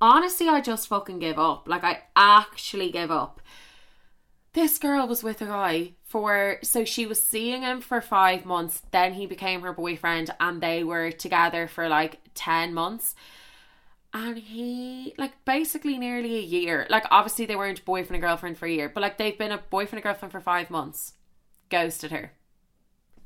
honestly, 0.01 0.49
I 0.49 0.61
just 0.61 0.89
fucking 0.89 1.21
give 1.21 1.39
up. 1.39 1.69
Like, 1.69 1.85
I 1.85 1.99
actually 2.17 2.91
give 2.91 3.13
up. 3.13 3.41
This 4.55 4.79
girl 4.79 5.07
was 5.07 5.23
with 5.23 5.41
a 5.41 5.47
guy 5.47 5.93
for, 6.03 6.59
so 6.63 6.85
she 6.85 7.07
was 7.07 7.21
seeing 7.21 7.63
him 7.63 7.81
for 7.81 8.01
five 8.01 8.45
months, 8.45 8.83
then 8.93 9.15
he 9.15 9.27
became 9.27 9.63
her 9.63 9.73
boyfriend, 9.73 10.31
and 10.39 10.61
they 10.61 10.85
were 10.85 11.11
together 11.11 11.67
for 11.67 11.89
like 11.89 12.21
10 12.35 12.73
months 12.73 13.15
and 14.15 14.39
he 14.39 15.13
like 15.19 15.45
basically 15.45 15.99
nearly 15.99 16.37
a 16.37 16.41
year. 16.41 16.87
Like 16.89 17.05
obviously 17.11 17.47
they 17.47 17.57
weren't 17.57 17.85
boyfriend 17.85 18.15
and 18.15 18.23
girlfriend 18.23 18.57
for 18.57 18.67
a 18.67 18.71
year 18.71 18.89
but 18.89 19.03
like 19.03 19.19
they've 19.19 19.37
been 19.37 19.53
a 19.53 19.59
boyfriend 19.59 19.99
and 19.99 20.05
girlfriend 20.05 20.33
for 20.33 20.41
five 20.41 20.71
months. 20.71 21.15
Ghosted 21.69 22.13
her. 22.13 22.33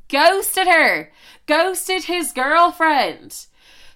Ghosted 0.09 0.67
her. 0.67 1.13
Ghosted 1.47 2.05
his 2.05 2.33
girlfriend 2.33 3.48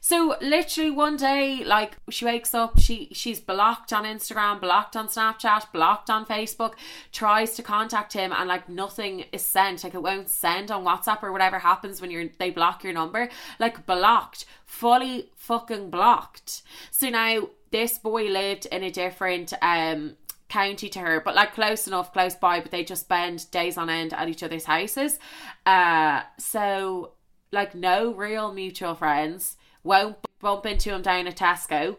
so 0.05 0.35
literally 0.41 0.91
one 0.91 1.17
day, 1.17 1.63
like 1.65 1.97
she 2.11 2.25
wakes 2.25 2.57
up, 2.57 2.77
she 2.81 3.11
she's 3.13 3.39
blocked 3.39 3.93
on 3.93 4.03
Instagram, 4.03 4.61
blocked 4.61 4.97
on 4.97 5.07
Snapchat, 5.07 5.71
blocked 5.73 6.11
on 6.11 6.27
Facebook, 6.27 6.73
tries 7.13 7.55
to 7.55 7.63
contact 7.63 8.13
him 8.13 8.33
and 8.33 8.49
like 8.49 8.69
nothing 8.69 9.27
is 9.31 9.43
sent. 9.43 9.85
Like 9.85 9.95
it 9.95 10.03
won't 10.03 10.29
send 10.29 10.73
on 10.73 10.85
WhatsApp 10.85 11.23
or 11.23 11.31
whatever 11.31 11.61
happens 11.61 12.01
when 12.01 12.11
you're 12.11 12.27
they 12.41 12.51
block 12.51 12.83
your 12.83 12.93
number. 12.93 13.29
Like 13.61 13.87
blocked, 13.87 14.45
fully 14.67 15.31
fucking 15.37 15.91
blocked. 15.91 16.63
So 16.91 17.09
now 17.09 17.51
this 17.71 17.97
boy 17.97 18.25
lived 18.25 18.67
in 18.67 18.83
a 18.83 18.91
different 18.91 19.53
um 19.63 20.17
county 20.49 20.89
to 20.89 20.99
her, 20.99 21.21
but 21.21 21.37
like 21.37 21.55
close 21.55 21.87
enough, 21.87 22.13
close 22.13 22.35
by, 22.35 22.59
but 22.59 22.73
they 22.73 22.83
just 22.83 23.03
spend 23.03 23.49
days 23.53 23.79
on 23.79 23.89
end 23.89 24.15
at 24.15 24.29
each 24.29 24.43
other's 24.43 24.65
houses. 24.65 25.21
Uh 25.65 26.23
so 26.41 27.13
like 27.53 27.77
no 27.77 28.13
real 28.13 28.53
mutual 28.53 28.97
friends 28.97 29.59
won't 29.85 30.17
bump 30.41 30.67
into 30.67 30.95
him 30.95 31.03
down 31.03 31.27
at 31.27 31.37
Tesco. 31.37 31.97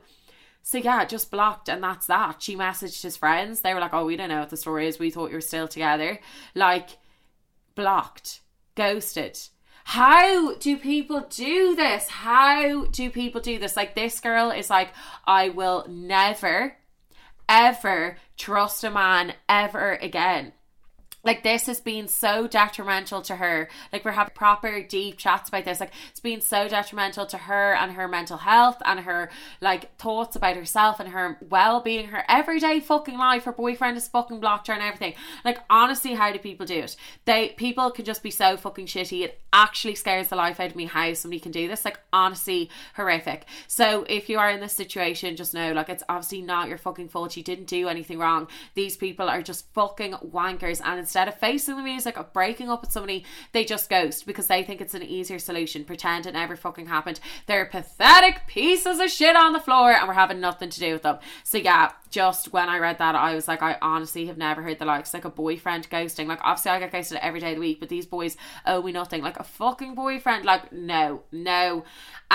So 0.61 0.77
yeah, 0.77 1.03
just 1.05 1.29
blocked 1.29 1.67
and 1.67 1.83
that's 1.83 2.07
that. 2.07 2.41
She 2.41 2.55
messaged 2.55 3.01
his 3.03 3.17
friends. 3.17 3.61
They 3.61 3.73
were 3.73 3.81
like, 3.81 3.93
"Oh, 3.93 4.05
we 4.05 4.15
don't 4.15 4.29
know 4.29 4.39
what 4.39 4.49
the 4.49 4.57
story 4.57 4.87
is. 4.87 4.97
We 4.97 5.11
thought 5.11 5.29
you 5.29 5.35
were 5.35 5.41
still 5.41 5.67
together." 5.67 6.19
Like 6.55 6.97
blocked, 7.75 8.39
ghosted. 8.75 9.37
How 9.85 10.55
do 10.55 10.77
people 10.77 11.27
do 11.29 11.75
this? 11.75 12.07
How 12.07 12.85
do 12.85 13.09
people 13.09 13.41
do 13.41 13.59
this? 13.59 13.75
Like 13.75 13.95
this 13.95 14.21
girl 14.21 14.51
is 14.51 14.69
like, 14.69 14.89
"I 15.27 15.49
will 15.49 15.85
never 15.89 16.77
ever 17.49 18.17
trust 18.37 18.85
a 18.85 18.89
man 18.89 19.33
ever 19.49 19.95
again." 19.95 20.53
Like 21.23 21.43
this 21.43 21.67
has 21.67 21.79
been 21.79 22.07
so 22.07 22.47
detrimental 22.47 23.21
to 23.21 23.37
her. 23.37 23.69
Like 23.91 24.03
we're 24.03 24.11
having 24.11 24.33
proper 24.33 24.83
deep 24.83 25.17
chats 25.17 25.49
about 25.49 25.63
this. 25.65 25.79
Like 25.79 25.93
it's 26.09 26.19
been 26.19 26.41
so 26.41 26.67
detrimental 26.67 27.25
to 27.27 27.37
her 27.37 27.73
and 27.75 27.93
her 27.93 28.07
mental 28.07 28.37
health 28.37 28.81
and 28.85 28.99
her 29.01 29.29
like 29.61 29.95
thoughts 29.97 30.35
about 30.35 30.57
herself 30.57 30.99
and 30.99 31.09
her 31.09 31.37
well-being. 31.49 32.07
Her 32.07 32.25
everyday 32.27 32.81
fucking 32.81 33.17
life 33.17 33.45
her 33.45 33.53
boyfriend 33.53 33.95
is 33.95 34.07
fucking 34.07 34.41
blocked 34.41 34.67
her 34.67 34.73
and 34.73 34.83
everything. 34.83 35.13
Like 35.45 35.59
honestly 35.69 36.13
how 36.13 36.31
do 36.31 36.39
people 36.39 36.65
do 36.65 36.79
it? 36.79 36.95
They 37.23 37.49
people 37.49 37.89
can 37.91 38.03
just 38.03 38.21
be 38.21 38.31
so 38.31 38.57
fucking 38.57 38.87
shitty. 38.87 39.23
It 39.23 39.39
actually 39.53 39.95
scares 39.95 40.27
the 40.27 40.35
life 40.35 40.59
out 40.59 40.71
of 40.71 40.75
me 40.75 40.85
how 40.85 41.13
somebody 41.13 41.39
can 41.39 41.53
do 41.53 41.69
this. 41.69 41.85
Like 41.85 41.99
honestly 42.11 42.69
horrific. 42.95 43.45
So 43.67 44.05
if 44.09 44.27
you 44.27 44.39
are 44.39 44.49
in 44.49 44.59
this 44.59 44.73
situation 44.73 45.37
just 45.37 45.53
know 45.53 45.71
like 45.71 45.87
it's 45.87 46.03
obviously 46.09 46.41
not 46.41 46.67
your 46.67 46.77
fucking 46.77 47.07
fault. 47.07 47.37
You 47.37 47.43
didn't 47.43 47.65
do 47.65 47.87
anything 47.87 48.19
wrong. 48.19 48.49
These 48.75 48.97
people 48.97 49.29
are 49.29 49.41
just 49.41 49.71
fucking 49.73 50.15
wankers 50.15 50.81
and 50.83 50.99
it's 50.99 51.12
instead 51.13 51.27
of 51.27 51.35
facing 51.35 51.75
the 51.75 51.83
music 51.83 52.17
of 52.17 52.33
breaking 52.33 52.71
up 52.71 52.81
with 52.81 52.91
somebody, 52.91 53.23
they 53.51 53.63
just 53.63 53.87
ghost 53.87 54.25
because 54.25 54.47
they 54.47 54.63
think 54.63 54.81
it's 54.81 54.95
an 54.95 55.03
easier 55.03 55.37
solution. 55.37 55.85
Pretend 55.85 56.25
it 56.25 56.33
never 56.33 56.55
fucking 56.55 56.87
happened. 56.87 57.19
They're 57.45 57.67
pathetic 57.67 58.47
pieces 58.47 58.99
of 58.99 59.11
shit 59.11 59.35
on 59.35 59.53
the 59.53 59.59
floor 59.59 59.91
and 59.91 60.07
we're 60.07 60.15
having 60.15 60.39
nothing 60.39 60.71
to 60.71 60.79
do 60.79 60.93
with 60.93 61.03
them. 61.03 61.19
So 61.43 61.59
yeah, 61.59 61.91
just 62.13 62.53
when 62.53 62.69
I 62.69 62.77
read 62.77 62.99
that, 62.99 63.15
I 63.15 63.33
was 63.33 63.47
like, 63.47 63.63
I 63.63 63.75
honestly 63.81 64.27
have 64.27 64.37
never 64.37 64.61
heard 64.61 64.77
the 64.77 64.85
likes 64.85 65.15
like 65.15 65.25
a 65.25 65.31
boyfriend 65.31 65.89
ghosting. 65.89 66.27
Like 66.27 66.39
obviously 66.43 66.69
I 66.69 66.79
get 66.79 66.91
ghosted 66.91 67.17
every 67.23 67.39
day 67.39 67.49
of 67.49 67.55
the 67.55 67.61
week, 67.61 67.79
but 67.79 67.89
these 67.89 68.05
boys 68.05 68.37
owe 68.67 68.83
me 68.83 68.91
nothing. 68.91 69.23
Like 69.23 69.39
a 69.39 69.43
fucking 69.43 69.95
boyfriend. 69.95 70.45
Like 70.45 70.71
no, 70.71 71.23
no. 71.31 71.85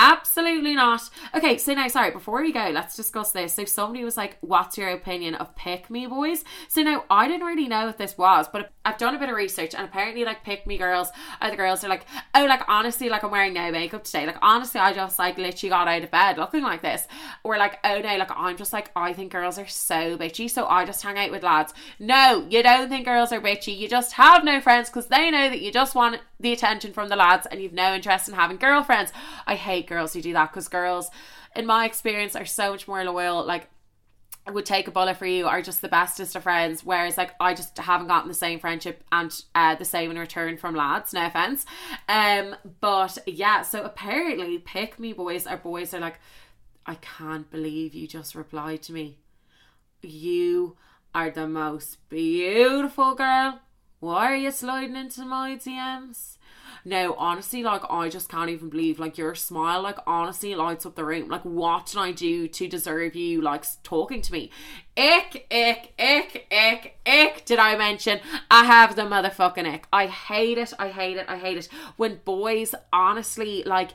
Absolutely 0.01 0.77
not. 0.77 1.03
Okay, 1.35 1.59
so 1.59 1.75
now, 1.75 1.89
sorry, 1.89 2.13
before 2.13 2.41
we 2.41 2.53
go, 2.53 2.71
let's 2.73 2.95
discuss 2.95 3.33
this. 3.33 3.55
So, 3.55 3.65
somebody 3.65 4.05
was 4.05 4.17
like, 4.17 4.39
What's 4.43 4.79
your 4.79 4.91
opinion 4.91 5.35
of 5.35 5.57
pick 5.57 5.91
me 5.91 6.07
boys? 6.07 6.45
So, 6.69 6.83
now 6.83 7.05
I 7.11 7.27
didn't 7.27 7.47
really 7.47 7.67
know 7.67 7.87
what 7.87 7.99
this 7.99 8.17
was, 8.17 8.47
but 8.53 8.71
I've 8.85 8.97
done 8.99 9.17
a 9.17 9.19
bit 9.19 9.29
of 9.29 9.35
research, 9.35 9.75
and 9.75 9.85
apparently, 9.85 10.25
like, 10.25 10.45
pick 10.45 10.69
me 10.69 10.79
girls 10.79 11.11
are 11.41 11.51
the 11.51 11.57
girls 11.57 11.83
are 11.83 11.89
like, 11.89 12.07
Oh, 12.33 12.47
like, 12.47 12.63
honestly, 12.69 13.09
like, 13.09 13.25
I'm 13.25 13.33
wearing 13.33 13.55
no 13.55 13.73
makeup 13.73 14.05
today. 14.05 14.25
Like, 14.25 14.39
honestly, 14.41 14.81
I 14.81 14.93
just 14.93 15.19
like 15.19 15.37
literally 15.37 15.71
got 15.71 15.89
out 15.89 16.05
of 16.05 16.13
bed 16.13 16.39
looking 16.39 16.63
like 16.63 16.81
this. 16.81 17.09
Or, 17.43 17.57
like, 17.57 17.79
Oh, 17.83 17.99
no, 17.99 18.17
like, 18.19 18.31
I'm 18.31 18.57
just 18.57 18.73
like, 18.73 18.93
I 18.95 19.13
think 19.13 19.33
girls 19.33 19.59
are 19.59 19.67
so 19.69 20.17
bitchy, 20.17 20.51
so 20.51 20.67
I 20.67 20.85
just 20.85 21.03
hang 21.03 21.19
out 21.19 21.31
with 21.31 21.43
lads. 21.43 21.75
No, 21.99 22.47
you 22.49 22.63
don't 22.63 22.89
think 22.89 23.05
girls 23.05 23.33
are 23.33 23.41
bitchy. 23.41 23.77
You 23.77 23.89
just 23.89 24.13
have 24.15 24.45
no 24.45 24.61
friends 24.61 24.89
because 24.89 25.07
they 25.07 25.31
know 25.31 25.49
that 25.49 25.61
you 25.61 25.71
just 25.71 25.95
want 25.95 26.21
the 26.41 26.53
attention 26.53 26.93
from 26.93 27.09
the 27.09 27.17
lads 27.17 27.47
and 27.47 27.61
you've 27.61 27.73
no 27.73 27.95
interest 27.95 28.29
in 28.29 28.35
having 28.35 28.57
girlfriends. 28.57 29.13
I 29.47 29.55
hate 29.55 29.87
girls 29.87 30.13
who 30.13 30.23
do 30.23 30.33
that 30.33 30.53
because 30.53 30.69
girls, 30.69 31.11
in 31.55 31.67
my 31.67 31.85
experience, 31.85 32.35
are 32.37 32.47
so 32.47 32.73
much 32.73 32.89
more 32.89 33.05
loyal. 33.05 33.45
Like, 33.45 33.69
would 34.51 34.67
take 34.67 34.89
a 34.89 34.91
bullet 34.91 35.17
for 35.17 35.27
you 35.27 35.47
are 35.47 35.63
just 35.63 35.83
the 35.83 35.89
bestest 35.89 36.35
of 36.35 36.43
friends 36.43 36.85
whereas 36.85 37.17
like 37.17 37.35
I 37.41 37.55
just 37.55 37.77
haven't 37.77 38.09
gotten 38.09 38.29
the 38.29 38.35
same 38.35 38.59
friendship 38.59 39.05
and 39.13 39.31
uh, 39.55 39.75
the 39.75 39.85
same 39.85 40.11
in 40.11 40.19
return 40.19 40.57
from 40.57 40.75
lads 40.75 41.13
no 41.13 41.27
offense 41.27 41.67
um 42.09 42.57
but 42.81 43.19
yeah 43.27 43.63
so 43.63 43.83
apparently 43.83 44.59
pick 44.59 44.99
me 44.99 45.13
boys 45.13 45.47
are 45.47 45.57
boys 45.57 45.93
are 45.93 46.01
like 46.01 46.19
I 46.87 46.95
can't 46.95 47.51
believe 47.51 47.95
you 47.95 48.07
just 48.07 48.35
replied 48.35 48.83
to 48.85 48.93
me 48.93 49.19
you 50.03 50.77
are 51.15 51.31
the 51.31 51.49
most 51.49 51.99
beautiful 52.09 53.15
girl 53.15 53.61
why 54.01 54.33
are 54.33 54.37
you 54.37 54.51
sliding 54.51 54.97
into 54.97 55.25
my 55.25 55.57
DMs 55.57 56.39
no, 56.85 57.15
honestly, 57.19 57.63
like 57.63 57.83
I 57.91 58.09
just 58.09 58.31
can't 58.31 58.51
even 58.51 58.71
believe 58.71 58.99
like 58.99 59.19
your 59.19 59.35
smile, 59.35 59.83
like 59.83 59.99
honestly 60.07 60.55
lights 60.55 60.87
up 60.87 60.95
the 60.95 61.05
room. 61.05 61.29
Like, 61.29 61.43
what 61.43 61.87
did 61.87 61.99
I 61.99 62.13
do 62.13 62.49
to 62.49 62.69
deserve 62.69 63.15
you 63.15 63.43
like 63.43 63.65
talking 63.83 64.23
to 64.23 64.33
me? 64.33 64.51
Ick, 64.97 65.47
ick, 65.51 65.93
ick, 65.99 66.47
ick, 66.51 66.99
ick. 67.05 67.45
Did 67.45 67.59
I 67.59 67.77
mention 67.77 68.21
I 68.51 68.65
have 68.65 68.97
the 68.97 69.03
motherfucking 69.03 69.71
ick? 69.71 69.87
I 69.93 70.07
hate 70.07 70.59
it. 70.59 70.73
I 70.79 70.89
hate 70.89 71.17
it. 71.17 71.27
I 71.29 71.37
hate 71.37 71.59
it 71.59 71.69
when 71.97 72.21
boys 72.25 72.75
honestly 72.93 73.63
like 73.65 73.91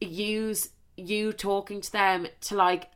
use 0.00 0.70
you 0.96 1.32
talking 1.32 1.80
to 1.80 1.92
them 1.92 2.26
to 2.42 2.54
like 2.54 2.88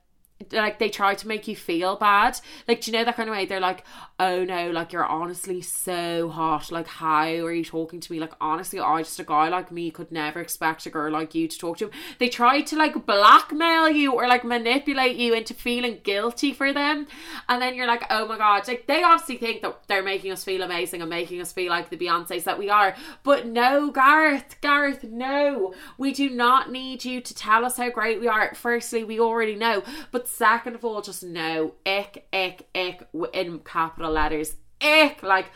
like 0.53 0.79
they 0.79 0.89
try 0.89 1.15
to 1.15 1.29
make 1.29 1.47
you 1.47 1.57
feel 1.57 1.97
bad. 1.97 2.39
Like, 2.67 2.81
do 2.81 2.91
you 2.91 2.97
know 2.97 3.05
that 3.05 3.17
kind 3.17 3.29
of 3.29 3.35
way? 3.35 3.47
They're 3.47 3.61
like, 3.61 3.85
oh 4.19 4.45
no, 4.45 4.71
like 4.71 4.93
you're 4.93 5.05
honestly 5.05 5.61
so 5.61 6.29
hot. 6.29 6.71
Like, 6.71 6.87
how 6.87 7.27
are 7.27 7.53
you 7.53 7.65
talking 7.65 8.01
to 8.01 8.13
me? 8.13 8.21
Like, 8.21 8.35
honestly, 8.41 8.79
I 8.81 9.03
just 9.03 9.19
a 9.19 9.25
guy 9.25 9.49
like 9.49 9.73
me 9.73 9.91
could 9.91 10.13
never 10.13 10.41
expect 10.41 10.87
a 10.87 10.91
girl 10.91 11.13
like 11.13 11.35
you 11.35 11.49
to 11.49 11.59
talk 11.59 11.79
to 11.79 11.87
him. 11.87 11.93
They 12.19 12.29
try 12.29 12.61
to 12.63 12.77
like 12.77 13.07
blackmail 13.07 13.89
you 13.91 14.13
or 14.13 14.29
like 14.29 14.45
manipulate 14.45 15.17
you 15.17 15.35
into 15.35 15.55
feeling 15.55 16.01
guilty 16.03 16.53
for 16.53 16.73
them. 16.73 17.07
And 17.49 17.61
then 17.61 17.75
you're 17.75 17.87
like, 17.87 18.05
oh 18.11 18.27
my 18.27 18.39
god, 18.39 18.67
like 18.69 18.87
they 18.87 19.03
obviously 19.03 19.37
think 19.37 19.63
that 19.63 19.79
they're 19.89 20.03
making 20.03 20.33
us 20.33 20.45
feel 20.45 20.63
amazing 20.63 21.01
and 21.01 21.11
making 21.11 21.41
us 21.41 21.53
feel 21.53 21.71
like 21.71 21.91
the 21.91 21.97
Beyonces 21.97 22.45
that 22.45 22.59
we 22.59 22.71
are. 22.71 22.95
But 23.23 23.47
no, 23.47 23.91
Gareth, 23.91 24.61
Gareth, 24.61 25.05
no. 25.05 25.75
We 25.99 26.13
do 26.13 26.31
not 26.31 26.71
need 26.71 27.05
you 27.05 27.21
to 27.21 27.35
tell 27.35 27.65
us 27.65 27.77
how 27.77 27.91
great 27.91 28.21
we 28.21 28.29
are. 28.29 28.55
Firstly, 28.55 29.05
we 29.05 29.21
already 29.21 29.55
know. 29.55 29.83
But 30.11 30.29
second 30.33 30.75
of 30.75 30.85
all, 30.85 31.03
just 31.03 31.23
no, 31.23 31.75
ick, 31.87 32.27
ick, 32.33 32.69
ick 32.75 33.09
in 33.33 33.59
capital 33.61 34.13
letters. 34.13 34.57
Ick, 34.81 35.23
like 35.23 35.47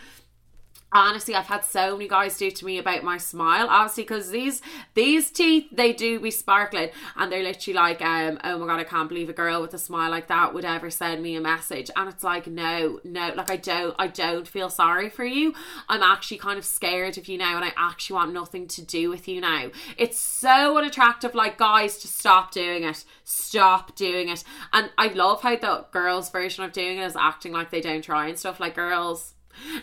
honestly 0.92 1.34
i've 1.34 1.46
had 1.46 1.64
so 1.64 1.92
many 1.96 2.08
guys 2.08 2.38
do 2.38 2.50
to 2.50 2.64
me 2.64 2.78
about 2.78 3.02
my 3.02 3.18
smile 3.18 3.66
obviously 3.68 4.04
because 4.04 4.30
these 4.30 4.62
these 4.94 5.30
teeth 5.30 5.66
they 5.72 5.92
do 5.92 6.20
be 6.20 6.30
sparkling. 6.30 6.90
And 7.16 7.30
they're 7.30 7.42
literally 7.42 7.74
like 7.74 8.02
um 8.02 8.38
oh 8.44 8.58
my 8.58 8.66
god 8.66 8.80
i 8.80 8.84
can't 8.84 9.08
believe 9.08 9.28
a 9.28 9.32
girl 9.32 9.62
with 9.62 9.74
a 9.74 9.78
smile 9.78 10.10
like 10.10 10.28
that 10.28 10.54
would 10.54 10.64
ever 10.64 10.90
send 10.90 11.22
me 11.22 11.36
a 11.36 11.40
message. 11.40 11.90
And 11.96 12.08
it's 12.08 12.24
like 12.24 12.46
no 12.46 13.00
no 13.04 13.32
like 13.34 13.50
i 13.50 13.56
don't 13.56 13.94
i 13.98 14.06
don't 14.06 14.46
feel 14.46 14.70
sorry 14.70 15.08
for 15.08 15.24
you. 15.24 15.54
I'm 15.88 16.02
actually 16.02 16.38
kind 16.38 16.58
of 16.58 16.64
scared 16.64 17.18
of 17.18 17.28
you 17.28 17.38
now 17.38 17.56
and 17.56 17.64
i 17.64 17.72
actually 17.76 18.14
want 18.14 18.32
nothing 18.32 18.66
to 18.68 18.82
do 18.82 19.10
with 19.10 19.28
you 19.28 19.40
now. 19.40 19.70
It's 19.96 20.20
so 20.20 20.76
unattractive 20.78 21.34
like 21.34 21.58
guys 21.58 21.98
to 21.98 22.08
stop 22.08 22.52
doing 22.52 22.84
it. 22.84 23.04
Stop 23.24 23.96
doing 23.96 24.28
it. 24.28 24.44
And 24.72 24.90
i 24.98 25.08
love 25.08 25.42
how 25.42 25.56
the 25.56 25.86
girls 25.90 26.30
version 26.30 26.64
of 26.64 26.72
doing 26.72 26.98
it 26.98 27.04
is 27.04 27.16
acting 27.16 27.52
like 27.52 27.70
they 27.70 27.80
don't 27.80 28.02
try 28.02 28.28
and 28.28 28.38
stuff 28.38 28.60
like 28.60 28.74
girls 28.74 29.34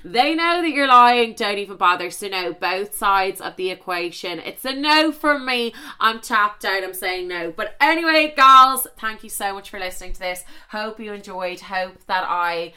they 0.04 0.36
know 0.36 0.62
that 0.62 0.70
you're 0.70 0.88
lying, 0.88 1.34
don't 1.34 1.58
even 1.58 1.78
bother. 1.78 2.10
So, 2.12 2.28
no, 2.28 2.54
both 2.54 2.96
sides 2.96 3.42
of 3.42 3.56
the 3.56 3.70
equation. 3.72 4.40
It's 4.40 4.66
a 4.66 4.74
no 4.74 5.12
from 5.12 5.46
me. 5.46 5.74
I'm 6.00 6.20
tapped 6.20 6.66
out, 6.66 6.84
I'm 6.84 6.94
saying 6.94 7.28
no. 7.28 7.52
But 7.52 7.76
anyway, 7.80 8.34
girls, 8.36 8.88
thank 8.98 9.24
you 9.24 9.30
so 9.30 9.54
much 9.54 9.70
for 9.70 9.80
listening 9.80 10.14
to 10.14 10.20
this. 10.20 10.44
Hope 10.70 11.00
you 11.00 11.14
enjoyed. 11.14 11.60
Hope 11.62 12.06
that 12.06 12.26
I 12.28 12.74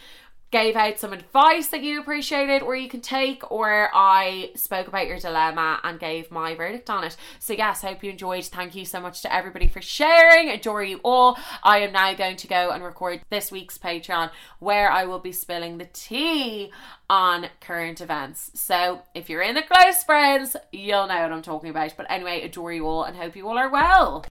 gave 0.50 0.76
out 0.76 0.98
some 0.98 1.12
advice 1.12 1.68
that 1.68 1.82
you 1.82 2.00
appreciated 2.00 2.62
or 2.62 2.76
you 2.76 2.88
can 2.88 3.00
take, 3.00 3.50
or 3.50 3.90
I 3.92 4.52
spoke 4.54 4.88
about 4.88 5.08
your 5.08 5.18
dilemma 5.18 5.80
and 5.82 5.98
gave 5.98 6.30
my 6.30 6.54
verdict 6.54 6.88
on 6.88 7.04
it. 7.04 7.16
So, 7.38 7.52
yes, 7.52 7.82
hope 7.82 8.04
you 8.04 8.10
enjoyed. 8.10 8.44
Thank 8.44 8.74
you 8.74 8.84
so 8.84 9.00
much 9.00 9.22
to 9.22 9.34
everybody 9.34 9.68
for 9.68 9.82
sharing. 9.82 10.48
Adore 10.48 10.84
you 10.84 11.00
all. 11.04 11.38
I 11.62 11.80
am 11.80 11.92
now 11.92 12.14
going 12.14 12.36
to 12.36 12.46
go 12.46 12.70
and 12.70 12.84
record 12.84 13.22
this 13.30 13.50
week's 13.50 13.78
Patreon 13.78 14.30
where 14.58 14.90
I 14.90 15.04
will 15.04 15.18
be 15.18 15.32
spilling 15.32 15.78
the 15.78 15.88
tea 15.92 16.70
on 17.10 17.48
current 17.60 18.00
events. 18.00 18.50
So, 18.54 19.02
if 19.14 19.28
you're 19.28 19.42
in 19.42 19.54
the 19.54 19.62
close 19.62 20.04
friends, 20.04 20.56
you'll 20.72 21.06
know 21.06 21.22
what 21.22 21.32
I'm 21.32 21.42
talking 21.42 21.70
about. 21.70 21.94
But 21.96 22.06
anyway, 22.08 22.42
adore 22.42 22.72
you 22.72 22.86
all 22.86 23.04
and 23.04 23.16
hope 23.16 23.36
you 23.36 23.48
all 23.48 23.58
are 23.58 23.70
well. 23.70 24.24